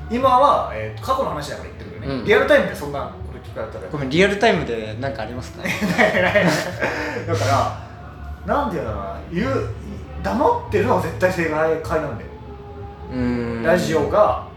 [0.09, 2.25] 今は、えーと過去の話だから言ってるけどね、うん。
[2.25, 3.87] リアルタイムでそんなこと聞かれたら。
[3.91, 5.63] ごめんリアルタイムで何かありますか？
[7.27, 7.87] だから
[8.45, 9.19] なんていうんだろうな。
[9.31, 9.69] 言う
[10.23, 11.53] 黙ってるのは絶対正解
[12.01, 12.29] なんだよ、
[13.11, 13.17] うー
[13.59, 13.63] ん。
[13.63, 14.47] ラジオが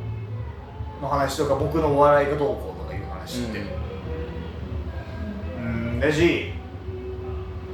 [1.00, 3.58] の話とか僕のお笑いがどうこうとかいう話って。
[5.58, 6.00] うん。
[6.00, 6.52] だし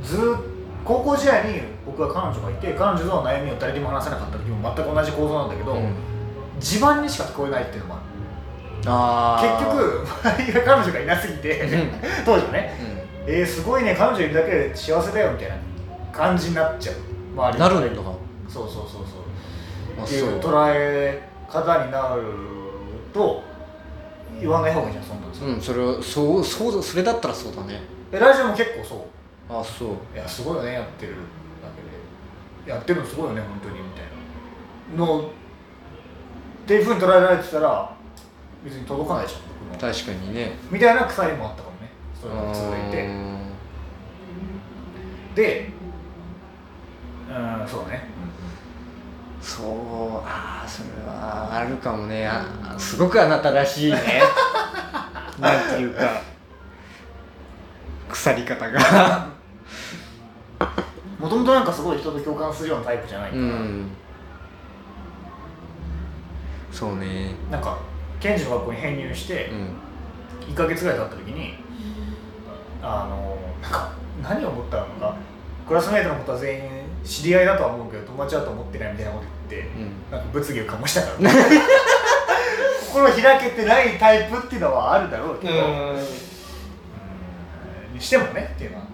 [0.03, 0.21] ずっ
[0.85, 5.93] 高校時代に僕は彼女がいて彼女の悩みを誰にも話せなかった時も全く同じ構造なんだけど、うん。
[6.57, 7.99] 自慢にしか聞こえないっていうのも
[8.87, 9.49] ある。
[9.49, 11.91] 結局彼女がいなすぎてうん。
[12.25, 12.75] 当時はね
[13.27, 15.57] えー、すごいね彼女いるだけで幸せだよみたいな
[16.13, 16.95] 感じになっちゃう。
[17.35, 18.03] 周りなるんだ
[18.49, 19.03] そうそうそうそう。
[20.01, 22.23] あっていう捉え方になる
[23.13, 23.43] と
[24.41, 25.35] 言わない方がいいじゃんそんなの。
[25.35, 27.81] さ、うんそれはそうそうだそれだったらそうだね。
[28.11, 28.99] でラジオも結構そう
[29.49, 29.89] あそう。
[30.15, 31.15] いやすごいよねやってる
[31.63, 31.69] だ
[32.65, 32.71] けで。
[32.71, 34.05] やってるのすごいよね本当にみたい
[34.97, 35.05] な。
[35.05, 35.31] のっ
[36.67, 37.97] ていうふうに捉えられてたら
[38.65, 40.53] 別に届かないじゃん僕の確かにね。
[40.71, 41.91] みたいな腐りもあったかもね。
[42.21, 43.09] それが続いて。
[45.35, 45.71] で
[47.29, 48.05] うんそうね、
[49.41, 52.27] そうああそれはあるかもね。
[52.27, 54.23] あすごくあなたらしいね。
[55.39, 56.23] なんていうか。
[58.09, 59.29] 腐り方が
[61.19, 63.91] もともとなんかすごい人と共感するようなタイプじゃないから、うん。
[66.71, 67.35] そうね。
[67.51, 67.79] なんか
[68.21, 70.53] 検事の学校に編入してうん。
[70.53, 71.55] 1ヶ月ぐらい経った時に
[72.83, 75.17] あのなんか何を思ったのか
[75.67, 76.63] クラスメートのことは全員
[77.05, 79.93] 知り合いだとは思うけど友達だと思ってないみたいなこと言って、うん。
[80.11, 81.31] なんか物議を醸したから。
[82.89, 85.99] 心開けてないタイプっていうのはあるだろうけど、うん。
[87.93, 88.85] にしてもねっていうのは、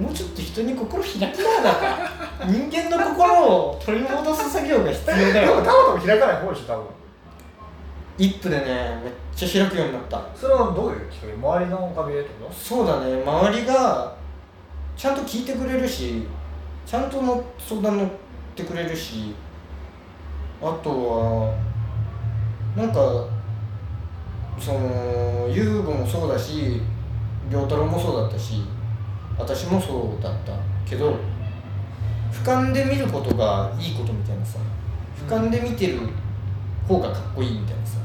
[0.00, 1.28] もうちょっと人に心開きな
[1.62, 2.10] だか。
[2.46, 6.84] 人間の心を取り戻す作業が必要だでもよたまたま開かない方でしょ多分。
[8.16, 8.64] 一歩でね
[9.02, 10.20] めっちゃ開くようになった。
[10.34, 13.22] それはどういうきっかけ周りのおかげってこそうだね。
[13.24, 14.12] 周りが
[14.96, 16.22] ちゃんと聞いてくれるし
[16.86, 18.08] ちゃんとの相談乗っ
[18.54, 19.34] てくれるし
[20.62, 21.54] あとは
[22.76, 23.26] なんか
[24.58, 26.80] その優吾もそうだし
[27.50, 28.62] 良太郎もそうだったし
[29.38, 30.52] 私もそうだった
[30.88, 31.16] けど
[32.32, 34.58] 俯瞰で見ることがいいことみたいなさ
[35.16, 36.00] 俯瞰で見てる
[36.86, 37.98] 方がかっこいいみたいなさ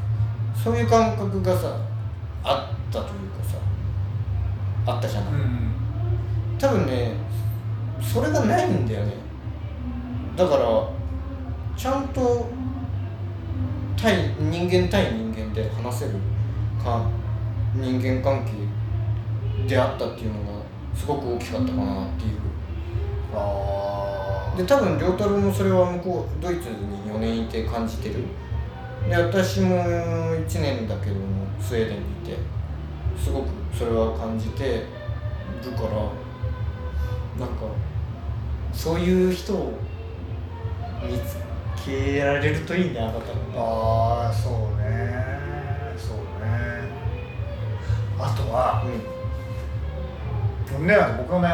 [0.64, 1.76] そういう感覚がさ
[2.44, 3.58] あったというかさ
[4.86, 5.70] あったじゃない、うん
[6.60, 7.14] 多分ね
[8.02, 9.14] それがないんだよね。
[10.36, 10.90] だから
[11.78, 12.48] ちゃんと
[13.96, 16.12] 対人間対人間で話せる
[16.84, 17.10] か
[17.76, 20.49] 人間関係であったっていうのが
[21.00, 22.40] すごく大きかったかなっていう。
[23.34, 28.16] あで多分良太郎もそれは向こうドイツに4年いて感じてる。
[29.08, 32.38] で私も1年だけどもスウェーデンにいて
[33.18, 34.84] すごくそれは感じて
[35.64, 37.64] るからなんか
[38.74, 39.72] そういう人を
[41.02, 41.38] 見つ
[41.86, 43.20] けられるといいねあなた。
[43.20, 45.26] もねあーそうね。
[45.98, 46.92] そうね。
[48.20, 49.19] あとはうん
[50.78, 51.48] ね僕のね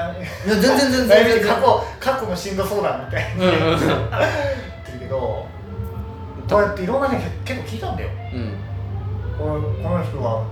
[0.45, 0.49] い。
[0.49, 1.47] や全然全然全然。
[1.55, 3.91] 過去過去のしんどそうだみたいなうんうん言っ
[4.85, 5.17] てるけど
[6.49, 8.09] こうやっていろんな人に結構聞いたんだよ。
[8.33, 8.53] うん。
[9.37, 10.43] このこの人は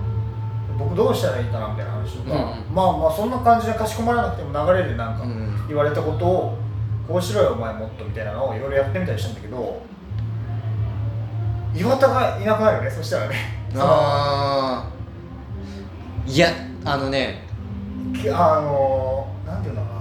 [0.78, 2.74] 僕どうしたらいいかなみたいな話とか、うんうん。
[2.74, 5.64] まあまあそんな感じでかしこまらなくても流れでなんかうん。
[5.68, 6.58] 言われたことを
[7.06, 9.82] こうしろよお前もっとみたいなのをいろいろやってみたりしたんだけど
[11.74, 13.36] 岩田がいなくなるよねそしたらね。
[13.76, 16.48] ああいや
[16.84, 17.43] あのねき
[18.32, 19.94] あのなんていうんだろうな。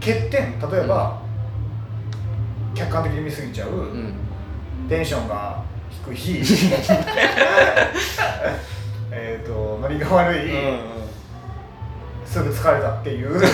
[0.00, 1.20] 欠点例えば、
[2.74, 4.14] 客観的に見すぎちゃう、うん。
[4.88, 5.62] テンションが
[6.06, 6.42] 低い。
[9.10, 10.50] えっとノリが悪い、
[12.24, 13.38] すぐ疲れたっていう。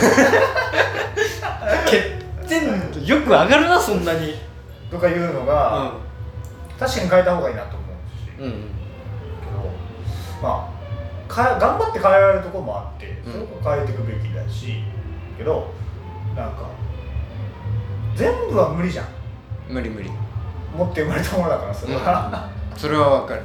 [1.86, 2.02] 欠
[2.46, 2.66] 点
[3.04, 4.34] よく上がるなそんなに。
[4.90, 5.92] とかいうのが、
[6.78, 7.80] 確かに変えた方がいいなと思う
[8.42, 8.52] し、うん。
[8.52, 8.62] けど
[10.42, 10.73] まあ
[11.28, 13.32] か頑張って変えられるところもあってうん。
[13.32, 14.84] それを変えていくべきだし、
[15.36, 15.72] けど
[16.36, 16.68] なんか
[18.14, 19.06] 全部は無理じゃん。
[19.68, 20.10] 無理無理。
[20.76, 23.42] 持って生まれたものだからそれは、 それはわかる。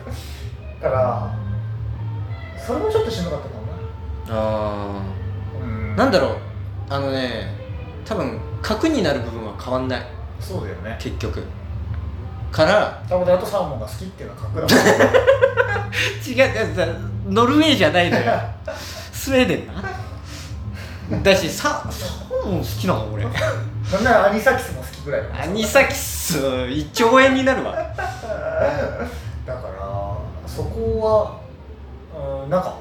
[0.81, 1.35] だから
[2.57, 3.63] それもちょっとしんどかったかも
[4.29, 5.01] あ
[5.61, 5.93] なうん。
[5.93, 6.31] あなんだろう。
[6.89, 7.55] あのね
[8.05, 10.05] 多分核になる部分は変わんない。
[10.39, 10.97] そうだよね。
[10.99, 11.43] 結局。
[12.51, 14.69] から多分だとサーモンが好きっていうのは格だもん
[16.25, 16.85] 違うだ
[17.29, 18.33] ノルウェーじゃないのよ。
[19.13, 21.21] スウェーデンな。
[21.23, 23.23] だしササーモン好きなの俺。
[23.23, 23.29] な
[23.99, 27.71] んならアニサキスも好きぐらいアニサキス1兆円になるわ。
[27.71, 27.97] だか
[29.45, 31.39] らそこ
[32.13, 32.75] は、うん、なんか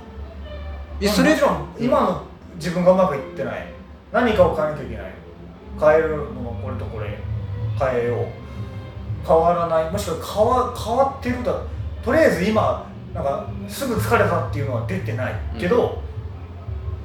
[1.00, 2.22] いやそれもちろん今の
[2.56, 3.66] 自分がうまくいってない。
[4.12, 5.12] 何かを変えなきゃいけない。
[5.80, 7.18] 変えるのはこれとこれ
[7.78, 8.26] 変えよう。
[9.26, 9.90] 変わらない。
[9.90, 11.52] もしくは変わ変わってるだ
[12.04, 16.02] とりあえず今なんかすぐ疲れたっていうのは出てないけど、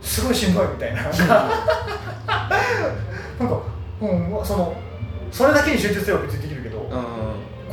[0.01, 1.03] すごいしんどいみたいな。
[1.03, 1.25] なんか
[3.39, 3.61] なんか、
[4.01, 4.75] うん、その
[5.31, 6.87] それだけに集中すれば別にできるけど、うん。
[6.87, 6.89] こ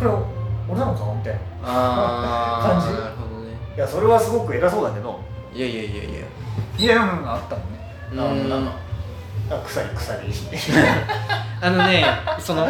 [0.05, 0.11] れ
[0.69, 1.41] 俺なのかみたいな。
[2.63, 2.87] 感じ。
[2.87, 3.57] なるほどね。
[3.77, 5.21] やそれはすごく偉そうだけど。
[5.53, 6.21] いやいやいやいや。
[6.79, 8.49] いやうんあったもんね。
[8.49, 8.73] なんか
[9.51, 10.33] あ腐り腐り
[11.61, 12.05] あのね
[12.39, 12.67] その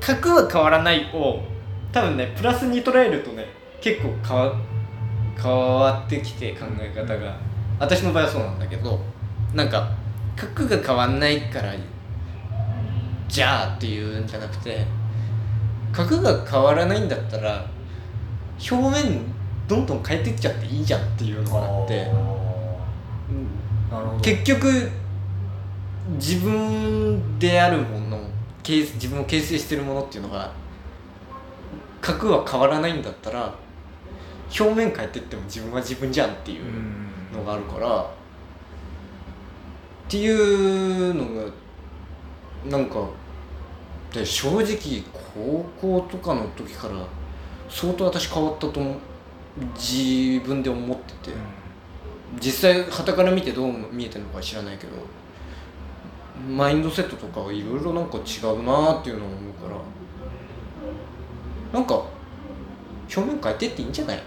[0.00, 1.40] 核は変わらないを
[1.92, 3.46] 多分ねプラスに捉えるとね
[3.80, 4.54] 結構変わ
[5.40, 7.48] 変わってきて考え方が。
[7.78, 8.98] 私の場合はそうなんだけど
[9.54, 9.88] なんか
[10.36, 11.72] 核が変わんないから
[13.28, 14.84] じゃあっていうんじゃなくて
[15.92, 17.64] 核が変わらないんだったら
[18.70, 19.22] 表面
[19.68, 22.38] どんどん変えてっちゃっていいじゃんっていうのがあって。
[24.22, 24.90] 結局
[26.18, 28.18] 自分であるもの
[28.62, 30.50] 形自分を形成してるものっていうのが
[32.00, 33.54] 核は変わらないんだったら
[34.50, 38.06] 表面変えてっても自分は自分じゃんっていううんのがあるからっ
[40.08, 41.50] ていうのが
[42.70, 43.08] なんか
[44.12, 45.02] で正直
[45.34, 46.94] 高校とかの時から
[47.68, 48.94] 相当私変わったと思う
[49.74, 51.36] 自分で思ってて。
[52.38, 54.92] 実際傍から見てどう見えてるのか知らないけど
[56.46, 58.20] マインドセットとかはいろいろなんか違
[58.54, 59.76] うなっていうのを思うから
[61.72, 62.04] なんか
[63.16, 64.18] 表面変えてっていいんじゃない？
[64.18, 64.22] うん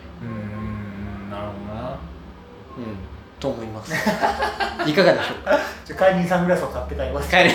[1.32, 1.90] なるほどな。
[1.92, 2.96] うん。
[3.40, 3.92] と思います。
[4.86, 5.58] いかがでしょうか？
[5.86, 7.30] じゃあ帰りにサングラスを買って帰ります。
[7.30, 7.50] 帰り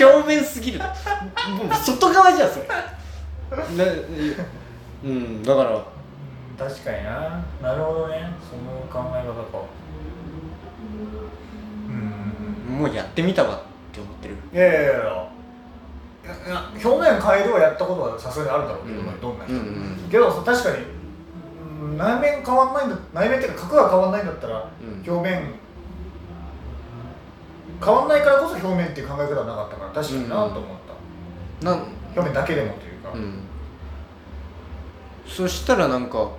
[0.00, 0.78] 表面すぎる。
[0.78, 2.66] もう外側じゃんそれ。
[2.68, 3.92] な
[5.04, 5.70] うんだから。
[6.58, 7.42] 確かにな。
[7.62, 8.30] なるほどね。
[8.48, 9.64] その考え方か。
[11.88, 11.92] う
[12.72, 12.78] ん。
[12.78, 13.58] もうやってみたわっ
[13.92, 14.36] て思ってる。
[14.52, 15.26] いやいやいや。
[16.84, 19.20] 表面変えるはやったことはさすがにあるだろうけど、うん。
[19.20, 20.84] どんな人、うんうんけど確かにうん
[21.96, 25.10] 内面変わんないんだ内面っていうか核が変わんないんだったらうん。
[25.10, 25.54] 表面
[27.84, 30.62] 変わんないからこそ表面っていう考え方はなかったから確かになと思っ
[31.60, 31.82] た、なん。
[32.14, 33.40] 表面だけでもというか、うん。
[35.26, 36.30] そしたらなんか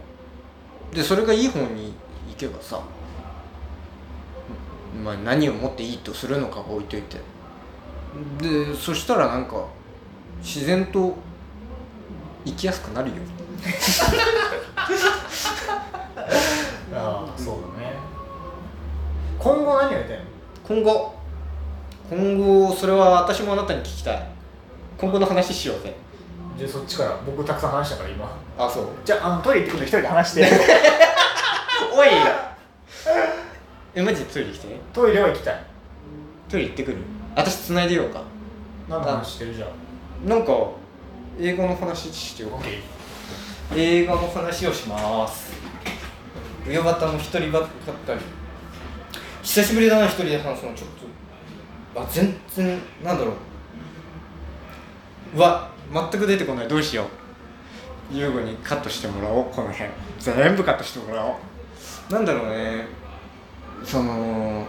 [0.92, 1.94] でそれがいい方に
[2.30, 2.82] 行けばさ
[5.04, 7.18] まあ何をもっていいとするのかは置いといて。
[8.42, 9.68] でそしたらなんか
[10.42, 11.16] 自然と
[12.46, 13.16] 生きやすくなるよ
[16.94, 17.94] ああそうだね。
[19.40, 20.24] 今後何やりたいの？
[20.68, 21.16] 今後。
[22.10, 24.28] 今後それは私もあなたに聞きたい。
[24.98, 25.96] 今後の話しようぜ。
[26.58, 27.18] じゃあそっちから。
[27.26, 28.36] 僕たくさん話したから今。
[28.58, 28.86] あそう。
[29.06, 30.42] じゃああのトイレ行ってくるの一人で話して。
[31.94, 32.08] おい
[33.96, 35.64] えマジでトイレ来てトイレは行きたい。
[36.50, 36.98] トイレ行ってくる？
[37.36, 38.22] 私繋いでようか。
[38.88, 39.54] 何の話してる？
[39.54, 39.70] じゃん
[40.30, 40.54] なんか
[41.40, 42.58] 映画の話してようか。
[42.58, 42.80] OK
[43.76, 45.52] 映画の話をします。
[46.66, 47.68] 上端の一人ばっか
[48.14, 48.20] り。
[49.44, 50.90] 久しぶりだな一人で話すのちょっ
[51.94, 52.02] と。
[52.02, 53.36] あ全然なんだろう。
[55.36, 56.68] うわ全く出てこない。
[56.68, 57.04] どうしよ
[58.12, 58.16] う。
[58.16, 59.46] 優吾にカットしてもらおう。
[59.46, 59.90] この辺。
[60.20, 61.38] 全部カットしてもらお
[62.10, 62.14] う。
[62.14, 62.88] なんだろうね。
[63.84, 64.66] その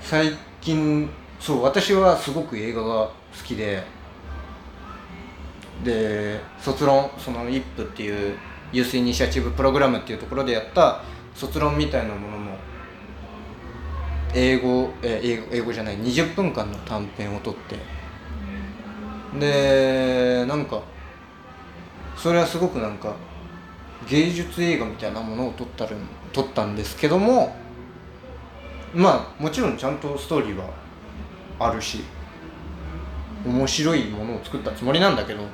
[0.00, 1.08] 最近
[1.40, 3.12] そう私はすごく映画が好
[3.44, 4.01] きで。
[5.84, 8.36] で卒論その IP っていう
[8.72, 11.02] ユースイニシアチブプログラムっていうところでやった
[11.34, 12.56] 卒論みたいなものの
[14.34, 17.76] 英語え英語英語じゃない20分間の短編を取って。
[19.38, 20.82] でなんか
[22.16, 23.14] それはすごくなんか
[24.08, 25.96] 芸術映画みたいなものを撮ったる
[26.32, 27.56] 撮ったんですけども
[28.94, 30.66] まあもちろんちゃんとストーリーは
[31.58, 32.04] あるし
[33.46, 35.44] 面白いものを作ったつもりなんだけど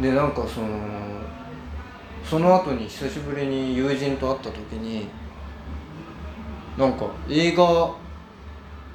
[0.00, 0.68] でなんかその
[2.24, 5.08] その後に久しぶりに友人と会った時に
[6.76, 7.96] なんか映画フ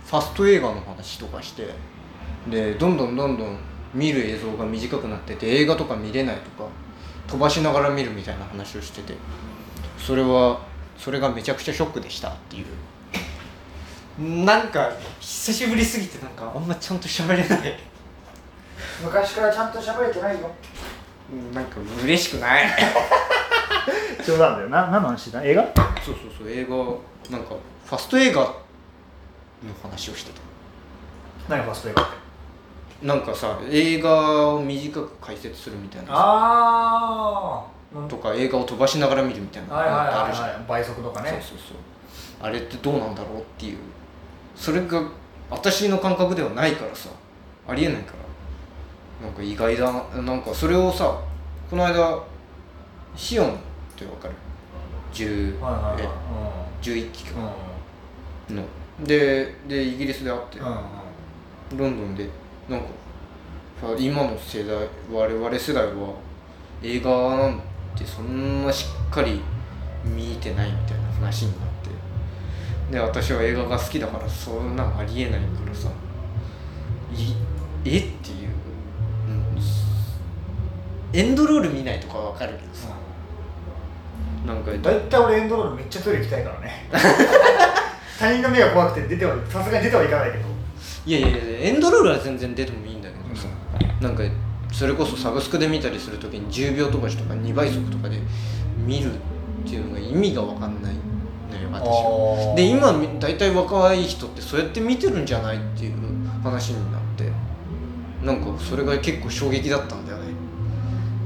[0.08, 1.74] ァスト映画の話とかして
[2.50, 3.58] でどんどんどんどん
[3.94, 6.70] 見る映像が短くなってて映画とか見れないとか
[7.28, 9.16] 飛ばしながら見るみたいな話をしてて
[9.98, 10.62] それは
[10.98, 12.66] それがめちゃくちゃショックでしたっていう。
[14.20, 17.80] なんか久しぶりすぎてなんかあんまちゃんと喋れない。
[19.04, 20.52] 昔からちゃんと喋れてないよ
[21.54, 22.66] なんか嬉しくない。
[24.26, 24.88] 冗談だよな。
[24.88, 25.44] 何の話だ？
[25.44, 25.64] 映画？
[26.04, 26.76] そうそうそう映画。
[27.38, 27.56] なんか
[27.86, 28.54] ファスト映画の
[29.82, 30.40] 話をしてた。
[31.50, 32.02] 何ファスト映画？
[32.04, 32.14] って
[33.08, 36.08] なんかさ映画を短く解説するみたいな。
[36.14, 37.64] あ
[37.96, 39.76] あとか映画を飛ばしながら見るみたいな。
[39.76, 40.48] はいはいあるじゃん。
[40.48, 41.30] はいはい倍速とかね。
[41.30, 41.78] そうそうそう。
[42.42, 43.78] あれってどうなんだろうっていう。
[44.56, 45.02] それが
[45.50, 47.10] 私の感覚ではないからさ。
[47.68, 48.23] ありえないから
[49.24, 51.18] なんか意外だななんかそれをさ
[51.70, 52.22] この間
[53.16, 53.58] シオンっ
[53.96, 54.34] てわかる
[55.14, 57.40] ？10はいはいえは11期か。
[58.50, 58.64] の。
[59.06, 60.60] ででイギリスで会って。
[60.60, 62.28] ロンドンで
[62.70, 62.86] なんか
[63.82, 66.14] さ今の世代我々世代は
[66.84, 67.62] 映画なん
[67.96, 69.42] てそんなしっかり
[70.04, 71.70] 見てないみたいな話になっ
[72.90, 72.94] て。
[72.94, 75.90] で私は映画が好きだからそんなんありえないからさ。
[77.16, 77.34] い
[77.86, 77.98] え？
[78.00, 78.53] っていう、うん、
[81.14, 82.90] エンドロール見ないとかわかるけどさ。
[84.46, 84.72] なんか。
[84.72, 86.90] 大体俺エンドロールめっちゃトイレ行きたいからね。
[88.20, 90.46] 他人の目が怖くて出てはさすがに出てはいかないけど。
[91.06, 93.48] いやいやいやエンドロールは全然出てもいいんだけどさ、
[94.00, 94.24] なんか
[94.72, 98.20] それこそサブスクで見たりするときに10秒飛ばしとか2倍速とかで
[98.78, 99.18] 見るっ
[99.68, 100.94] ていうのが意味が分かんない
[101.52, 102.56] のよ私は。
[102.56, 105.94] で今み大体若い人ってそうやって見てるんじゃないっていう
[106.42, 107.32] 話になって。
[108.24, 110.13] なんかそれが結構衝撃だったんだよ。
[110.13, 110.13] ね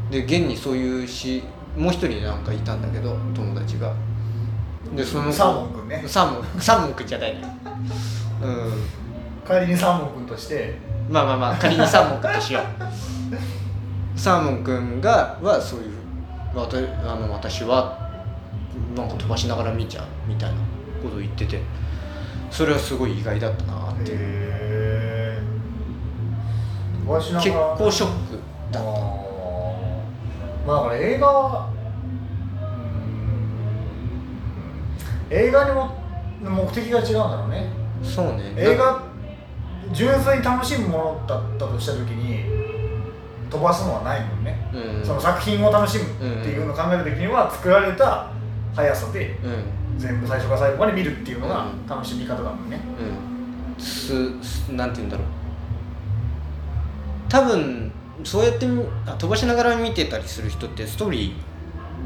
[0.10, 1.44] で現にそういうし
[1.76, 3.94] もう一人なんかいたんだけど友達が。
[4.96, 5.34] でその子。
[5.34, 6.04] サーモンくんね。
[6.08, 7.42] サーモンサーモンくんじゃないね
[8.42, 8.72] うん。
[9.46, 10.76] 帰りにサーモンくんとして。
[11.10, 12.64] まあまあまあ仮にサーモンくんとしよう。
[14.20, 17.98] サーモンくんがはそういうわたあの私は
[18.96, 20.56] なんか飛ばしながら見ちゃうみたいな
[21.04, 21.62] ことを言ってて。
[22.50, 24.38] それはすごい意外だったなっていう。
[27.08, 28.40] 結構ショック
[28.72, 28.90] だあった。
[28.90, 29.37] ー
[30.68, 31.70] まあだから映画は
[35.30, 35.98] 映画にも
[36.42, 37.70] 目的が違うんだろうね。
[38.04, 38.54] そうね。
[38.58, 39.02] 映画
[39.94, 42.44] 純粋に楽しむものだったとした時に
[43.50, 45.06] 飛ばすのはないもんね、うん。
[45.06, 48.30] その作品を楽しむっていうのを考える時には作られた
[48.76, 50.00] 速さでうん。
[50.00, 51.88] 全部最初から最後まで見るっていうのがうん。
[51.88, 52.80] 楽しみ方だもんね、
[53.78, 53.82] うん。
[53.82, 55.28] すすなんて言うんだろう。
[57.30, 57.87] 多分
[58.28, 58.68] そうやって
[59.18, 61.36] 飛ばしながら見てたりする人ってストーリ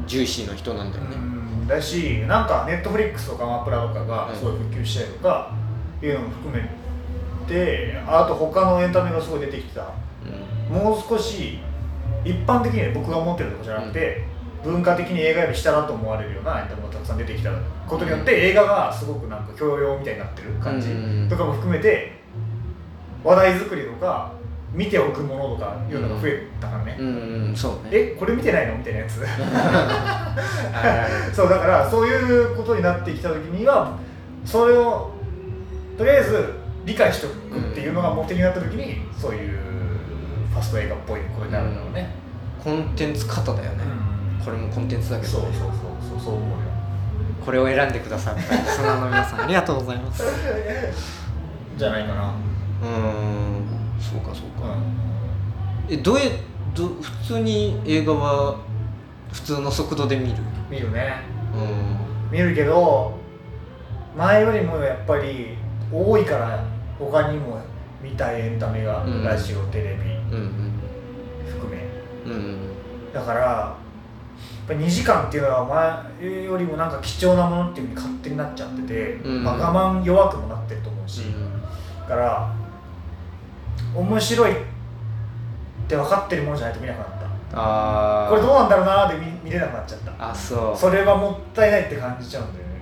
[0.06, 1.32] ジューシーの人なんだよね、うん
[1.66, 5.52] だしなんかネットフリックスとかアマプラとかがうんすごい普及したりとか
[6.02, 6.68] いうのも含め
[7.46, 9.86] てあと他のエンタメがすごい出てきてた。
[10.70, 10.76] うん。
[10.76, 11.58] もう少し
[12.24, 14.24] 一般的に僕が思ってるとこじゃなくて、
[14.64, 17.50] 文化的に映画より下だと思われるようなエンタメがたくさん出てきた
[17.88, 21.28] ことによって、映画がすごくなんか教養みたいになってる感じうん。
[21.28, 22.12] とかも含めて
[23.22, 24.32] 話題作りとか
[24.72, 27.08] 見ておくものとかいうのが増えたからね、うんう
[27.52, 27.90] んそうね。
[27.92, 28.76] えこれ見てないの？
[28.76, 29.20] みたいなやつ。
[31.36, 33.98] そうだからそういうことになってきた時には
[34.44, 35.10] それを
[35.98, 36.54] とりあえず
[36.84, 39.58] 理解しておくっていうのが目的になった時にそういう
[40.52, 42.14] ファスト映画っぽいことになるんだろうね、
[42.62, 43.84] コンテンツ型だよね、
[44.44, 45.70] これもコンテンツだけど、ね、そうそうそう
[46.10, 46.56] そうそう思うよ。
[47.44, 50.22] これを選んでくださったリスナーの皆さんありがとうございます。
[50.22, 50.26] う
[51.78, 52.32] じゃないかな。
[52.82, 53.71] ーん
[54.02, 56.24] そうかそうか、うえどうや
[56.74, 58.56] ど普通に映画は
[59.30, 60.32] 普通の速度で見る？
[60.32, 60.36] ん
[60.70, 61.22] 見るね。
[61.54, 62.36] うん。
[62.36, 63.12] 見るけど
[64.16, 65.56] 前よりもやっぱり
[65.92, 66.64] 多いから
[66.98, 67.60] 他にも
[68.02, 69.24] 見たいエンタメが、うん。
[69.24, 70.36] ラジオテレビ。
[70.36, 70.72] うん
[71.46, 71.86] 含め。
[72.26, 73.12] うんうん。
[73.12, 73.76] だからや
[74.64, 79.44] っぱ2時間っていうのは前よりもなんか貴重なものっていうふうに勝手になっちゃってて、うん。
[79.44, 81.24] まあ我慢弱くもなってると思うし、
[82.00, 82.54] だから
[83.94, 84.54] 面白いっ
[85.88, 87.58] て分かってるものじゃないと見なくなった。
[87.58, 90.30] ああこれどうなんだろうなーって見見れなくなっちゃった。
[90.30, 90.76] あそう。
[90.76, 92.72] それはもったいないって感じちゃうんだよね。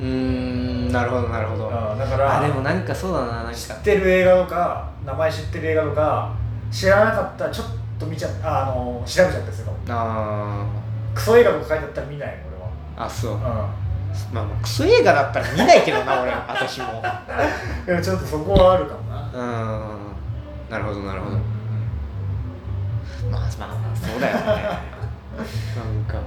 [0.00, 1.68] うーんなるほどなるほど。
[1.70, 3.52] あーだからあでもなんかそうだななんか。
[3.52, 6.32] 知ってる映画とか名前知ってる映画とか
[6.70, 7.66] 知らなかったらちょっ
[7.98, 9.76] と見ちゃああの調べちゃったりするかも。
[9.88, 10.66] あ
[11.14, 12.28] クソ映画とか書いてあったら見ない
[12.96, 13.32] 俺ーあそう。
[13.34, 13.68] は
[14.32, 16.86] まあまあクソ映画だったら見ないけどな俺私も。
[16.86, 16.90] う
[17.82, 19.30] んでもちょっとそこはあるかもな。
[19.34, 20.07] うん
[20.70, 21.36] なるほどなるほど、
[23.30, 24.42] まあまあまあそうだよね。
[24.44, 26.18] なんか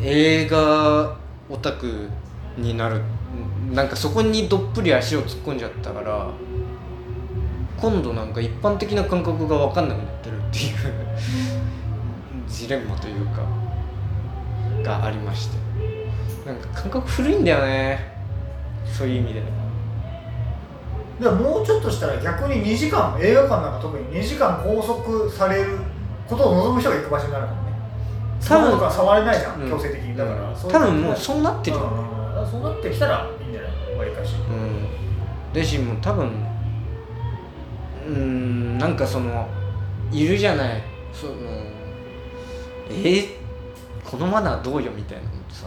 [0.00, 1.16] 映画
[1.48, 2.08] オタク
[2.56, 3.02] になる
[3.72, 6.28] なんかそこにどっぷり足を突っ込んじゃったから
[7.76, 10.74] 今度なんか一般的な感覚が分かんなくなってるっていう
[12.48, 13.42] ジレンマというか
[14.82, 15.64] がありまして。
[16.44, 17.98] なんか感覚古いんだよね。
[18.84, 19.42] そういう意味で
[21.20, 25.78] でももうちょっとしたら逆に2時間映画館なんか特に2時間拘束される
[26.28, 27.74] ことを望む人が行く場所になるかもね。
[28.46, 29.70] 多分か触れないじゃん、うん。
[29.70, 30.16] 強制的に。
[30.16, 30.54] だから、うん。
[30.54, 31.88] 多分もうそうなってるよね。
[32.40, 32.50] うん。
[32.50, 33.96] そうなってきたらいいんじゃない？
[33.96, 34.34] わりかし。
[34.34, 35.52] うん。
[35.52, 36.30] でしもう多分
[38.06, 39.48] うんなんかその
[40.10, 40.82] いるじゃない。
[41.12, 41.32] その
[42.90, 42.92] え？
[42.92, 43.28] ー
[44.04, 45.66] このマナーどうよみたいなのさ。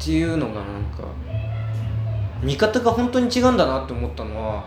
[0.00, 0.64] っていうのがなん
[0.96, 1.02] か
[2.42, 4.64] 見方が本当に違うんだなって思ったのは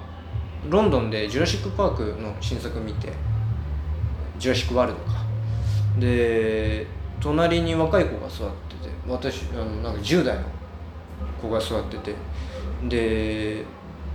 [0.69, 3.11] ロンドンで「ジュラシック・パーク」の新作見て
[4.37, 5.19] 「ジュラシック・ワールドか」
[5.99, 6.87] で
[7.19, 10.43] 隣に若い子が座ってて私あのなんか10代の
[11.41, 12.15] 子が座ってて
[12.87, 13.63] で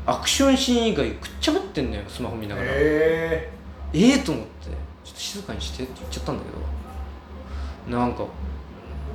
[0.06, 3.50] アクションシーン以外くっちゃべってんだよスマホ見ながら、へえ
[3.94, 4.68] えと思って
[5.04, 6.74] ちょっと静かにしてって言っちゃったんだけど。
[7.88, 8.24] なんか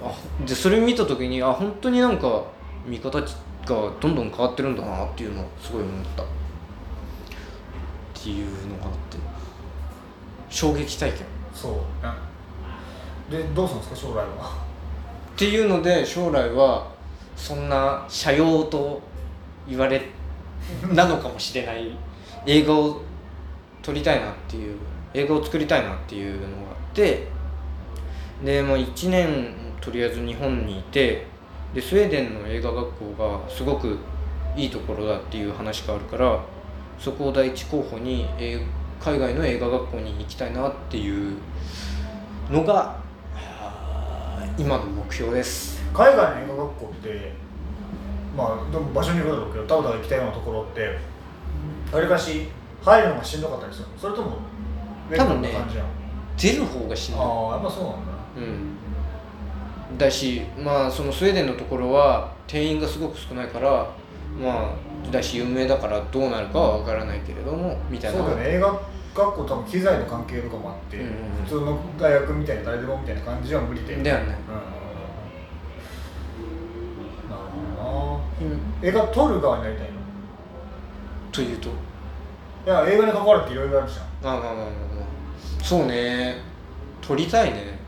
[0.03, 0.13] あ
[0.45, 2.43] でそれ見た時にあ本当になんか
[2.85, 3.27] 見方が
[3.69, 6.23] どんどん変わってるんだなっていうのをすごい思った。
[6.23, 6.25] っ
[8.13, 9.17] ていうのがあって。
[10.49, 11.21] 衝撃体験。
[11.21, 11.69] えそ
[13.29, 13.31] う。
[13.31, 14.07] でどうするんですか？
[14.07, 14.63] 将来は。
[15.35, 16.91] っていうので将来は
[17.35, 19.01] そんな社用と
[19.67, 20.01] 言われ
[20.91, 21.91] なのかもしれない。
[22.45, 23.01] 映画を
[23.81, 24.77] 撮りたいなっていう
[25.13, 27.27] 映画を作りたいなっていうのがあって。
[28.43, 31.27] でもう1年とりあえず日本にいて
[31.73, 33.97] でスウェーデンの映画学校がすごく
[34.55, 36.39] いいところだっていう話があるから
[36.99, 41.37] そこを第一候補に、えー海外の映画学校に行きたいなっていう
[42.51, 42.99] のが
[44.57, 45.81] 今の目標です。
[45.93, 47.31] 海外の映画学校って
[48.35, 50.99] まあでも場所によるだろうけどただただ行きたいようなところって
[51.95, 52.49] わりかし
[52.83, 53.97] 入るのがしんどかったりするの？
[53.97, 54.39] それとも
[55.15, 55.53] 多分ね
[56.35, 57.23] 出る方がしんどい。
[57.23, 57.99] ああやっぱそうなんだ。
[58.35, 58.75] うん、
[59.97, 63.89] だしまあそのスウェーデンのところは定員がすごく少ないから
[64.39, 68.19] まあだし有名だからどうなるかは分からないけれどもみたいな。
[68.19, 68.55] そうだよね。
[68.57, 68.79] 映画
[69.15, 71.15] 学校多分機材の関係とかもあって、うんうんうん。
[71.43, 74.37] 普通の大学みたいな誰でもみたいな感じは無理でだよね。
[74.47, 74.55] うん
[77.29, 78.49] なるほど
[78.83, 78.87] な。
[78.87, 79.93] 映画撮る側になりたいの？
[81.31, 81.69] というと？
[81.69, 81.71] い
[82.67, 84.35] や映画に関わるっていろいろあるじゃん。
[84.35, 84.69] あまあまあまあま
[85.61, 85.63] あ。
[85.63, 86.35] そうね。
[87.01, 87.79] 撮りたいね。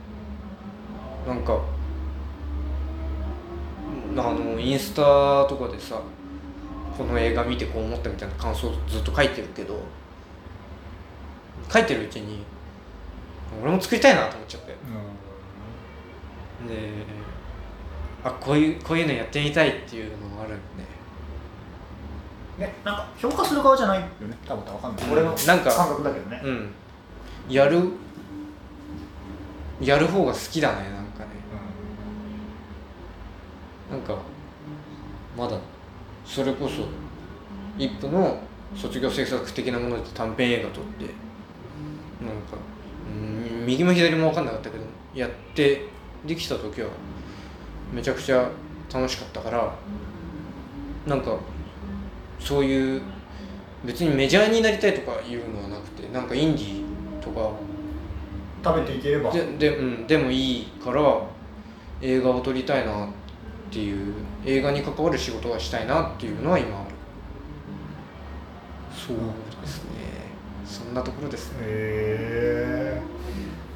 [1.27, 1.59] なんか
[4.17, 5.01] あのインスタ
[5.45, 6.01] とかでさ
[6.97, 9.79] この映画見てこう思ったみたいな感想ずっと書いてるけど
[11.71, 12.43] 書いてるうちに
[13.61, 14.75] 俺も作りたいなと思っちゃって。
[18.23, 20.61] あこういうこういうのやってみたいっていうのもあるんで。
[22.59, 24.37] ねなんか評価する側じゃないよね。
[24.47, 26.71] 多分わかんない、俺のなん感か覚だけどね、うん。
[27.49, 27.89] やる
[29.81, 31.00] やる方が好きだね
[33.91, 34.17] なんか
[35.37, 35.57] まだ
[36.25, 36.85] それこそ
[37.77, 38.39] 一夫の
[38.75, 41.05] 卒業制作的なもので短編映画撮って
[42.23, 42.57] なんか、
[43.07, 45.87] うん、右も左も分かんなかったけどやって
[46.25, 46.87] できた時は
[47.91, 48.49] めちゃくちゃ
[48.93, 49.75] 楽しかったから
[51.05, 51.37] なんか
[52.39, 53.01] そういう
[53.83, 57.51] 別にメジャーになりたいとかいうのはなくてなんかインディーとか
[58.63, 59.31] 食べていければ。
[59.31, 61.01] でで,、うん、でもいいから
[62.01, 63.20] 映画を撮りたいなって
[63.79, 64.13] いう
[64.45, 66.89] 映画に関わる仕事がしたいなっていうのは今ある。
[68.93, 69.17] そう
[69.61, 69.89] ですね。
[70.65, 71.57] そんなところですね。
[71.61, 71.65] へ
[72.97, 73.01] え。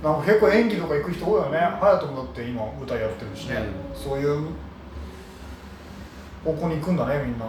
[0.03, 1.59] なんか結構演技とか行く人多いよね。
[1.59, 3.55] 隼人もだって今舞台やってるしね、
[3.93, 4.47] うそういう
[6.43, 7.45] 方向に行くんだねみんな。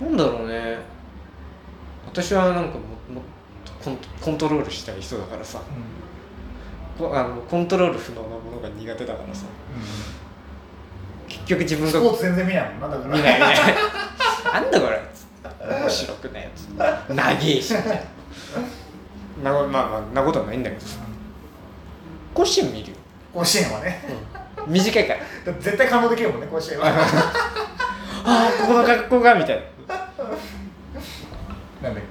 [0.00, 0.78] なんだろうね。
[2.06, 2.80] 私はなんかも
[3.14, 3.22] も
[4.20, 5.60] コントロールしたい人だからさ。
[6.98, 9.46] こあのコントロール不能なものが苦手だからさ
[11.32, 13.16] 結局自分がスポーツ全然見ないもんなだから。
[13.16, 13.56] 見ない見ない。
[14.52, 15.00] なんだこれ。
[15.80, 16.62] 面白くないやつ。
[17.14, 17.72] 長えし。
[19.42, 20.98] ななまあまあなことはないんだけどさ。
[22.34, 22.96] 甲子園見るよ、
[23.34, 24.00] 甲子園はね。
[24.66, 25.52] 短いから。
[25.60, 26.86] 絶対感動できるもんね甲子園は。
[28.24, 29.62] ああここの学校がみたい
[31.82, 31.90] な。
[31.90, 32.04] んだっ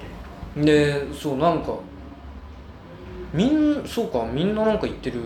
[0.54, 0.60] け？
[0.60, 1.72] なでそうなんか
[3.32, 5.20] みんそうかみんななんか言ってる。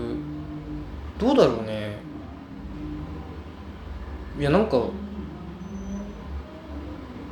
[1.18, 1.95] どうだろうね
[4.38, 4.82] いやなんか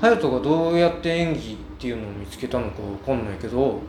[0.01, 3.81] 隼人がどうやって演技っていうのを見つけたのかわかんないけど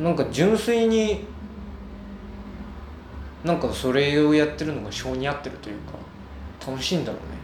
[0.00, 1.24] なんか純粋に
[3.44, 5.92] なんかそれをやってるのが性に合ってるというか
[6.70, 7.34] 楽しいんだろうね。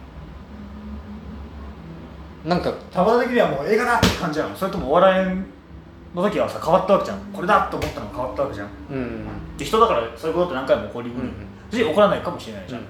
[2.43, 5.37] なんか田畑的にはもう映画だって感じなのそれともお笑い
[6.15, 7.19] の時はさ変わったわけじゃん。
[7.31, 8.69] これだと思ったのが変わったわけじゃん。
[8.91, 9.25] うん
[9.57, 11.19] で人だからそういうことって何回も起こりうる、
[11.71, 12.81] し起こらないかもしれないじゃん、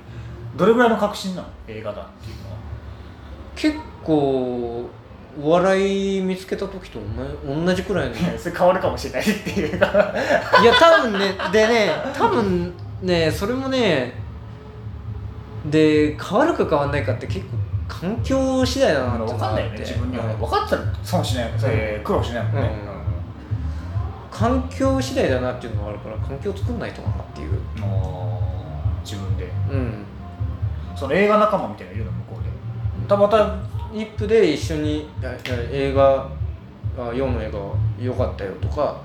[0.57, 1.47] どれぐらいの確信なの？
[1.67, 2.57] 映画だっていうのは。
[3.55, 4.89] 結構
[5.41, 6.99] お笑い見つけた時と
[7.45, 8.15] 同じ同じくらいの。
[8.37, 10.13] それ変わるかもしれないっていうか。
[10.61, 14.13] いや多分ねでね多分ねそれもね
[15.65, 20.35] で変わるか変わんないかって結構環境次第だなって分かんないよね自分にはね。
[20.39, 24.37] 分かってたら損しないもん、えー苦労しないもんね、うん。
[24.37, 27.59] 環境次第だなっていうのがあるから環境作んないとなっていう
[29.03, 29.49] 自分で。
[29.71, 30.05] うん。
[30.95, 33.07] その映画仲間みたいなのいるの向こうで。
[33.07, 33.55] たまた
[33.93, 35.09] 一夫で一緒に
[35.71, 36.29] 映画
[36.97, 37.59] あ4の映画
[37.99, 39.01] 良かったよとか、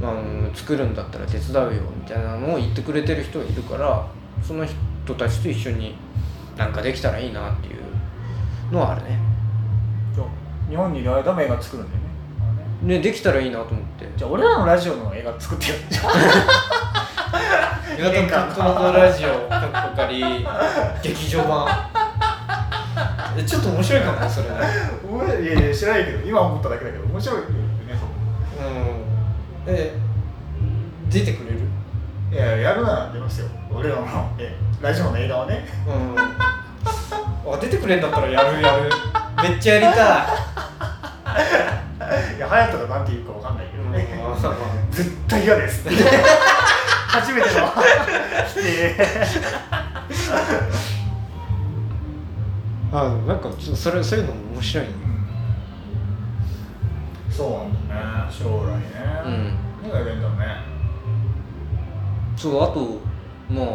[0.00, 4.06] まあうん作るんだったら手伝うよみたいなのを言ってくれてる人がいるから
[4.42, 5.94] その人たちと一緒に
[6.56, 9.18] なんかできたらいいなっていうのはあるね。
[10.14, 10.26] じゃあ
[10.68, 12.00] 日本にいる間も映画作るんだよ
[12.82, 12.96] ね。
[12.96, 14.08] ねできたらいいなと思って。
[14.16, 15.74] じゃあ俺らのラジオの映画作ってよ
[17.96, 20.22] じゃ岩田田君とのラジオかっこかり
[21.02, 21.66] 劇場版。
[23.38, 24.56] えちょっと面白いかもねそれね。
[24.56, 25.46] あい。
[25.46, 27.48] やいや知らないけど今思っただけだけど面白いよね
[29.66, 29.74] うん。
[29.74, 29.94] え
[31.10, 31.60] 出てくれる？
[32.32, 33.48] いややるなら出ますよ。
[33.72, 34.06] 俺らの
[34.38, 35.66] えラジオの映画はね。
[35.86, 36.18] うん。
[36.18, 38.90] あ出てくれんだったらやるやる。
[39.42, 40.26] めっちゃやりた
[42.32, 42.36] い。
[42.36, 44.06] いや隼人がなんて言うかわかんないけどね。
[44.22, 44.36] う
[44.94, 45.84] 絶対嫌です
[47.20, 47.54] 初めての
[48.46, 48.90] 否定
[52.92, 54.92] んあなんかちょそれそういうのも面白いね。
[57.30, 58.32] そうなんだね。
[58.32, 58.84] 将来ね。
[59.24, 59.56] うん。
[59.82, 60.46] 何がやるんだろうね。
[62.36, 63.00] そうあと
[63.50, 63.66] まあ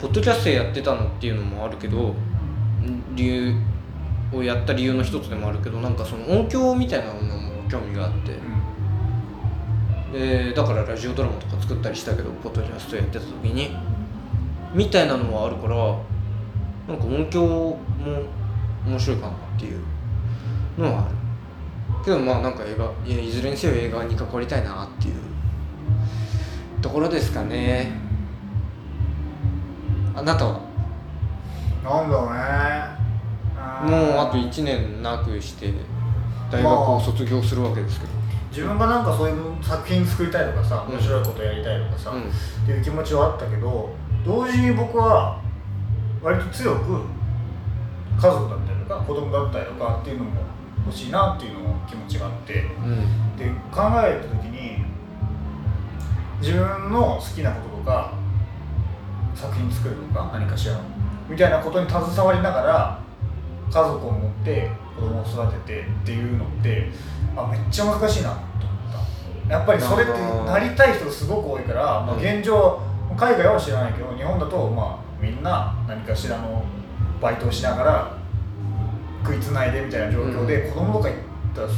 [0.00, 2.14] ポッドキャストやってたのっていうのもあるけど
[3.14, 3.54] 理由
[4.32, 8.32] をやった理由の一つでもあるけどなんかその音響みたいなのも興味があって
[10.14, 13.76] でだからラジオドラマとか作ったりしたけどポッドキャストやってた時に
[14.72, 15.76] みたいなのはあるから
[16.86, 17.80] なんか音響も
[18.86, 19.80] 面白いかなっていう
[20.78, 21.14] のはある。
[22.04, 25.14] けどまあなんか映画いやいずれにせよ映画に関わりたいなっていう
[26.80, 27.90] ところですかね。
[30.14, 30.60] あなたは？
[31.82, 32.94] なんだろうね。
[33.90, 35.72] もうあと1年なくして
[36.52, 38.12] 大学を卒業するわけですけど、
[38.54, 42.22] 自分がなんかそういう作品作りたいとかさ面白いことやりたいとかさ、うん。
[42.22, 42.24] っ
[42.64, 43.90] ていう気持ちはあったけど
[44.24, 45.42] 同時に僕は
[46.22, 47.02] 割と強く
[48.16, 50.42] 家族だったりとか子供だったりとかっていうのも
[50.86, 53.36] 欲しいなっていうのも気持ちがあってうん。
[53.36, 54.84] で考えた時に
[56.40, 58.14] 自分の好きなこととか
[59.34, 60.80] 作品作るとか何かしらの
[61.28, 63.03] みたいなことに携わりながら
[63.74, 66.88] 家族を持って子供を育ててっていうのって
[67.36, 69.52] あめっちゃ難しいなと思った。
[69.52, 70.12] やっぱりそれって
[70.46, 72.80] なりたい人すごく多いから、まあ、現状
[73.18, 76.64] 海外は知らないけど日本だとまあみんな何かしらの
[77.20, 78.16] バイトをしながら
[79.24, 81.18] 食いつないでみたいな状況で、子供とか行っ
[81.54, 81.68] たら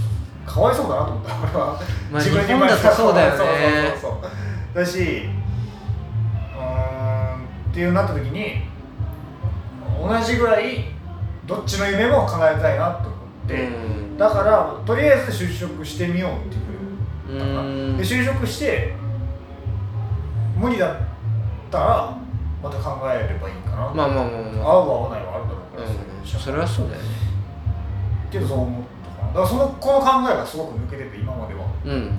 [0.44, 1.35] かわいそうだなと思った。
[1.36, 3.36] 俺は、まあ日本だとそうだよね。
[3.39, 4.28] そうそうそうそ
[4.73, 4.74] う。
[4.74, 8.62] だしうーんっていうなった時に
[10.01, 10.95] 同じぐらい
[11.47, 13.68] どっちの夢も叶えたいなと思って、う
[14.14, 14.18] ん。
[14.18, 18.94] だからとりあえず就職してみようっていうで就職して
[20.56, 20.97] 無理だっ
[21.70, 22.18] たら
[22.62, 24.64] また考えればいいかな、まあまあまあ合うまあ。
[24.64, 26.27] 合わないはあるだろうから、うん。
[26.27, 27.09] それはそうだよね。
[28.31, 29.28] けどそう思ったかな。
[29.28, 31.66] だからそのこの考えがすごく抜けてて今までは。
[31.85, 32.18] うん。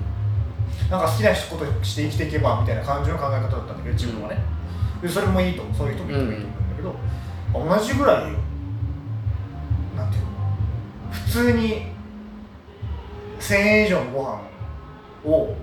[0.90, 4.38] なんか好きなことして生きていけばみたいな感じの考え方だったんだけど自分はね、
[5.02, 5.74] でそれもいいと思う。
[5.74, 6.94] そういう人もいてもいいと思うんだけど、
[7.76, 8.32] 同じぐらい
[11.10, 11.86] 普通に
[13.40, 14.40] 1000円以上のご飯
[15.24, 15.54] を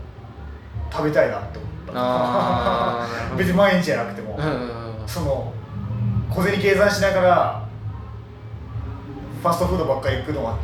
[0.91, 3.35] 食べたいなって思った。
[3.35, 5.07] 別に毎日じゃなくても、うんうんうん。
[5.07, 5.53] その
[6.29, 7.67] 小銭計算しながら
[9.41, 10.57] ファストフードばっかり行くのは。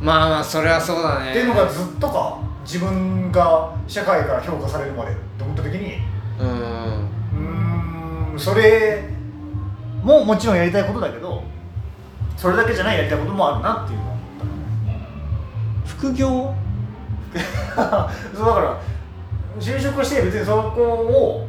[0.00, 1.30] まあまあそれはそうだね。
[1.30, 5.98] っていうのがずっとか自分が社会から評価されるまでって思った時に。
[6.40, 6.48] うん。
[6.48, 9.04] うーんそれ
[10.02, 11.42] ももちろんやりたいことだけど
[12.36, 14.13] それだけじゃないやりたいこともあるなっていうのは
[15.84, 16.52] 副業？
[17.74, 18.78] た そうだから
[19.58, 21.48] 就職して別にそこを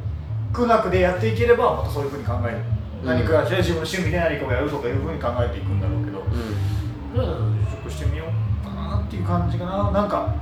[0.53, 2.57] 苦なくでやっていければまたそういうふうに考える、
[3.03, 3.07] うん。
[3.07, 7.19] 何か自分の趣味で何かをやるとかいうふうに考えていくんだろうけど、うん。
[7.19, 7.21] う
[7.51, 8.25] ん就職してみよ
[8.63, 9.91] うかなっていう感じかな。
[9.91, 10.33] なんか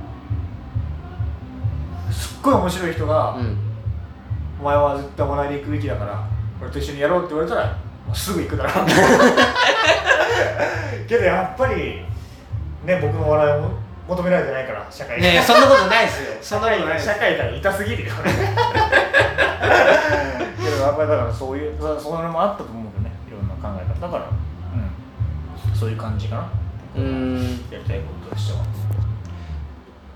[2.10, 3.56] すっごい面白い人が、うん。
[4.60, 6.22] お前は絶対お笑いで行くべきだから
[6.62, 7.76] 俺と一緒にやろうって言われたら
[8.14, 8.70] すぐ行くだろ。
[8.82, 8.86] う
[11.08, 12.02] けどやっぱり
[12.84, 13.70] ね僕の笑いを
[14.06, 15.20] 求められてないから社会。
[15.20, 16.36] ねえそんなことないですよ。
[16.40, 18.12] そ社会んなことない社会から痛すぎるよ。
[18.12, 18.22] ね
[20.58, 23.12] けどやっぱりだからそういうそそういうのもあったと思うけどね。
[23.28, 24.00] いろんな考え方。
[24.00, 26.50] だから、うん、そういう感じかな。
[26.96, 27.42] うーん。
[27.70, 28.64] やりたいこととしては。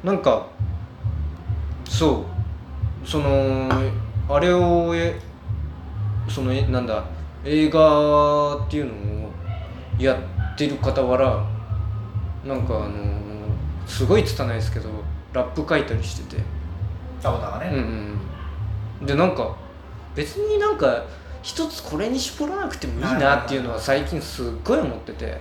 [0.04, 0.46] なんか
[1.88, 2.38] そう。
[3.06, 3.68] その
[4.28, 5.18] あれをえ
[6.28, 7.04] そのえなんだ
[7.44, 9.32] 映画っていうのを
[9.98, 11.42] やってる傍ら
[12.44, 13.27] なんかあの
[13.88, 14.88] すごい拙いですけど
[15.32, 16.42] ラップ書いたりしてて。
[17.20, 17.82] 田畑がね、うん
[19.00, 19.56] うんでなんか
[20.16, 21.04] 別になんか
[21.42, 25.40] 一つこれに絞らなくてもいいなっていうのは最近すっごい思ってて。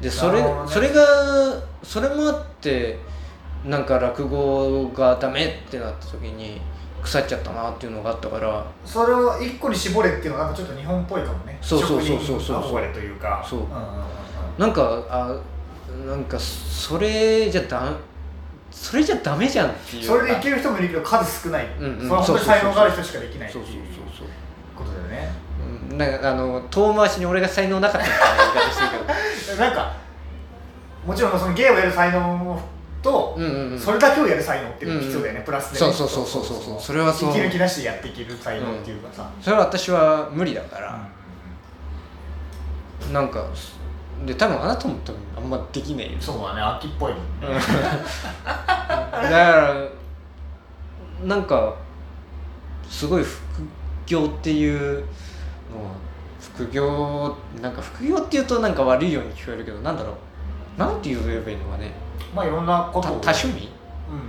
[0.00, 0.48] でそれね。
[0.66, 2.98] それがそれもあって
[3.64, 6.60] なんか落語がダメってなった時に
[7.02, 8.64] 腐っちゃったなっていうのがあったから。
[8.86, 11.58] それを一個に絞れっていうのはなんかちょっと日本っぽいかもね。
[11.60, 12.40] そうそうそうそうそう。
[12.40, 13.46] 職人憧れというか。
[13.46, 13.60] そう。
[13.60, 13.80] んんんうん。
[14.58, 15.38] なんかあ
[16.06, 17.92] なんかそれじゃだ
[18.70, 21.98] それじゃダメじゃんっていうそれでいける人もいるけど数少ない、うんうん。
[21.98, 24.28] それは本当に才能がある人しかできないってそいううそうそう
[24.76, 25.30] ことだよね。
[25.58, 29.04] そううんなんかあの遠回しに俺が才能なかったみたいな言い方してる
[29.46, 29.58] けど。
[29.64, 29.92] なんか
[31.06, 32.60] もちろんその芸をやる才能
[33.02, 33.78] と、うんうんうん。
[33.78, 36.62] それだけをやる才能っていうのが必要だよね、プラスで、ね、そうそうそうそうそう。
[36.64, 37.30] そうそれはそう。
[37.30, 40.98] 息抜きなしでやっていける才能っていうかさ、それは私は無理だから、
[43.12, 43.44] なんか
[44.26, 46.18] で多分あなたも多分あんまできないよ。
[46.20, 47.58] そうだね秋っぽいもんね、
[48.42, 49.88] だから
[51.24, 51.74] なんか
[52.88, 53.40] すごい副
[54.06, 55.04] 業っていうのは
[56.40, 60.78] 副業なんか副業っていうとなんか悪いように聞こえるけどなんだろう。
[60.78, 61.92] なんて言えばいいのかね。
[62.34, 63.68] まあいろんなこと多趣味？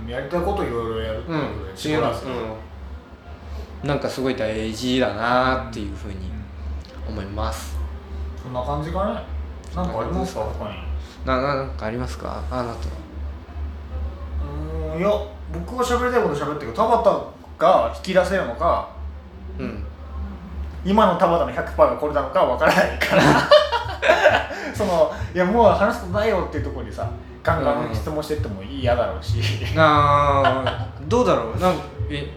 [0.04, 3.88] うん、やりたいことをいろいろやるってうんことでうのは絞らずにうん。
[3.88, 6.30] なんかすごい大事だなっていうふうに
[7.08, 7.76] 思います。
[8.42, 9.20] そんな感じかね
[9.76, 10.40] なんかありますか？
[10.58, 10.76] 他に
[11.26, 12.42] なななんかありますか？
[12.50, 12.68] あなた。
[12.70, 12.74] は
[14.94, 15.10] うーんいや
[15.52, 17.26] 僕は喋りたいこと喋ってるけど田畑
[17.58, 18.88] が引き出せるのか
[19.58, 19.84] うん。
[20.84, 23.22] 今の田畑の100%がこれなのかわからないから。
[24.74, 27.08] そのいやもう話すことないよっていうところにさ
[27.42, 29.40] ガンガン質問してっても嫌だろうし、
[29.76, 31.58] あーどうだろう？
[31.58, 31.74] なん
[32.10, 32.28] え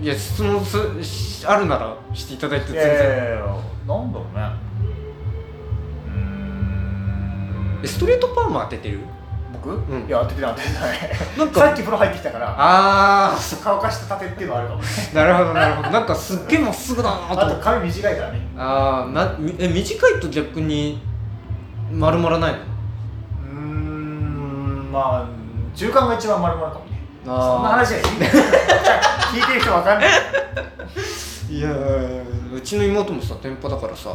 [0.00, 2.90] いや質問すしあるならしていただいてい全然。
[2.90, 4.65] やいやいやなんだろうね
[7.82, 9.00] えストレートパーマ当ててる？
[9.52, 10.06] 僕、ん。
[10.06, 10.98] いや当ててない当ててない。
[11.38, 11.60] なんか。
[11.60, 14.82] さっき風呂入ってきたからあ乾かしたてっていうのはあるかも
[15.14, 15.90] なるほどなるほど。
[15.90, 17.46] なんかすっげえまっすぐだなと。
[17.46, 18.40] あと髪短いからね。
[18.56, 21.00] あーなみえ短いと逆に
[21.92, 22.58] 丸まらないの？
[22.58, 25.26] うーんまあ
[25.74, 26.90] 中間が一番丸々かもね。
[27.24, 28.32] そんな話はいいんだよ
[29.32, 30.10] 聞いてる人わかんない。
[31.48, 34.10] いやーうちの妹もさ天パだからさ、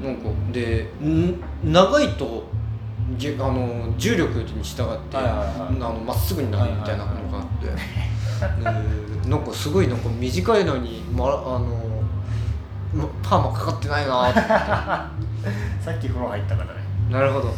[0.00, 2.44] なんかでん長いと
[3.16, 7.66] げあの重力に従って、まっすぐになるみたいなのがあって、
[9.24, 12.02] でなんかすごいなんか短いのに、ま、あの
[12.94, 14.40] まパーマかかってないなーって。
[15.84, 16.80] さっき風呂入ったからね。
[17.10, 17.54] なるほど。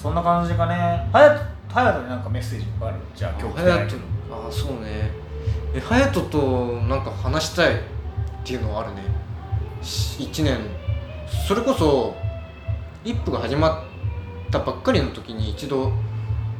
[0.00, 0.74] そんな感じかね。
[1.12, 1.38] はや
[1.68, 2.96] とはやとになんかメッセージがある？
[3.14, 3.98] じゃあ今日来てないけど。
[4.32, 5.10] ああそうね。
[5.74, 6.38] え隼人と
[6.88, 7.78] なんか話したいっ
[8.44, 9.02] ていうのはあるね。
[9.82, 10.58] 1年。
[11.46, 12.14] それこそ
[13.04, 13.80] 一夫が始まっ
[14.52, 15.90] たばっかりの時に一度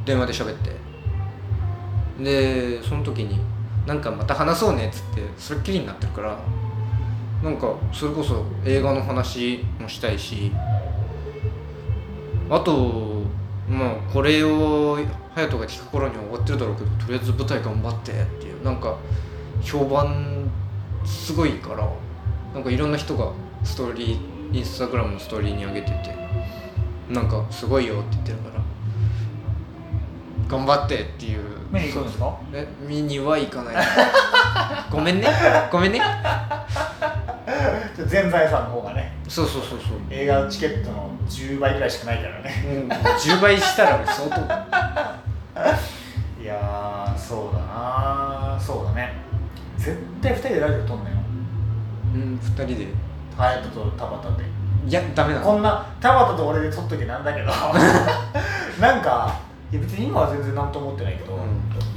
[0.05, 0.83] 電話で喋って。
[2.21, 3.39] でその時に
[3.87, 6.39] なんかまた話そうねっつってそれっきりになってるから
[7.41, 10.51] なんかそれこそ映画の話もしたいし
[12.49, 13.23] あと
[13.67, 14.97] まあこれを
[15.35, 18.97] 隼人が聞く頃には終わってるだろうけどとりあえず舞台頑張ってっていうなんか
[19.61, 20.49] 評判
[21.05, 21.89] すごいから
[22.53, 23.31] なんかいろんな人が
[23.63, 26.62] ストーリーインスタグラムのストーリーに上げてて。
[27.09, 28.63] なんかすごいよって言ってるから。
[30.47, 31.43] 頑張ってっていう。
[31.71, 32.37] 見に行くんですか？
[32.53, 33.75] え見には行かない。
[34.91, 35.27] ごめんね。
[35.71, 36.01] ごめんね。
[38.07, 39.13] 全財産の方がね。
[39.27, 39.97] そうそうそうそう。
[40.09, 42.63] 映画チケットの10倍ぐらいしかないからね。
[42.67, 42.91] うん。
[42.91, 44.41] 10倍したら相当。
[46.41, 49.13] いやーそうだなそうだね。
[49.77, 51.15] 絶対2人でラジオ撮んなよ。
[52.13, 52.87] うん2人で。
[53.37, 54.49] 隼人と田畑で
[54.87, 57.51] いやダメなのこんな田畑と俺で撮っときなんだけど。
[58.81, 59.33] なんか
[59.71, 61.41] いや別に今は全然何とも思ってないけど、うん。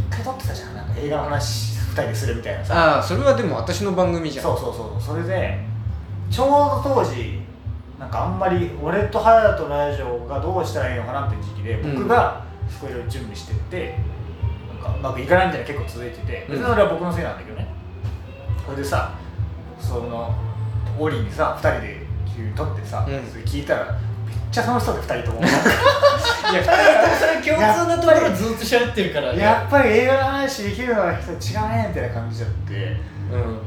[0.09, 0.77] 一回撮ってたじゃん。
[0.77, 2.97] なんか映画の話2人でするみたいなさ。
[2.97, 4.45] ああそれはでも私の番組じゃん。
[4.45, 5.59] そうそうそうそれで
[6.31, 7.43] ちょうど当時
[7.99, 11.95] なんかあんまり俺と隼人のラジオがどうしたらいいのかなっていう時期でうん。
[11.97, 13.99] 僕がすごいいろいろ準備してって
[14.83, 16.47] なんかうまくいかないみたいなの結構続いてて。
[16.49, 16.53] うん。
[16.53, 17.67] 別にそれは僕のせいなんだけどね。
[18.65, 19.11] それでさ
[19.79, 20.35] その
[20.99, 22.06] オリにさ2人で
[22.37, 23.31] 急に撮ってさ、うん。
[23.31, 25.41] それ聞いたらめっちゃ楽しそうで2人とも。
[25.45, 29.43] いや2人ともそれ共通なところずっと喋ってるからね。
[29.43, 32.75] やっぱり映画の話できるのは人違うねみたいな感じだって。
[33.33, 33.59] うん。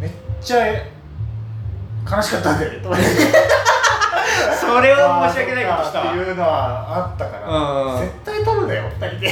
[0.00, 0.10] めっ
[0.40, 2.78] ちゃ悲しかったんだよね
[4.60, 6.10] それは申し訳ないことしたわ。
[6.12, 7.48] っていうのはあったから。
[7.48, 8.00] うん。
[8.00, 9.28] 絶対撮るだよ2人で。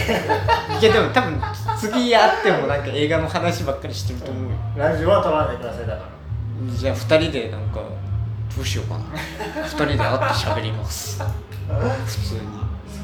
[0.81, 1.43] いやでも多分
[1.79, 4.51] 次会ってもなんか映画の話ばっかりしてると思うよ。
[4.77, 6.09] ラジオは撮らないでくださいだから。
[6.69, 7.81] じゃあ2人でなんか
[8.57, 9.05] どうしようかな。
[9.63, 11.23] 2人で会って喋ります。
[11.23, 11.27] 普
[12.19, 12.41] 通に。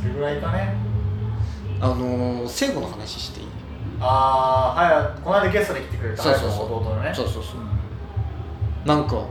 [0.02, 0.74] それぐらいかね。
[1.80, 3.46] あのー、聖子の話していい？
[4.00, 6.74] ああはいこの間ゲストで来てくれたそうそうそう。
[6.80, 7.12] 弟のね。
[7.14, 7.56] そうそうそう。
[8.88, 9.24] なんか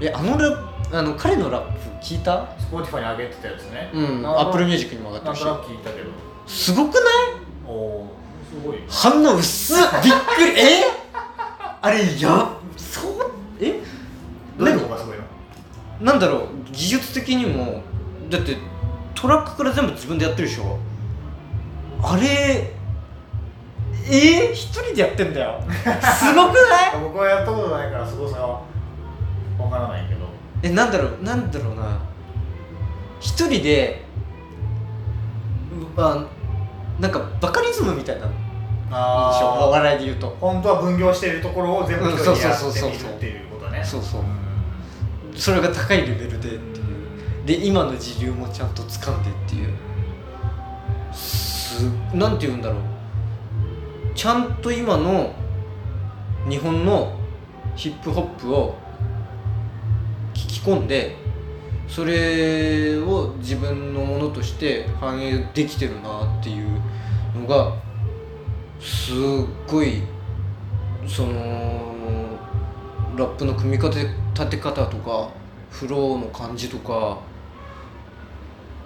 [0.00, 2.48] えあのラあの彼のラップ聞いた？
[2.58, 3.90] Spotify に上げてたやつね。
[3.94, 5.44] うん Apple Music にも上がってるし。
[5.44, 6.10] なん聞いたけど。
[6.46, 7.04] すごくない？
[7.66, 8.16] おお
[8.50, 9.76] すごい反応薄っ。
[10.02, 10.60] びっくり。
[10.60, 10.84] え？
[11.80, 13.32] あれやそう？
[13.60, 13.80] え？
[14.58, 15.22] どういうとこがすごいの？
[16.00, 17.82] なんだろう技術的にも
[18.30, 18.56] だって
[19.14, 20.78] トラックから全部自分でやってるでしょ？
[22.02, 22.72] あれ
[24.10, 25.60] えー、一人でやってんだよ。
[25.68, 27.00] すごくない？
[27.02, 28.60] 僕はやったことないからすごさは
[29.58, 30.20] わからないけど。
[30.62, 31.98] えなんだろうなんだろうな。
[33.20, 34.04] 一人で
[35.96, 36.24] うあ
[37.00, 40.36] なんかバカリズムみたいな印象お笑いで言うと。
[40.40, 43.82] 本当は分業しているところを全部一人でやってみるっていうことね。
[43.84, 44.22] そうそう
[45.34, 46.58] それが高いレベルでっていう。
[47.46, 49.74] で今の時流もちゃんと掴んでっていう。
[51.12, 51.84] す
[52.14, 52.80] なんて言うんだろう。
[54.14, 55.32] ちゃんと今の
[56.48, 57.18] 日本の
[57.76, 58.76] ヒップホップを
[60.34, 61.16] 聞き込んで
[61.86, 66.80] それを自分のものとして反映できてるなっていう
[67.34, 67.74] のが
[68.80, 69.16] すっ
[69.66, 70.02] ごい
[71.06, 71.98] その
[73.16, 75.28] ラップの組み立て立て方とか
[75.70, 77.18] フローの感じとか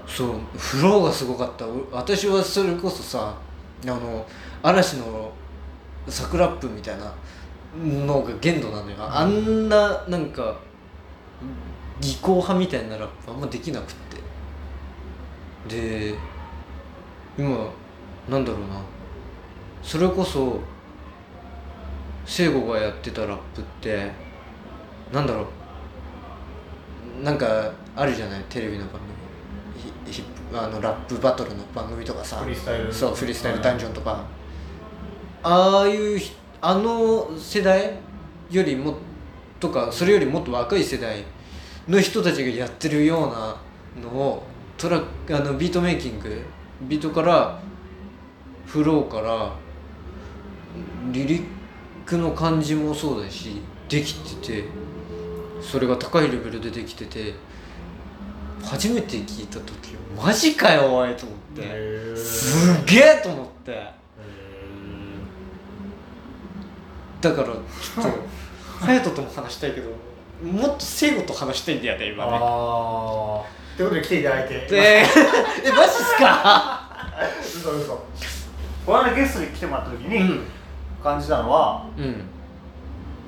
[0.06, 1.66] そうフローがすごかった。
[1.66, 3.36] う私はそれこそさ
[3.84, 4.26] あの
[4.62, 5.30] 嵐の
[6.08, 7.12] サクラップみたいな
[7.84, 8.96] のが限度なのよ。
[8.98, 10.58] あんななんか
[12.00, 13.94] 技巧派みたいなラップあんまできなくっ
[15.68, 15.76] て。
[15.76, 16.14] で
[17.38, 17.68] 今
[18.28, 18.80] なんだろうな。
[19.82, 20.60] それこそ
[22.24, 24.10] 聖子がやってたラップって
[25.12, 25.46] なんだろ
[27.20, 27.24] う。
[27.24, 28.44] なんかあるじゃない？
[28.48, 30.12] テレビの番組。
[30.12, 30.22] ヒ
[30.54, 32.36] あのラップバトルの番組とかさ。
[32.38, 32.92] フリースタイル。
[32.92, 34.24] そうフリースタイルダンジョンとか。
[35.42, 37.98] ああいうひあの世代
[38.50, 38.96] よりも
[39.58, 41.24] とかそれよりもっと若い世代
[41.88, 43.56] の人たちがやってるような
[44.02, 44.42] のを
[44.78, 45.00] トラあ
[45.40, 46.42] のビートメイキング
[46.82, 47.60] ビートから
[48.66, 49.52] フローから
[51.10, 51.44] リリッ
[52.06, 54.64] クの感じもそうだしできてて
[55.62, 57.34] それが高いレベルでできてて
[58.64, 62.16] 初めて聞いた時マジかよおいと思って。
[62.16, 63.90] すげえと思って。
[67.20, 67.54] だからちょっ
[68.02, 68.08] と
[68.86, 69.90] 隼人とも話したいけど
[70.44, 72.30] もっと聖子と話したいんだよね今ね。
[72.32, 72.38] ああ
[73.76, 74.54] ということで来ていただいて。
[74.66, 76.82] でえマジっすか？
[77.44, 78.04] 嘘嘘。
[78.84, 80.40] この間ゲストに来てもらった時うにん。
[81.02, 82.22] 感じたのは、うん。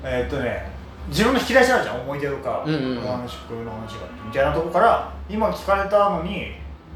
[0.02, 0.73] えーっとね
[1.08, 2.96] 自分の引き出しあるじゃん思い出とか、うんうんうん。
[2.96, 6.52] この話こういうの話がみたいなとこから今聞かれたのに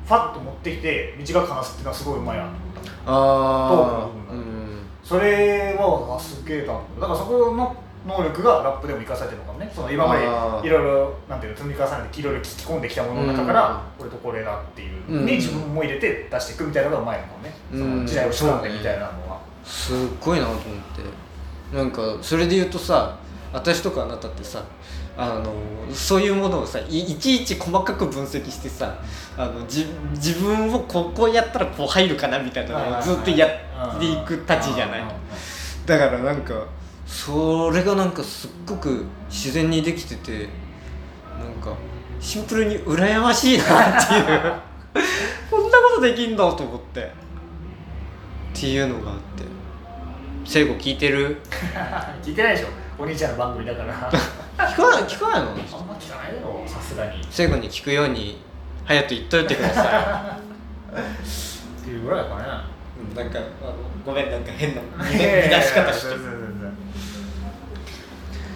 [0.07, 7.77] ファッと持ってきて短く話すっていうのはすごいうまいなと思ったああトークの部分がそれはあすげえなとだからそこの
[8.07, 9.71] 能力がラップでも生かされてるのかもね。
[9.75, 21.77] その今までいろいろなんていうの積み重ねていろいろ聞き込んできたものの中から、これとこれだっていう、うんに自分も入れて出していくみたいなのがうまいのかもね、うんその時代を掴んでみたいなのは、すっごいなと思って。
[21.77, 23.19] なんかそれで言うとさ
[23.53, 24.63] 私とかあなたってさ
[25.17, 25.53] あの
[25.93, 28.99] そういうものをさいいちいち細かく分析してさ
[29.37, 35.03] あのじ自分をここやったらこう入るかなみたいなのをずっとやっていくたちじゃない？
[35.87, 36.67] だからなんか
[37.07, 40.49] それがなんかすっごく自然にできてて
[41.41, 41.75] なんか
[42.21, 43.65] シンプルに羨ましいな
[44.01, 44.53] っていう。
[45.51, 47.01] こんなことできんだと思って。
[47.03, 49.45] っていうのがあって。
[50.45, 51.41] 聖子聞いてる？
[52.23, 52.69] 聞いてないでしょ
[52.99, 54.11] お兄ちゃんの番組だから。
[54.59, 56.63] あん聞かない聞かないのま聞かないよ。
[56.67, 57.21] さすがに。
[57.21, 58.39] っ聖子に聞くように
[58.87, 60.39] 隼人言っといてくださ
[61.85, 62.43] ていうぐらいかね。
[62.43, 65.19] い、うん、なんかあのごめんなんか変な見出
[65.63, 66.73] し方して全然全然。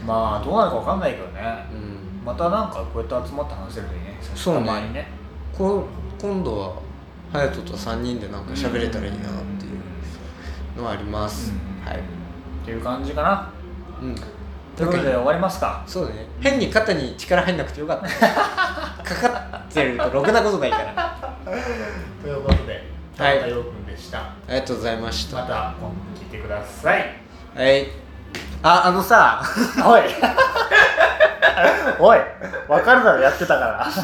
[0.06, 1.66] まあどうなるかわかんないけどね。
[1.72, 2.24] うん。
[2.24, 4.18] またなんかこうやって集まって話せるといいね。
[4.34, 4.72] そうね。
[4.92, 5.08] ね。
[5.56, 5.86] こ
[6.20, 6.82] 今度は
[7.32, 9.20] 隼人と3人でなんか喋れたらいいなっ
[9.58, 9.68] てい
[10.76, 11.52] うのはあります、
[11.84, 12.00] はい、っ
[12.64, 13.52] ていう感じかな
[14.02, 14.14] うん、
[14.76, 15.84] ということで終わりますか。
[15.86, 16.26] そうだね。
[16.40, 18.08] 変に肩に力入んなくてよかった。
[19.14, 21.34] かかってるとろくなことないから。
[22.20, 22.84] ということで
[23.16, 23.38] はい。
[23.38, 24.18] 田中陽君でした。
[24.18, 25.36] ありがとうございました。
[25.36, 27.14] また今度聞いてください。
[27.54, 27.86] はい。
[28.62, 29.42] ああのさ。
[29.84, 30.02] おい。
[32.00, 32.18] おい。
[32.66, 33.86] 分かるだろやってたから